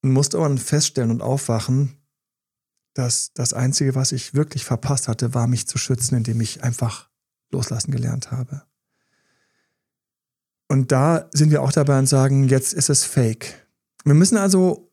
Und 0.03 0.13
musste 0.13 0.39
aber 0.39 0.57
feststellen 0.59 1.11
und 1.11 1.23
aufwachen, 1.23 1.97
dass 2.95 3.33
das 3.33 3.55
Einzige, 3.55 3.95
was 3.95 4.13
ich 4.13 4.35
wirklich 4.35 4.65
verpasst 4.65 5.09
hatte, 5.09 5.35
war, 5.35 5.49
mich 5.49 5.67
zu 5.67 5.79
schützen, 5.79 6.17
indem 6.17 6.41
ich 6.41 6.63
einfach 6.63 7.09
loslassen 7.51 7.91
gelernt 7.91 8.31
habe. 8.31 8.68
Und 10.69 10.93
da 10.93 11.29
sind 11.33 11.51
wir 11.51 11.63
auch 11.63 11.73
dabei 11.73 11.99
und 11.99 12.07
sagen, 12.07 12.49
jetzt 12.49 12.75
ist 12.75 12.91
es 12.91 13.05
fake. 13.05 13.67
Wir 14.05 14.15
müssen 14.15 14.37
also 14.37 14.91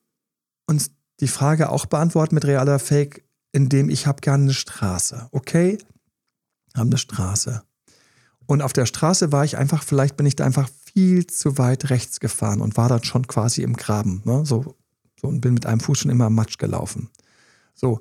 uns 0.67 0.91
die 1.19 1.28
Frage 1.28 1.69
auch 1.69 1.86
beantworten 1.86 2.36
mit 2.36 2.45
realer 2.45 2.80
Fake, 2.80 3.23
indem 3.51 3.89
ich 3.89 4.07
habe 4.07 4.21
gerne 4.21 4.43
eine 4.43 4.53
Straße. 4.53 5.28
Okay, 5.32 5.78
haben 6.76 6.89
eine 6.89 6.97
Straße. 6.97 7.63
Und 8.47 8.61
auf 8.61 8.73
der 8.73 8.86
Straße 8.86 9.32
war 9.32 9.43
ich 9.43 9.57
einfach, 9.57 9.84
vielleicht 9.84 10.17
bin 10.17 10.26
ich 10.26 10.36
da 10.36 10.45
einfach 10.45 10.69
viel 10.93 11.28
zu 11.28 11.57
weit 11.57 11.89
rechts 11.89 12.19
gefahren 12.19 12.61
und 12.61 12.78
war 12.78 12.89
dann 12.89 13.03
schon 13.03 13.28
quasi 13.28 13.63
im 13.63 13.76
Graben. 13.76 14.21
Ne? 14.23 14.45
So, 14.45 14.76
so 15.19 15.28
und 15.28 15.41
bin 15.41 15.53
mit 15.53 15.65
einem 15.65 15.80
Fuß 15.80 15.99
schon 15.99 16.11
immer 16.11 16.28
im 16.28 16.36
Matsch 16.36 16.57
gelaufen. 16.57 17.09
So, 17.73 17.99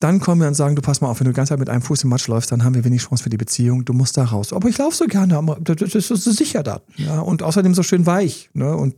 dann 0.00 0.18
kommen 0.18 0.40
wir 0.40 0.48
und 0.48 0.54
sagen, 0.54 0.74
du 0.74 0.82
pass 0.82 1.02
mal 1.02 1.08
auf, 1.08 1.20
wenn 1.20 1.26
du 1.26 1.32
die 1.32 1.36
ganze 1.36 1.50
Zeit 1.50 1.58
mit 1.58 1.68
einem 1.68 1.82
Fuß 1.82 2.04
im 2.04 2.10
Matsch 2.10 2.26
läufst, 2.26 2.50
dann 2.50 2.64
haben 2.64 2.74
wir 2.74 2.84
wenig 2.84 3.02
Chance 3.02 3.22
für 3.22 3.30
die 3.30 3.36
Beziehung, 3.36 3.84
du 3.84 3.92
musst 3.92 4.16
da 4.16 4.24
raus. 4.24 4.52
Aber 4.52 4.68
ich 4.68 4.78
laufe 4.78 4.96
so 4.96 5.06
gerne, 5.06 5.36
aber 5.36 5.58
das 5.60 5.94
ist 5.94 6.24
sicher 6.24 6.62
da. 6.62 6.80
Ja? 6.96 7.20
Und 7.20 7.42
außerdem 7.42 7.74
so 7.74 7.82
schön 7.82 8.06
weich. 8.06 8.48
Ne? 8.54 8.74
Und 8.74 8.96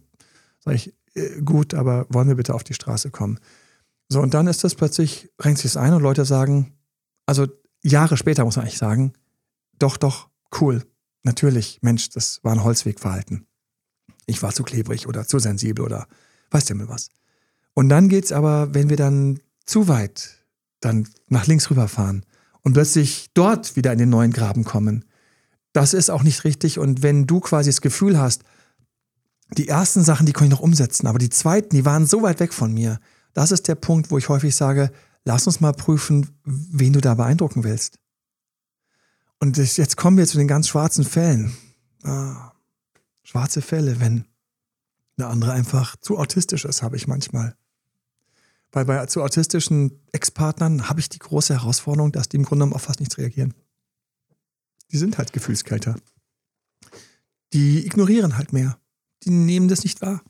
sage 0.60 0.76
ich, 0.76 0.94
äh, 1.14 1.42
gut, 1.42 1.74
aber 1.74 2.06
wollen 2.08 2.28
wir 2.28 2.36
bitte 2.36 2.54
auf 2.54 2.62
die 2.62 2.74
Straße 2.74 3.10
kommen? 3.10 3.40
So, 4.08 4.20
und 4.20 4.32
dann 4.32 4.46
ist 4.46 4.62
das 4.62 4.76
plötzlich, 4.76 5.28
renkt 5.40 5.58
sich 5.58 5.72
es 5.72 5.76
ein 5.76 5.92
und 5.92 6.02
Leute 6.02 6.24
sagen, 6.24 6.72
also 7.26 7.48
Jahre 7.82 8.16
später 8.16 8.44
muss 8.44 8.56
man 8.56 8.64
eigentlich 8.64 8.78
sagen, 8.78 9.12
doch, 9.78 9.96
doch, 9.96 10.28
cool, 10.60 10.84
natürlich, 11.24 11.80
Mensch, 11.82 12.10
das 12.10 12.38
war 12.44 12.52
ein 12.52 12.62
Holzwegverhalten. 12.62 13.46
Ich 14.26 14.40
war 14.42 14.52
zu 14.52 14.62
klebrig 14.62 15.08
oder 15.08 15.26
zu 15.26 15.40
sensibel 15.40 15.84
oder 15.84 16.06
weißt 16.50 16.70
du 16.70 16.74
mir 16.76 16.88
was. 16.88 17.08
Und 17.74 17.88
dann 17.88 18.08
geht's 18.08 18.30
aber, 18.30 18.72
wenn 18.72 18.88
wir 18.88 18.96
dann 18.96 19.40
zu 19.64 19.88
weit 19.88 20.41
dann 20.82 21.08
nach 21.28 21.46
links 21.46 21.70
rüberfahren 21.70 22.24
und 22.62 22.74
plötzlich 22.74 23.30
dort 23.34 23.76
wieder 23.76 23.92
in 23.92 23.98
den 23.98 24.10
neuen 24.10 24.32
Graben 24.32 24.64
kommen. 24.64 25.04
Das 25.72 25.94
ist 25.94 26.10
auch 26.10 26.22
nicht 26.22 26.44
richtig. 26.44 26.78
Und 26.78 27.02
wenn 27.02 27.26
du 27.26 27.40
quasi 27.40 27.70
das 27.70 27.80
Gefühl 27.80 28.18
hast, 28.18 28.42
die 29.56 29.68
ersten 29.68 30.02
Sachen, 30.02 30.26
die 30.26 30.32
konnte 30.32 30.52
ich 30.52 30.58
noch 30.58 30.64
umsetzen, 30.64 31.06
aber 31.06 31.18
die 31.18 31.30
zweiten, 31.30 31.74
die 31.74 31.84
waren 31.84 32.06
so 32.06 32.22
weit 32.22 32.40
weg 32.40 32.52
von 32.52 32.72
mir. 32.72 33.00
Das 33.32 33.52
ist 33.52 33.68
der 33.68 33.74
Punkt, 33.74 34.10
wo 34.10 34.18
ich 34.18 34.28
häufig 34.28 34.54
sage, 34.54 34.90
lass 35.24 35.46
uns 35.46 35.60
mal 35.60 35.72
prüfen, 35.72 36.28
wen 36.44 36.92
du 36.92 37.00
da 37.00 37.14
beeindrucken 37.14 37.64
willst. 37.64 37.98
Und 39.38 39.56
jetzt 39.56 39.96
kommen 39.96 40.18
wir 40.18 40.26
zu 40.26 40.38
den 40.38 40.48
ganz 40.48 40.68
schwarzen 40.68 41.04
Fällen. 41.04 41.52
Ah, 42.02 42.52
schwarze 43.22 43.62
Fälle, 43.62 44.00
wenn 44.00 44.24
der 45.18 45.28
andere 45.28 45.52
einfach 45.52 45.96
zu 45.96 46.18
autistisch 46.18 46.64
ist, 46.64 46.82
habe 46.82 46.96
ich 46.96 47.06
manchmal. 47.06 47.56
Weil 48.72 48.86
bei 48.86 49.04
zu 49.06 49.22
autistischen 49.22 50.02
Ex-Partnern 50.12 50.88
habe 50.88 51.00
ich 51.00 51.08
die 51.08 51.18
große 51.18 51.54
Herausforderung, 51.54 52.10
dass 52.10 52.28
die 52.28 52.36
im 52.36 52.44
Grunde 52.44 52.64
genommen 52.64 52.74
auf 52.74 52.82
fast 52.82 53.00
nichts 53.00 53.18
reagieren. 53.18 53.54
Die 54.90 54.96
sind 54.96 55.18
halt 55.18 55.32
gefühlskälter. 55.32 55.96
Die 57.52 57.86
ignorieren 57.86 58.36
halt 58.36 58.52
mehr. 58.52 58.78
Die 59.24 59.30
nehmen 59.30 59.68
das 59.68 59.84
nicht 59.84 60.00
wahr. 60.00 60.22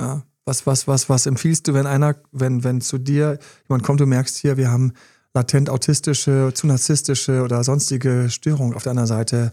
Ja, 0.00 0.24
was, 0.44 0.66
was, 0.66 0.86
was, 0.86 1.08
was 1.08 1.26
empfiehlst 1.26 1.66
du, 1.68 1.74
wenn 1.74 1.86
einer, 1.86 2.16
wenn, 2.32 2.64
wenn 2.64 2.80
zu 2.80 2.98
dir 2.98 3.38
jemand 3.68 3.84
kommt, 3.84 4.00
du 4.00 4.06
merkst 4.06 4.36
hier, 4.36 4.56
wir 4.56 4.70
haben 4.70 4.92
latent 5.34 5.70
autistische, 5.70 6.52
zu 6.54 6.66
narzisstische 6.66 7.42
oder 7.42 7.62
sonstige 7.62 8.30
Störungen 8.30 8.74
auf 8.74 8.82
der 8.82 8.90
anderen 8.90 9.08
Seite 9.08 9.52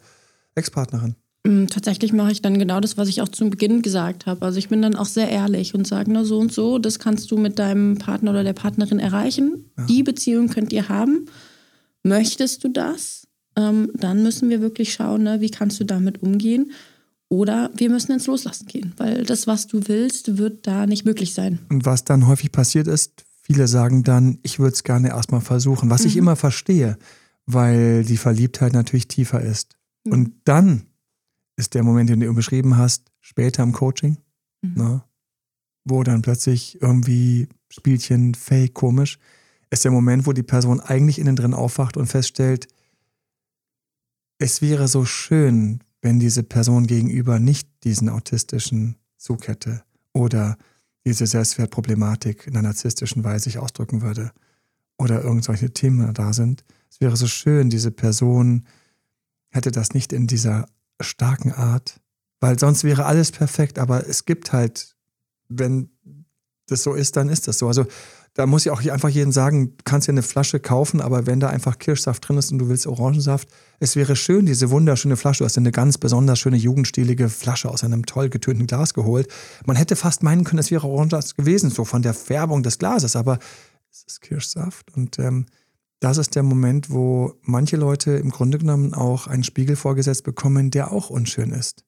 Ex-Partnerin? 0.56 1.16
Mm, 1.46 1.66
tatsächlich 1.66 2.14
mache 2.14 2.32
ich 2.32 2.42
dann 2.42 2.58
genau 2.58 2.80
das, 2.80 2.98
was 2.98 3.10
ich 3.10 3.22
auch 3.22 3.28
zu 3.28 3.50
Beginn 3.50 3.82
gesagt 3.82 4.26
habe. 4.26 4.46
Also 4.46 4.58
ich 4.58 4.70
bin 4.70 4.82
dann 4.82 4.96
auch 4.96 5.06
sehr 5.06 5.30
ehrlich 5.30 5.76
und 5.76 5.86
sage, 5.86 6.12
na 6.12 6.24
so 6.24 6.40
und 6.40 6.54
so, 6.54 6.80
das 6.80 7.00
kannst 7.00 7.32
du 7.32 7.38
mit 7.38 7.60
deinem 7.60 7.98
Partner 7.98 8.32
oder 8.32 8.44
der 8.44 8.54
Partnerin 8.54 9.00
erreichen. 9.00 9.66
Ja. 9.78 9.86
Die 9.86 10.04
Beziehung 10.04 10.48
könnt 10.48 10.72
ihr 10.72 10.88
haben. 10.88 11.26
Möchtest 12.04 12.64
du 12.64 12.70
das? 12.70 13.28
Ähm, 13.56 13.92
dann 13.94 14.24
müssen 14.24 14.50
wir 14.50 14.62
wirklich 14.62 14.94
schauen, 14.94 15.24
ne, 15.24 15.42
wie 15.42 15.50
kannst 15.50 15.80
du 15.80 15.84
damit 15.84 16.24
umgehen. 16.24 16.72
Oder 17.30 17.72
wir 17.76 17.90
müssen 17.90 18.12
ins 18.12 18.28
Loslassen 18.28 18.68
gehen, 18.68 18.94
weil 18.98 19.24
das, 19.24 19.48
was 19.48 19.68
du 19.68 19.88
willst, 19.88 20.38
wird 20.38 20.68
da 20.68 20.86
nicht 20.86 21.04
möglich 21.04 21.34
sein. 21.34 21.60
Und 21.70 21.86
was 21.86 22.06
dann 22.06 22.28
häufig 22.28 22.52
passiert 22.52 22.88
ist, 22.88 23.26
viele 23.42 23.68
sagen 23.68 24.04
dann, 24.04 24.40
ich 24.44 24.60
würde 24.60 24.74
es 24.74 24.84
gerne 24.84 25.10
erstmal 25.10 25.42
versuchen, 25.42 25.90
was 25.90 26.04
mhm. 26.04 26.08
ich 26.08 26.18
immer 26.18 26.36
verstehe, 26.36 26.98
weil 27.46 28.04
die 28.04 28.18
Verliebtheit 28.18 28.74
natürlich 28.74 29.08
tiefer 29.08 29.42
ist. 29.42 29.76
Mhm. 30.06 30.12
Und 30.12 30.34
dann 30.46 30.84
ist 31.56 31.74
der 31.74 31.84
Moment, 31.84 32.10
den 32.10 32.20
du 32.20 32.34
beschrieben 32.34 32.78
hast, 32.78 33.12
später 33.22 33.64
im 33.64 33.72
Coaching, 33.72 34.18
mhm. 34.62 34.74
ne? 34.76 35.04
wo 35.86 36.04
dann 36.04 36.22
plötzlich 36.22 36.82
irgendwie 36.82 37.48
Spielchen, 37.70 38.36
fake, 38.36 38.74
komisch, 38.74 39.20
ist 39.70 39.84
der 39.84 39.92
Moment, 39.92 40.26
wo 40.26 40.34
die 40.34 40.44
Person 40.44 40.80
eigentlich 40.80 41.20
innen 41.20 41.36
drin 41.36 41.54
aufwacht 41.54 41.98
und 41.98 42.08
feststellt, 42.08 42.68
es 44.38 44.62
wäre 44.62 44.88
so 44.88 45.06
schön, 45.06 45.84
wenn 46.02 46.20
diese 46.20 46.44
Person 46.44 46.86
gegenüber 46.86 47.40
nicht 47.40 47.68
diesen 47.84 48.10
autistischen 48.10 48.98
Zug 49.18 49.48
hätte 49.48 49.84
oder 50.14 50.58
diese 51.06 51.28
Selbstwertproblematik 51.28 52.48
in 52.48 52.56
einer 52.56 52.70
narzisstischen 52.70 53.24
Weise 53.24 53.46
sich 53.46 53.58
ausdrücken 53.58 54.02
würde 54.02 54.32
oder 54.98 55.24
irgendwelche 55.24 55.72
Themen 55.72 56.14
da 56.14 56.34
sind. 56.34 56.64
Es 56.90 57.02
wäre 57.02 57.18
so 57.18 57.28
schön, 57.28 57.70
diese 57.70 57.92
Person 57.92 58.66
hätte 59.50 59.72
das 59.72 59.94
nicht 59.94 60.14
in 60.14 60.28
dieser 60.28 60.68
starken 61.02 61.52
Art, 61.52 62.00
weil 62.40 62.60
sonst 62.60 62.84
wäre 62.84 63.06
alles 63.06 63.32
perfekt, 63.32 63.80
aber 63.80 64.08
es 64.08 64.26
gibt 64.26 64.54
halt, 64.54 64.96
wenn 65.50 65.90
das 66.68 66.84
so 66.84 66.94
ist, 66.94 67.16
dann 67.16 67.30
ist 67.30 67.48
das 67.48 67.58
so. 67.60 67.68
Also 67.68 67.86
da 68.34 68.48
muss 68.48 68.66
ich 68.66 68.72
auch 68.72 68.84
einfach 68.84 69.10
jedem 69.10 69.32
sagen, 69.32 69.78
du 69.78 69.84
kannst 69.84 70.08
dir 70.08 70.12
eine 70.12 70.24
Flasche 70.24 70.60
kaufen, 70.60 71.02
aber 71.02 71.28
wenn 71.28 71.40
da 71.40 71.50
einfach 71.50 71.78
Kirschsaft 71.78 72.28
drin 72.28 72.38
ist 72.38 72.52
und 72.52 72.58
du 72.58 72.68
willst 72.68 72.88
Orangensaft, 72.88 73.48
es 73.80 73.96
wäre 73.96 74.16
schön, 74.16 74.48
diese 74.48 74.72
wunderschöne 74.72 75.18
Flasche, 75.18 75.40
du 75.40 75.46
hast 75.46 75.58
eine 75.58 75.72
ganz 75.72 76.00
besonders 76.00 76.40
schöne 76.40 76.58
jugendstilige 76.58 77.30
Flasche 77.30 77.70
aus 77.70 77.84
einem 77.84 78.06
toll 78.06 78.30
getönten 78.30 78.66
Glas 78.66 78.96
geholt. 78.96 79.28
Man 79.66 79.76
hätte 79.76 79.96
fast 79.96 80.24
meinen 80.24 80.46
können, 80.46 80.60
es 80.60 80.72
wäre 80.72 80.88
Orangensaft 80.88 81.38
gewesen, 81.38 81.70
so 81.70 81.86
von 81.86 82.02
der 82.02 82.16
Färbung 82.16 82.64
des 82.64 82.80
Glases, 82.80 83.16
aber 83.16 83.38
es 83.92 84.04
ist 84.04 84.22
Kirschsaft 84.22 84.92
und 84.96 85.20
ähm, 85.20 85.46
das 86.04 86.18
ist 86.18 86.36
der 86.36 86.44
Moment, 86.44 86.90
wo 86.90 87.40
manche 87.44 87.78
Leute 87.78 88.12
im 88.12 88.30
Grunde 88.30 88.58
genommen 88.58 88.94
auch 88.94 89.28
einen 89.28 89.46
Spiegel 89.46 89.78
vorgesetzt 89.78 90.26
bekommen, 90.26 90.70
der 90.70 90.92
auch 90.92 91.10
unschön 91.10 91.52
ist. 91.52 91.86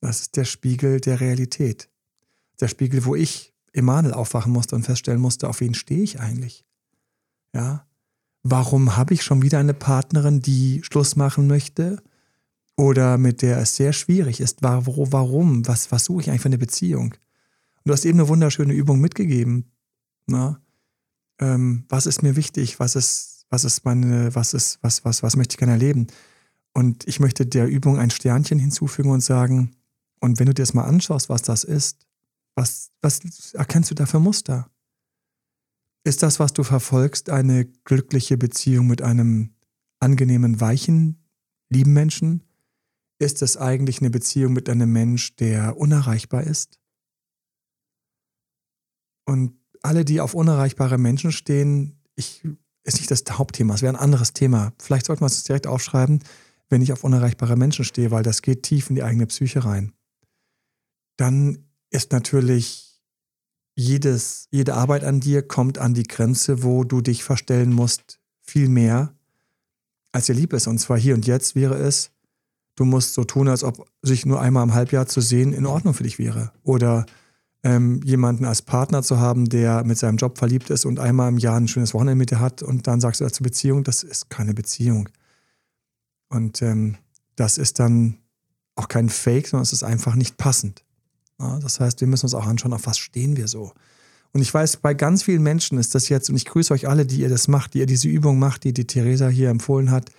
Das 0.00 0.20
ist 0.20 0.36
der 0.36 0.44
Spiegel 0.44 1.00
der 1.00 1.20
Realität. 1.20 1.90
Der 2.60 2.68
Spiegel, 2.68 3.04
wo 3.04 3.16
ich 3.16 3.52
Emanuel 3.72 4.14
aufwachen 4.14 4.52
musste 4.52 4.76
und 4.76 4.84
feststellen 4.84 5.20
musste, 5.20 5.48
auf 5.48 5.58
wen 5.58 5.74
stehe 5.74 6.04
ich 6.04 6.20
eigentlich? 6.20 6.64
Ja? 7.52 7.84
Warum 8.44 8.96
habe 8.96 9.12
ich 9.12 9.24
schon 9.24 9.42
wieder 9.42 9.58
eine 9.58 9.74
Partnerin, 9.74 10.38
die 10.40 10.80
Schluss 10.84 11.16
machen 11.16 11.48
möchte? 11.48 12.00
Oder 12.76 13.18
mit 13.18 13.42
der 13.42 13.58
es 13.58 13.74
sehr 13.74 13.92
schwierig 13.92 14.38
ist? 14.40 14.62
Warum? 14.62 15.66
Was, 15.66 15.90
was 15.90 16.04
suche 16.04 16.20
ich 16.20 16.30
eigentlich 16.30 16.42
für 16.42 16.48
eine 16.48 16.58
Beziehung? 16.58 17.06
Und 17.06 17.86
du 17.86 17.92
hast 17.92 18.04
eben 18.04 18.20
eine 18.20 18.28
wunderschöne 18.28 18.72
Übung 18.72 19.00
mitgegeben. 19.00 19.72
Na? 20.26 20.60
Ähm, 21.38 21.84
was 21.88 22.06
ist 22.06 22.22
mir 22.22 22.36
wichtig, 22.36 22.80
was 22.80 22.96
ist, 22.96 23.46
was 23.50 23.64
ist 23.64 23.84
meine, 23.84 24.34
was 24.34 24.54
ist, 24.54 24.78
was, 24.82 25.04
was, 25.04 25.22
was 25.22 25.36
möchte 25.36 25.54
ich 25.54 25.58
gerne 25.58 25.72
erleben? 25.72 26.06
Und 26.72 27.06
ich 27.06 27.20
möchte 27.20 27.46
der 27.46 27.68
Übung 27.68 27.98
ein 27.98 28.10
Sternchen 28.10 28.58
hinzufügen 28.58 29.10
und 29.10 29.20
sagen, 29.20 29.76
und 30.20 30.38
wenn 30.38 30.46
du 30.46 30.54
dir 30.54 30.62
das 30.62 30.74
mal 30.74 30.84
anschaust, 30.84 31.28
was 31.28 31.42
das 31.42 31.64
ist, 31.64 32.06
was, 32.54 32.90
was 33.00 33.54
erkennst 33.54 33.90
du 33.90 33.94
da 33.94 34.06
für 34.06 34.20
Muster? 34.20 34.70
Ist 36.04 36.22
das, 36.22 36.38
was 36.38 36.52
du 36.52 36.62
verfolgst, 36.62 37.30
eine 37.30 37.64
glückliche 37.64 38.36
Beziehung 38.36 38.86
mit 38.86 39.02
einem 39.02 39.54
angenehmen, 40.00 40.60
weichen, 40.60 41.22
lieben 41.68 41.92
Menschen? 41.92 42.42
ist 43.18 43.42
es 43.42 43.56
eigentlich 43.56 44.00
eine 44.00 44.10
Beziehung 44.10 44.52
mit 44.52 44.68
einem 44.68 44.92
Mensch, 44.92 45.36
der 45.36 45.76
unerreichbar 45.76 46.44
ist? 46.44 46.80
Und 49.24 49.58
alle, 49.84 50.04
die 50.04 50.20
auf 50.20 50.34
unerreichbare 50.34 50.98
Menschen 50.98 51.30
stehen, 51.30 52.00
ich, 52.16 52.42
ist 52.84 52.96
nicht 52.96 53.10
das 53.10 53.24
Hauptthema, 53.30 53.74
es 53.74 53.82
wäre 53.82 53.92
ein 53.92 54.00
anderes 54.00 54.32
Thema. 54.32 54.72
Vielleicht 54.80 55.06
sollten 55.06 55.22
wir 55.22 55.26
es 55.26 55.44
direkt 55.44 55.66
aufschreiben, 55.66 56.22
wenn 56.70 56.82
ich 56.82 56.92
auf 56.92 57.04
unerreichbare 57.04 57.56
Menschen 57.56 57.84
stehe, 57.84 58.10
weil 58.10 58.22
das 58.22 58.42
geht 58.42 58.62
tief 58.62 58.88
in 58.88 58.96
die 58.96 59.02
eigene 59.02 59.26
Psyche 59.26 59.64
rein. 59.64 59.92
Dann 61.16 61.58
ist 61.90 62.12
natürlich 62.12 63.02
jedes, 63.76 64.48
jede 64.50 64.74
Arbeit 64.74 65.04
an 65.04 65.20
dir 65.20 65.46
kommt 65.46 65.78
an 65.78 65.94
die 65.94 66.04
Grenze, 66.04 66.62
wo 66.62 66.84
du 66.84 67.00
dich 67.00 67.22
verstellen 67.22 67.72
musst, 67.72 68.20
viel 68.40 68.68
mehr, 68.68 69.14
als 70.12 70.26
dir 70.26 70.34
lieb 70.34 70.52
ist. 70.52 70.66
Und 70.66 70.78
zwar 70.78 70.98
hier 70.98 71.14
und 71.14 71.26
jetzt 71.26 71.54
wäre 71.54 71.74
es, 71.74 72.10
du 72.76 72.84
musst 72.84 73.14
so 73.14 73.24
tun, 73.24 73.48
als 73.48 73.64
ob 73.64 73.86
sich 74.00 74.24
nur 74.24 74.40
einmal 74.40 74.62
im 74.62 74.74
Halbjahr 74.74 75.06
zu 75.06 75.20
sehen 75.20 75.52
in 75.52 75.66
Ordnung 75.66 75.92
für 75.92 76.04
dich 76.04 76.18
wäre. 76.18 76.52
Oder 76.62 77.04
ähm, 77.64 78.00
jemanden 78.04 78.44
als 78.44 78.62
Partner 78.62 79.02
zu 79.02 79.18
haben, 79.18 79.48
der 79.48 79.84
mit 79.84 79.98
seinem 79.98 80.18
Job 80.18 80.38
verliebt 80.38 80.70
ist 80.70 80.84
und 80.84 81.00
einmal 81.00 81.30
im 81.30 81.38
Jahr 81.38 81.56
ein 81.56 81.66
schönes 81.66 81.94
Wochenende 81.94 82.16
mit 82.16 82.30
dir 82.30 82.38
hat 82.38 82.62
und 82.62 82.86
dann 82.86 83.00
sagst 83.00 83.20
du 83.20 83.24
dazu 83.24 83.42
Beziehung, 83.42 83.82
das 83.84 84.02
ist 84.02 84.28
keine 84.28 84.52
Beziehung. 84.52 85.08
Und 86.28 86.60
ähm, 86.62 86.96
das 87.36 87.56
ist 87.56 87.80
dann 87.80 88.18
auch 88.76 88.88
kein 88.88 89.08
Fake, 89.08 89.48
sondern 89.48 89.62
es 89.62 89.72
ist 89.72 89.82
einfach 89.82 90.14
nicht 90.14 90.36
passend. 90.36 90.84
Ja, 91.40 91.58
das 91.58 91.80
heißt, 91.80 92.00
wir 92.00 92.08
müssen 92.08 92.26
uns 92.26 92.34
auch 92.34 92.46
anschauen, 92.46 92.74
auf 92.74 92.86
was 92.86 92.98
stehen 92.98 93.36
wir 93.36 93.48
so. 93.48 93.72
Und 94.32 94.42
ich 94.42 94.52
weiß, 94.52 94.78
bei 94.78 94.94
ganz 94.94 95.22
vielen 95.22 95.42
Menschen 95.42 95.78
ist 95.78 95.94
das 95.94 96.08
jetzt, 96.08 96.28
und 96.28 96.36
ich 96.36 96.44
grüße 96.44 96.74
euch 96.74 96.88
alle, 96.88 97.06
die 97.06 97.20
ihr 97.20 97.28
das 97.28 97.48
macht, 97.48 97.74
die 97.74 97.78
ihr 97.78 97.86
diese 97.86 98.08
Übung 98.08 98.38
macht, 98.38 98.64
die 98.64 98.74
die 98.74 98.86
Theresa 98.86 99.28
hier 99.28 99.48
empfohlen 99.48 99.90
hat, 99.90 100.10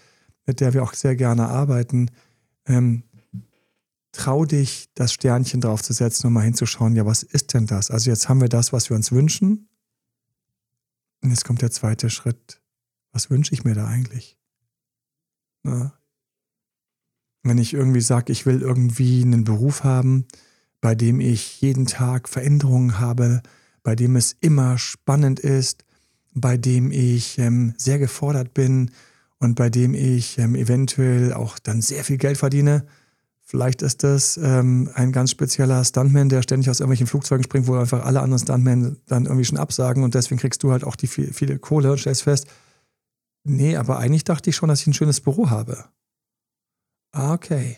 mit 0.46 0.62
der 0.62 0.74
wir 0.74 0.84
auch 0.84 0.93
sehr 0.93 1.16
gerne 1.16 1.48
arbeiten. 1.50 2.10
Ähm, 2.66 3.04
trau 4.16 4.45
dich, 4.45 4.89
das 4.95 5.13
Sternchen 5.13 5.61
draufzusetzen 5.61 6.28
und 6.28 6.34
mal 6.34 6.41
hinzuschauen, 6.41 6.95
ja, 6.95 7.05
was 7.05 7.24
ist 7.24 7.53
denn 7.53 7.68
das? 7.68 7.91
Also 7.91 8.09
jetzt 8.09 8.30
haben 8.30 8.41
wir 8.41 8.49
das, 8.49 8.74
was 8.74 8.89
wir 8.89 8.95
uns 8.95 9.11
wünschen. 9.11 9.70
Und 11.22 11.30
jetzt 11.30 11.45
kommt 11.45 11.61
der 11.61 11.72
zweite 11.72 12.09
Schritt. 12.09 12.61
Was 13.11 13.30
wünsche 13.30 13.53
ich 13.53 13.63
mir 13.63 13.76
da 13.76 13.88
eigentlich? 13.88 14.38
Ja. 15.63 15.93
Wenn 17.43 17.57
ich 17.57 17.74
irgendwie 17.74 18.01
sage, 18.01 18.32
ich 18.32 18.45
will 18.45 18.61
irgendwie 18.61 19.22
einen 19.22 19.43
Beruf 19.43 19.84
haben, 19.84 20.26
bei 20.82 20.95
dem 20.95 21.20
ich 21.20 21.61
jeden 21.61 21.86
Tag 21.86 22.28
Veränderungen 22.30 22.99
habe, 22.99 23.41
bei 23.84 23.95
dem 23.95 24.16
es 24.16 24.36
immer 24.41 24.78
spannend 24.78 25.39
ist, 25.39 25.86
bei 26.34 26.57
dem 26.57 26.91
ich 26.91 27.38
ähm, 27.39 27.74
sehr 27.78 27.97
gefordert 27.97 28.53
bin 28.53 28.91
und 29.39 29.55
bei 29.55 29.70
dem 29.70 29.93
ich 29.93 30.38
ähm, 30.38 30.55
eventuell 30.55 31.34
auch 31.34 31.57
dann 31.59 31.82
sehr 31.82 32.03
viel 32.03 32.18
Geld 32.18 32.38
verdiene, 32.38 32.86
Vielleicht 33.48 33.84
ist 33.84 34.04
das 34.04 34.38
ähm, 34.38 34.89
ein 34.96 35.12
ganz 35.12 35.30
spezieller 35.30 35.84
Stuntman, 35.86 36.30
der 36.30 36.41
ständig 36.41 36.68
aus 36.68 36.80
irgendwelchen 36.80 37.06
Flugzeugen 37.06 37.43
springt, 37.43 37.68
wo 37.68 37.76
einfach 37.76 38.04
alle 38.04 38.22
anderen 38.22 38.41
Stuntmen 38.41 38.98
dann 39.06 39.26
irgendwie 39.26 39.46
schon 39.46 39.60
absagen 39.60 40.04
und 40.04 40.16
deswegen 40.16 40.41
kriegst 40.41 40.64
du 40.64 40.72
halt 40.72 40.84
auch 40.84 40.96
die 40.96 41.06
viel, 41.06 41.32
viele 41.32 41.60
Kohle 41.60 41.91
und 41.91 42.00
stellst 42.00 42.24
fest, 42.24 42.48
nee, 43.43 43.76
aber 43.76 44.00
eigentlich 44.00 44.24
dachte 44.24 44.50
ich 44.50 44.56
schon, 44.56 44.68
dass 44.68 44.82
ich 44.82 44.88
ein 44.88 44.96
schönes 44.96 45.22
Büro 45.22 45.52
habe. 45.52 45.86
Ah, 47.12 47.34
okay. 47.34 47.78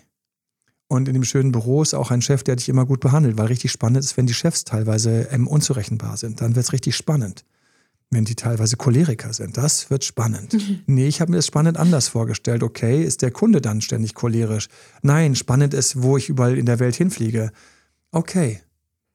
Und 0.88 1.10
in 1.10 1.14
dem 1.14 1.26
schönen 1.26 1.52
Büro 1.52 1.82
ist 1.82 1.94
auch 1.94 2.12
ein 2.12 2.22
Chef, 2.22 2.44
der 2.44 2.56
dich 2.56 2.70
immer 2.70 2.86
gut 2.86 3.02
behandelt, 3.02 3.38
weil 3.38 3.48
richtig 3.48 3.74
spannend 3.74 4.00
ist, 4.00 4.16
wenn 4.16 4.26
die 4.26 4.34
Chefs 4.34 4.64
teilweise 4.64 5.24
ähm, 5.32 5.50
unzurechenbar 5.50 6.16
sind. 6.16 6.40
Dann 6.40 6.56
wird 6.56 6.66
es 6.66 6.72
richtig 6.72 6.96
spannend 6.96 7.44
wenn 8.10 8.26
die 8.26 8.36
teilweise 8.36 8.78
Choleriker 8.78 9.34
sind. 9.34 9.58
Das 9.58 9.90
wird 9.90 10.04
spannend. 10.06 10.54
Mhm. 10.54 10.82
Nee, 10.86 11.08
ich 11.08 11.20
habe 11.20 11.32
mir 11.32 11.38
das 11.38 11.48
spannend 11.48 11.78
anders 11.78 12.08
vorgestellt. 12.08 12.64
Okay, 12.64 13.04
ist 13.04 13.22
der 13.22 13.32
Kunde 13.32 13.62
dann 13.62 13.82
ständig 13.82 14.14
cholerisch? 14.14 14.70
Nein, 15.02 15.36
spannend 15.36 15.74
ist, 15.74 16.02
wo 16.02 16.18
ich 16.18 16.30
überall 16.30 16.58
in 16.58 16.66
der 16.66 16.80
Welt 16.80 16.96
hinfliege. 16.96 17.52
Okay, 18.12 18.62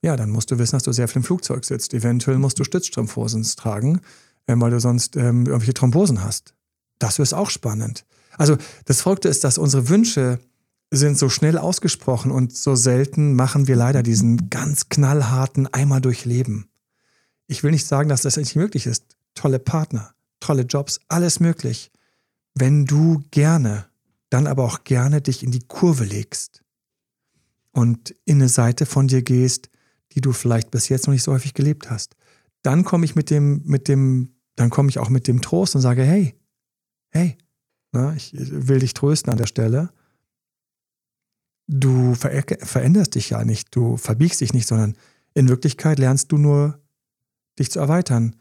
ja, 0.02 0.16
dann 0.16 0.30
musst 0.30 0.50
du 0.50 0.58
wissen, 0.58 0.76
dass 0.76 0.82
du 0.82 0.92
sehr 0.92 1.08
viel 1.08 1.18
im 1.18 1.24
Flugzeug 1.24 1.64
sitzt. 1.64 1.94
Eventuell 1.94 2.38
musst 2.38 2.58
du 2.58 2.64
Stützstrumpfhosen 2.64 3.44
tragen, 3.56 4.00
ähm, 4.46 4.60
weil 4.60 4.72
du 4.72 4.80
sonst 4.80 5.16
ähm, 5.16 5.46
irgendwelche 5.46 5.74
Thrombosen 5.74 6.22
hast. 6.22 6.54
Das 6.98 7.18
ist 7.18 7.32
auch 7.32 7.50
spannend. 7.50 8.04
Also 8.36 8.56
das 8.84 9.00
Folgte 9.00 9.28
ist, 9.28 9.44
dass 9.44 9.58
unsere 9.58 9.88
Wünsche 9.88 10.38
sind 10.90 11.16
so 11.16 11.28
schnell 11.28 11.56
ausgesprochen 11.56 12.30
und 12.30 12.54
so 12.54 12.74
selten 12.74 13.34
machen 13.34 13.66
wir 13.66 13.76
leider 13.76 14.02
diesen 14.02 14.50
ganz 14.50 14.88
knallharten 14.88 15.72
einmal 15.72 16.00
durchleben. 16.00 16.66
Ich 17.46 17.62
will 17.62 17.70
nicht 17.70 17.86
sagen, 17.86 18.08
dass 18.08 18.22
das 18.22 18.36
nicht 18.36 18.56
möglich 18.56 18.86
ist. 18.86 19.16
Tolle 19.34 19.58
Partner, 19.58 20.14
tolle 20.40 20.62
Jobs, 20.62 21.00
alles 21.08 21.40
möglich. 21.40 21.90
Wenn 22.54 22.84
du 22.84 23.22
gerne, 23.30 23.86
dann 24.30 24.46
aber 24.46 24.64
auch 24.64 24.84
gerne 24.84 25.20
dich 25.20 25.42
in 25.42 25.50
die 25.50 25.66
Kurve 25.66 26.04
legst 26.04 26.62
und 27.72 28.14
in 28.24 28.36
eine 28.36 28.48
Seite 28.48 28.86
von 28.86 29.08
dir 29.08 29.22
gehst, 29.22 29.70
die 30.12 30.20
du 30.20 30.32
vielleicht 30.32 30.70
bis 30.70 30.88
jetzt 30.88 31.06
noch 31.06 31.12
nicht 31.12 31.22
so 31.22 31.32
häufig 31.32 31.54
gelebt 31.54 31.90
hast. 31.90 32.16
Dann 32.62 32.84
komme 32.84 33.04
ich 33.04 33.14
mit 33.14 33.30
dem, 33.30 33.62
mit 33.64 33.88
dem, 33.88 34.34
dann 34.56 34.70
komme 34.70 34.88
ich 34.90 34.98
auch 34.98 35.08
mit 35.08 35.26
dem 35.26 35.40
Trost 35.40 35.74
und 35.74 35.80
sage, 35.80 36.02
hey, 36.02 36.34
hey, 37.10 37.36
na, 37.92 38.14
ich 38.14 38.32
will 38.34 38.78
dich 38.78 38.94
trösten 38.94 39.32
an 39.32 39.38
der 39.38 39.46
Stelle. 39.46 39.90
Du 41.66 42.14
veränderst 42.14 43.14
dich 43.14 43.30
ja 43.30 43.44
nicht, 43.44 43.74
du 43.74 43.96
verbiegst 43.96 44.40
dich 44.40 44.52
nicht, 44.52 44.68
sondern 44.68 44.96
in 45.34 45.48
Wirklichkeit 45.48 45.98
lernst 45.98 46.32
du 46.32 46.38
nur 46.38 46.81
dich 47.58 47.70
zu 47.70 47.78
erweitern. 47.78 48.36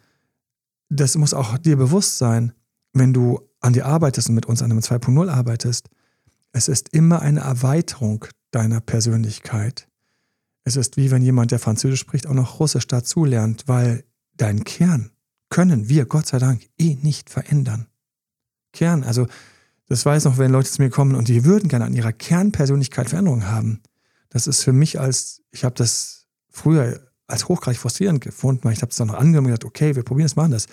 Das 0.90 1.16
muss 1.18 1.34
auch 1.34 1.58
dir 1.58 1.78
bewusst 1.78 2.18
sein, 2.18 2.54
wenn 2.94 3.14
du 3.14 3.42
an 3.60 3.74
dir 3.74 3.86
arbeitest 3.86 4.30
und 4.30 4.36
mit 4.36 4.46
uns 4.46 4.62
an 4.62 4.72
einem 4.72 4.82
2.0 4.82 5.30
arbeitest. 5.30 5.90
Es 6.52 6.68
ist 6.68 6.90
immer 6.90 7.22
eine 7.22 7.42
Erweiterung 7.42 8.26
deiner 8.52 8.82
Persönlichkeit. 8.82 9.88
Es 10.64 10.76
ist 10.76 10.98
wie 10.98 11.12
wenn 11.12 11.22
jemand, 11.22 11.52
der 11.52 11.60
Französisch 11.60 12.00
spricht, 12.00 12.28
auch 12.28 12.34
noch 12.34 12.60
Russisch 12.60 12.88
dazulernt, 12.88 13.64
weil 13.68 14.04
dein 14.36 14.64
Kern 14.64 15.12
können 15.50 15.90
wir, 15.90 16.06
Gott 16.06 16.28
sei 16.28 16.40
Dank, 16.40 16.68
eh 16.78 16.96
nicht 16.96 17.30
verändern. 17.30 17.88
Kern, 18.74 19.04
also 19.04 19.28
das 19.88 20.06
weiß 20.06 20.26
noch, 20.26 20.38
wenn 20.38 20.52
Leute 20.52 20.72
zu 20.72 20.82
mir 20.82 20.90
kommen 20.90 21.16
und 21.16 21.28
die 21.28 21.44
würden 21.44 21.68
gerne 21.68 21.86
an 21.86 21.94
ihrer 21.94 22.14
Kernpersönlichkeit 22.14 23.10
Veränderungen 23.10 23.50
haben. 23.50 23.82
Das 24.30 24.48
ist 24.48 24.64
für 24.64 24.72
mich 24.72 25.00
als, 25.00 25.42
ich 25.52 25.66
habe 25.66 25.76
das 25.76 26.28
früher 26.50 27.11
als 27.32 27.48
hochgradig 27.48 27.80
frustrierend 27.80 28.22
gefunden, 28.22 28.64
weil 28.64 28.74
ich 28.74 28.82
habe 28.82 28.92
es 28.92 28.98
dann 28.98 29.08
noch 29.08 29.16
angenommen 29.16 29.48
und 29.48 29.54
gedacht, 29.54 29.66
okay, 29.66 29.96
wir 29.96 30.04
probieren 30.04 30.26
es, 30.26 30.36
machen 30.36 30.52
das. 30.52 30.68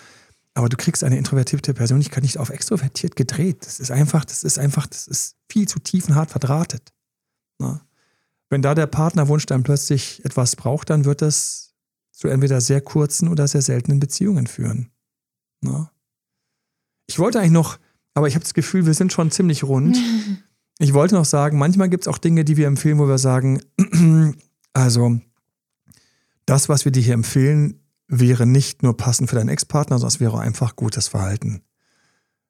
Aber 0.54 0.68
du 0.68 0.76
kriegst 0.76 1.04
eine 1.04 1.16
introvertierte 1.16 1.72
Persönlichkeit 1.72 2.22
nicht 2.22 2.38
auf 2.38 2.50
extrovertiert 2.50 3.16
gedreht. 3.16 3.64
Das 3.64 3.78
ist 3.78 3.90
einfach, 3.90 4.24
das 4.24 4.42
ist 4.42 4.58
einfach, 4.58 4.86
das 4.86 5.06
ist 5.06 5.36
viel 5.48 5.68
zu 5.68 5.78
tiefenhart 5.78 6.30
verdrahtet. 6.30 6.92
Na? 7.58 7.72
Ne? 7.72 7.80
Wenn 8.50 8.62
da 8.62 8.74
der 8.74 8.86
Partnerwunsch 8.86 9.46
dann 9.46 9.62
plötzlich 9.62 10.24
etwas 10.24 10.56
braucht, 10.56 10.90
dann 10.90 11.04
wird 11.04 11.22
das 11.22 11.74
zu 12.12 12.28
entweder 12.28 12.60
sehr 12.60 12.80
kurzen 12.80 13.28
oder 13.28 13.46
sehr 13.46 13.62
seltenen 13.62 14.00
Beziehungen 14.00 14.46
führen. 14.46 14.90
Na? 15.60 15.70
Ne? 15.70 15.90
Ich 17.06 17.18
wollte 17.18 17.38
eigentlich 17.38 17.52
noch, 17.52 17.78
aber 18.14 18.28
ich 18.28 18.34
habe 18.34 18.42
das 18.42 18.54
Gefühl, 18.54 18.84
wir 18.84 18.94
sind 18.94 19.12
schon 19.12 19.30
ziemlich 19.30 19.64
rund. 19.64 19.96
Ich 20.80 20.94
wollte 20.94 21.16
noch 21.16 21.24
sagen, 21.24 21.58
manchmal 21.58 21.88
gibt 21.88 22.04
es 22.04 22.08
auch 22.08 22.18
Dinge, 22.18 22.44
die 22.44 22.56
wir 22.56 22.68
empfehlen, 22.68 23.00
wo 23.00 23.08
wir 23.08 23.18
sagen, 23.18 23.60
also 24.74 25.20
das, 26.48 26.68
was 26.68 26.84
wir 26.84 26.92
dir 26.92 27.02
hier 27.02 27.14
empfehlen, 27.14 27.80
wäre 28.06 28.46
nicht 28.46 28.82
nur 28.82 28.96
passend 28.96 29.28
für 29.28 29.36
deinen 29.36 29.50
Ex-Partner, 29.50 29.98
sondern 29.98 30.14
es 30.14 30.20
wäre 30.20 30.40
einfach 30.40 30.76
gutes 30.76 31.08
Verhalten. 31.08 31.62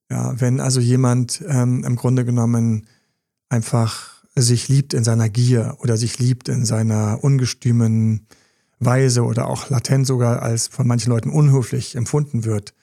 Ja, 0.08 0.40
wenn 0.40 0.60
also 0.60 0.80
jemand 0.80 1.42
ähm, 1.48 1.82
im 1.84 1.96
Grunde 1.96 2.24
genommen 2.24 2.86
einfach 3.48 4.22
sich 4.36 4.68
liebt 4.68 4.94
in 4.94 5.02
seiner 5.02 5.28
Gier 5.28 5.76
oder 5.80 5.96
sich 5.96 6.18
liebt 6.20 6.48
in 6.48 6.64
seiner 6.64 7.18
ungestümen 7.22 8.28
Weise 8.78 9.24
oder 9.24 9.48
auch 9.48 9.68
latent 9.68 10.06
sogar 10.06 10.42
als 10.42 10.68
von 10.68 10.86
manchen 10.86 11.10
Leuten 11.10 11.30
unhöflich 11.30 11.96
empfunden 11.96 12.44
wird, 12.44 12.74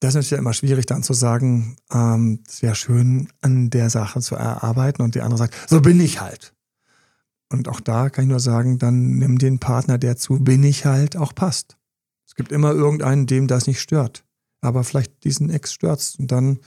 das 0.00 0.10
ist 0.10 0.14
natürlich 0.16 0.40
immer 0.40 0.52
schwierig 0.52 0.86
dann 0.86 1.04
zu 1.04 1.14
sagen, 1.14 1.76
ähm, 1.92 2.40
es 2.48 2.62
wäre 2.62 2.74
schön, 2.74 3.28
an 3.40 3.70
der 3.70 3.90
Sache 3.90 4.20
zu 4.20 4.34
erarbeiten 4.34 5.02
und 5.02 5.14
der 5.14 5.24
andere 5.24 5.38
sagt, 5.38 5.54
so 5.68 5.80
bin 5.80 6.00
ich 6.00 6.20
halt. 6.20 6.55
Und 7.50 7.68
auch 7.68 7.80
da 7.80 8.10
kann 8.10 8.24
ich 8.24 8.30
nur 8.30 8.40
sagen, 8.40 8.78
dann 8.78 9.18
nimm 9.18 9.38
den 9.38 9.58
Partner, 9.58 9.98
der 9.98 10.16
zu 10.16 10.40
bin 10.40 10.64
ich 10.64 10.84
halt 10.84 11.16
auch 11.16 11.34
passt. 11.34 11.76
Es 12.26 12.34
gibt 12.34 12.52
immer 12.52 12.72
irgendeinen, 12.72 13.26
dem 13.26 13.46
das 13.46 13.66
nicht 13.66 13.80
stört. 13.80 14.24
Aber 14.60 14.82
vielleicht 14.82 15.24
diesen 15.24 15.48
Ex 15.50 15.72
stört's. 15.72 16.16
Und 16.16 16.32
dann 16.32 16.58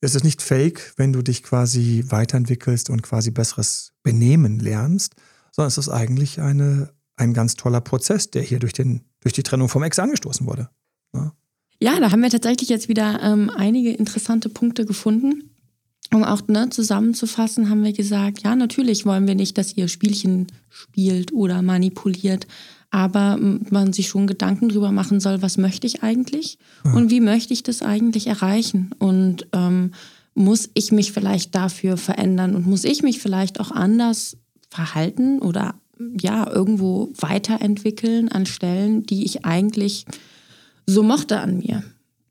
ist 0.00 0.14
es 0.14 0.22
nicht 0.22 0.42
fake, 0.42 0.94
wenn 0.96 1.12
du 1.12 1.22
dich 1.22 1.42
quasi 1.42 2.04
weiterentwickelst 2.08 2.88
und 2.90 3.02
quasi 3.02 3.30
besseres 3.30 3.92
Benehmen 4.02 4.58
lernst, 4.58 5.14
sondern 5.50 5.68
es 5.68 5.78
ist 5.78 5.88
eigentlich 5.88 6.40
eine, 6.40 6.90
ein 7.16 7.34
ganz 7.34 7.56
toller 7.56 7.80
Prozess, 7.80 8.30
der 8.30 8.42
hier 8.42 8.58
durch, 8.58 8.72
den, 8.72 9.02
durch 9.20 9.32
die 9.32 9.42
Trennung 9.42 9.68
vom 9.68 9.82
Ex 9.82 9.98
angestoßen 9.98 10.46
wurde. 10.46 10.70
Ja, 11.14 11.32
ja 11.80 12.00
da 12.00 12.12
haben 12.12 12.22
wir 12.22 12.30
tatsächlich 12.30 12.68
jetzt 12.68 12.88
wieder 12.88 13.20
ähm, 13.22 13.50
einige 13.50 13.92
interessante 13.92 14.48
Punkte 14.48 14.86
gefunden 14.86 15.51
um 16.12 16.24
auch 16.24 16.46
ne, 16.48 16.70
zusammenzufassen, 16.70 17.70
haben 17.70 17.84
wir 17.84 17.92
gesagt, 17.92 18.42
ja, 18.42 18.54
natürlich 18.54 19.06
wollen 19.06 19.26
wir 19.26 19.34
nicht, 19.34 19.58
dass 19.58 19.76
ihr 19.76 19.88
Spielchen 19.88 20.46
spielt 20.68 21.32
oder 21.32 21.62
manipuliert, 21.62 22.46
aber 22.90 23.38
man 23.38 23.92
sich 23.92 24.08
schon 24.08 24.26
Gedanken 24.26 24.68
drüber 24.68 24.92
machen 24.92 25.20
soll, 25.20 25.40
was 25.42 25.56
möchte 25.56 25.86
ich 25.86 26.02
eigentlich 26.02 26.58
ja. 26.84 26.92
und 26.92 27.10
wie 27.10 27.20
möchte 27.20 27.54
ich 27.54 27.62
das 27.62 27.82
eigentlich 27.82 28.26
erreichen 28.26 28.90
und 28.98 29.46
ähm, 29.52 29.92
muss 30.34 30.70
ich 30.74 30.92
mich 30.92 31.12
vielleicht 31.12 31.54
dafür 31.54 31.96
verändern 31.96 32.54
und 32.54 32.66
muss 32.66 32.84
ich 32.84 33.02
mich 33.02 33.18
vielleicht 33.18 33.60
auch 33.60 33.70
anders 33.70 34.36
verhalten 34.70 35.40
oder 35.40 35.74
ja, 36.20 36.50
irgendwo 36.50 37.12
weiterentwickeln 37.18 38.28
an 38.30 38.46
Stellen, 38.46 39.04
die 39.04 39.24
ich 39.24 39.44
eigentlich 39.44 40.06
so 40.86 41.02
mochte 41.02 41.40
an 41.40 41.58
mir. 41.58 41.82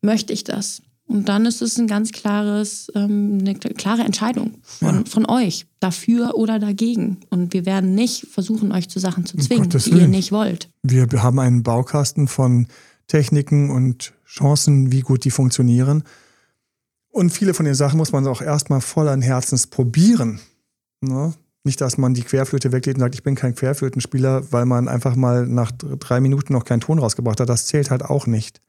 Möchte 0.02 0.34
ich 0.34 0.44
das? 0.44 0.82
Und 1.12 1.28
dann 1.28 1.46
ist 1.46 1.62
es 1.62 1.78
ein 1.78 1.88
ganz 1.88 2.14
klares, 2.14 2.90
ähm, 2.96 3.40
eine 3.42 3.56
klare 3.56 4.04
Entscheidung 4.04 4.54
von, 4.64 4.96
ja. 4.96 5.04
von 5.06 5.26
euch, 5.26 5.68
dafür 5.82 6.36
oder 6.36 6.58
dagegen. 6.58 7.18
Und 7.30 7.52
wir 7.52 7.66
werden 7.66 7.96
nicht 7.96 8.28
versuchen, 8.28 8.72
euch 8.72 8.88
zu 8.88 9.00
Sachen 9.00 9.26
zu 9.26 9.36
zwingen, 9.36 9.70
die 9.70 9.90
ihr 9.90 10.08
nicht 10.08 10.32
wollt. 10.32 10.70
Wir 10.84 11.08
haben 11.22 11.40
einen 11.40 11.64
Baukasten 11.64 12.30
von 12.30 12.68
Techniken 13.08 13.72
und 13.72 14.14
Chancen, 14.26 14.94
wie 14.94 15.02
gut 15.02 15.26
die 15.26 15.32
funktionieren. 15.32 16.04
Und 17.10 17.32
viele 17.32 17.54
von 17.54 17.66
den 17.66 17.76
Sachen 17.76 17.98
muss 17.98 18.14
man 18.14 18.26
auch 18.26 18.42
erstmal 18.42 18.80
vollen 18.80 19.22
Herzens 19.22 19.68
probieren. 19.68 20.40
Ne? 21.02 21.34
Nicht, 21.66 21.82
dass 21.82 21.98
man 21.98 22.14
die 22.14 22.24
Querflöte 22.24 22.72
weglegt 22.72 23.00
und 23.00 23.02
sagt, 23.02 23.16
ich 23.16 23.24
bin 23.24 23.36
kein 23.36 23.54
Querflötenspieler, 23.54 24.50
weil 24.54 24.66
man 24.66 24.88
einfach 24.88 25.18
mal 25.18 25.46
nach 25.46 25.74
drei 25.74 26.22
Minuten 26.22 26.54
noch 26.54 26.64
keinen 26.64 26.80
Ton 26.80 27.00
rausgebracht 27.00 27.42
hat. 27.42 27.50
Das 27.50 27.66
zählt 27.66 27.92
halt 27.92 28.04
auch 28.04 28.28
nicht 28.28 28.62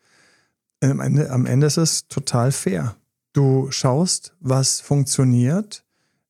am 0.90 1.00
Ende, 1.00 1.30
am 1.30 1.46
Ende 1.46 1.66
ist 1.66 1.76
es 1.76 2.08
total 2.08 2.52
fair. 2.52 2.96
Du 3.32 3.70
schaust, 3.70 4.34
was 4.40 4.80
funktioniert 4.80 5.84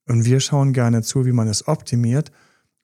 und 0.06 0.24
wir 0.24 0.40
schauen 0.40 0.72
gerne 0.72 1.02
zu, 1.02 1.24
wie 1.26 1.32
man 1.32 1.48
es 1.48 1.66
optimiert. 1.66 2.30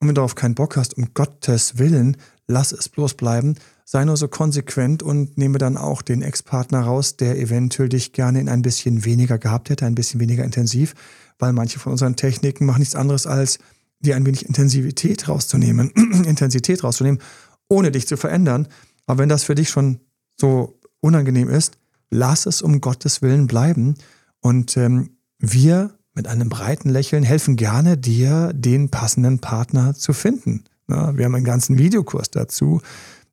Und 0.00 0.08
wenn 0.08 0.14
du 0.14 0.20
darauf 0.20 0.34
keinen 0.34 0.54
Bock 0.54 0.76
hast, 0.76 0.96
um 0.96 1.12
Gottes 1.14 1.78
Willen, 1.78 2.16
lass 2.46 2.72
es 2.72 2.88
bloß 2.88 3.14
bleiben. 3.14 3.54
Sei 3.84 4.04
nur 4.04 4.16
so 4.16 4.28
konsequent 4.28 5.02
und 5.02 5.38
nehme 5.38 5.58
dann 5.58 5.76
auch 5.76 6.02
den 6.02 6.22
Ex-Partner 6.22 6.80
raus, 6.80 7.16
der 7.16 7.38
eventuell 7.38 7.88
dich 7.88 8.12
gerne 8.12 8.40
in 8.40 8.48
ein 8.48 8.62
bisschen 8.62 9.04
weniger 9.04 9.38
gehabt 9.38 9.70
hätte, 9.70 9.86
ein 9.86 9.94
bisschen 9.94 10.20
weniger 10.20 10.44
intensiv, 10.44 10.94
weil 11.38 11.52
manche 11.52 11.78
von 11.78 11.92
unseren 11.92 12.16
Techniken 12.16 12.66
machen 12.66 12.80
nichts 12.80 12.94
anderes 12.94 13.26
als 13.26 13.58
dir 14.00 14.16
ein 14.16 14.26
wenig 14.26 14.46
Intensivität 14.46 15.28
rauszunehmen, 15.28 15.90
Intensität 16.24 16.84
rauszunehmen, 16.84 17.20
ohne 17.68 17.90
dich 17.90 18.06
zu 18.06 18.16
verändern. 18.16 18.68
Aber 19.06 19.18
wenn 19.18 19.28
das 19.28 19.44
für 19.44 19.54
dich 19.54 19.70
schon 19.70 20.00
so 20.36 20.77
unangenehm 21.00 21.48
ist, 21.48 21.78
lass 22.10 22.46
es 22.46 22.62
um 22.62 22.80
Gottes 22.80 23.22
Willen 23.22 23.46
bleiben. 23.46 23.94
Und 24.40 24.76
ähm, 24.76 25.10
wir 25.38 25.94
mit 26.14 26.26
einem 26.26 26.48
breiten 26.48 26.88
Lächeln 26.88 27.22
helfen 27.22 27.56
gerne, 27.56 27.96
dir 27.96 28.52
den 28.52 28.88
passenden 28.88 29.38
Partner 29.38 29.94
zu 29.94 30.12
finden. 30.12 30.64
Ja, 30.88 31.16
wir 31.16 31.24
haben 31.24 31.34
einen 31.34 31.44
ganzen 31.44 31.78
Videokurs 31.78 32.30
dazu. 32.30 32.80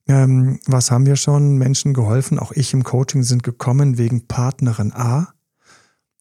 Ähm, 0.07 0.59
was 0.67 0.91
haben 0.91 1.05
wir 1.05 1.15
schon 1.15 1.57
Menschen 1.57 1.93
geholfen? 1.93 2.37
Auch 2.37 2.51
ich 2.51 2.73
im 2.73 2.83
Coaching 2.83 3.23
sind 3.23 3.43
gekommen 3.43 3.97
wegen 3.97 4.27
Partnerin 4.27 4.93
A. 4.93 5.33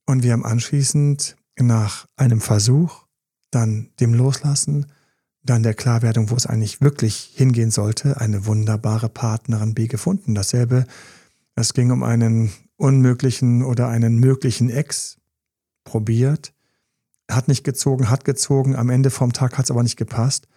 Und 0.07 0.23
wir 0.23 0.33
haben 0.33 0.45
anschließend 0.45 1.37
nach 1.59 2.07
einem 2.17 2.41
Versuch, 2.41 3.05
dann 3.51 3.91
dem 4.01 4.15
Loslassen, 4.15 4.87
dann 5.43 5.63
der 5.63 5.75
Klarwerdung, 5.75 6.31
wo 6.31 6.35
es 6.35 6.47
eigentlich 6.47 6.81
wirklich 6.81 7.33
hingehen 7.35 7.71
sollte, 7.71 8.21
eine 8.21 8.47
wunderbare 8.47 9.09
Partnerin 9.09 9.75
B 9.75 9.87
gefunden. 9.87 10.35
Dasselbe 10.35 10.87
es 11.55 11.73
ging 11.73 11.91
um 11.91 12.03
einen 12.03 12.53
unmöglichen 12.77 13.63
oder 13.63 13.89
einen 13.89 14.19
möglichen 14.19 14.71
Ex. 14.71 15.19
Probiert. 15.85 16.53
Hat 17.31 17.49
nicht 17.49 17.65
gezogen, 17.65 18.11
hat 18.11 18.25
gezogen. 18.25 18.75
Am 18.75 18.91
Ende 18.91 19.11
vom 19.11 19.33
Tag 19.33 19.59
hat 19.59 19.65
es 19.65 19.71
aber 19.71 19.83
nicht 19.83 19.97
gepasst. 19.97 20.49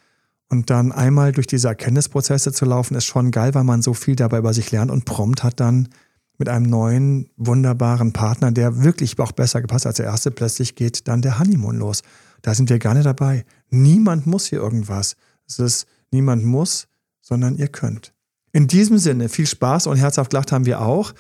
Und 0.50 0.70
dann 0.70 0.92
einmal 0.92 1.34
durch 1.34 1.48
diese 1.48 1.68
Erkenntnisprozesse 1.68 2.54
zu 2.54 2.66
laufen, 2.66 2.96
ist 2.96 3.06
schon 3.06 3.32
geil, 3.32 3.54
weil 3.54 3.66
man 3.66 3.82
so 3.82 3.94
viel 3.94 4.16
dabei 4.16 4.38
über 4.38 4.54
sich 4.54 4.72
lernt 4.72 4.92
und 4.92 5.06
prompt 5.06 5.44
hat 5.44 5.60
dann 5.60 5.90
mit 6.38 6.50
einem 6.50 6.68
neuen, 6.68 7.30
wunderbaren 7.36 8.14
Partner, 8.14 8.52
der 8.52 8.84
wirklich 8.84 9.20
auch 9.20 9.32
besser 9.32 9.62
gepasst 9.62 9.88
als 9.88 9.98
der 9.98 10.06
erste, 10.06 10.32
plötzlich 10.32 10.76
geht 10.76 11.08
dann 11.08 11.22
der 11.22 11.40
Honeymoon 11.40 11.78
los. 11.78 12.04
Da 12.44 12.54
sind 12.54 12.70
wir 12.70 12.94
nicht 12.94 13.06
dabei. 13.06 13.46
Niemand 13.70 14.28
muss 14.28 14.46
hier 14.48 14.60
irgendwas. 14.60 15.18
Es 15.48 15.60
ist 15.60 15.88
niemand 16.12 16.46
muss, 16.46 16.88
sondern 17.22 17.58
ihr 17.58 17.68
könnt. 17.68 18.14
In 18.58 18.66
diesem 18.66 18.98
Sinne, 18.98 19.30
viel 19.30 19.46
Spaß 19.46 19.86
und 19.86 19.98
herzhaft 19.98 20.32
gelacht 20.32 20.52
haben 20.52 20.66
wir 20.66 20.82
auch. 20.82 21.14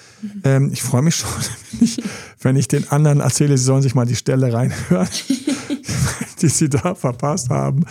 Ähm, 0.43 0.71
ich 0.73 0.81
freue 0.81 1.03
mich 1.03 1.17
schon, 1.17 1.29
wenn 1.71 1.83
ich, 1.83 2.03
wenn 2.41 2.55
ich, 2.55 2.67
den 2.67 2.89
anderen 2.89 3.19
erzähle, 3.19 3.55
sie 3.59 3.63
sollen 3.63 3.83
sich 3.83 3.93
mal 3.93 4.07
die 4.07 4.15
Stelle 4.15 4.51
reinhören, 4.51 5.07
die 6.41 6.47
sie 6.47 6.67
da 6.67 6.95
verpasst 6.95 7.51
haben. 7.51 7.85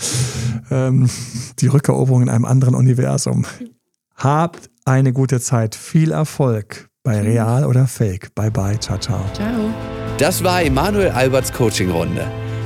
Ähm, 0.72 1.08
die 1.60 1.68
Rückeroberung 1.68 2.22
in 2.22 2.28
einem 2.28 2.44
anderen 2.44 2.74
Universum. 2.74 3.46
Habt 4.16 4.68
eine 4.84 5.12
gute 5.12 5.40
Zeit. 5.40 5.76
Viel 5.76 6.10
Erfolg 6.10 6.88
bei 7.04 7.20
Real 7.20 7.66
oder 7.66 7.86
Fake. 7.86 8.34
Bye 8.34 8.50
bye. 8.50 8.80
Ciao, 8.80 8.98
ciao. 8.98 9.24
Ciao. 9.32 9.72
Das 10.18 10.42
war 10.42 10.60
Emanuel 10.60 11.10
Alberts 11.10 11.52
Coaching-Runde. 11.52 12.26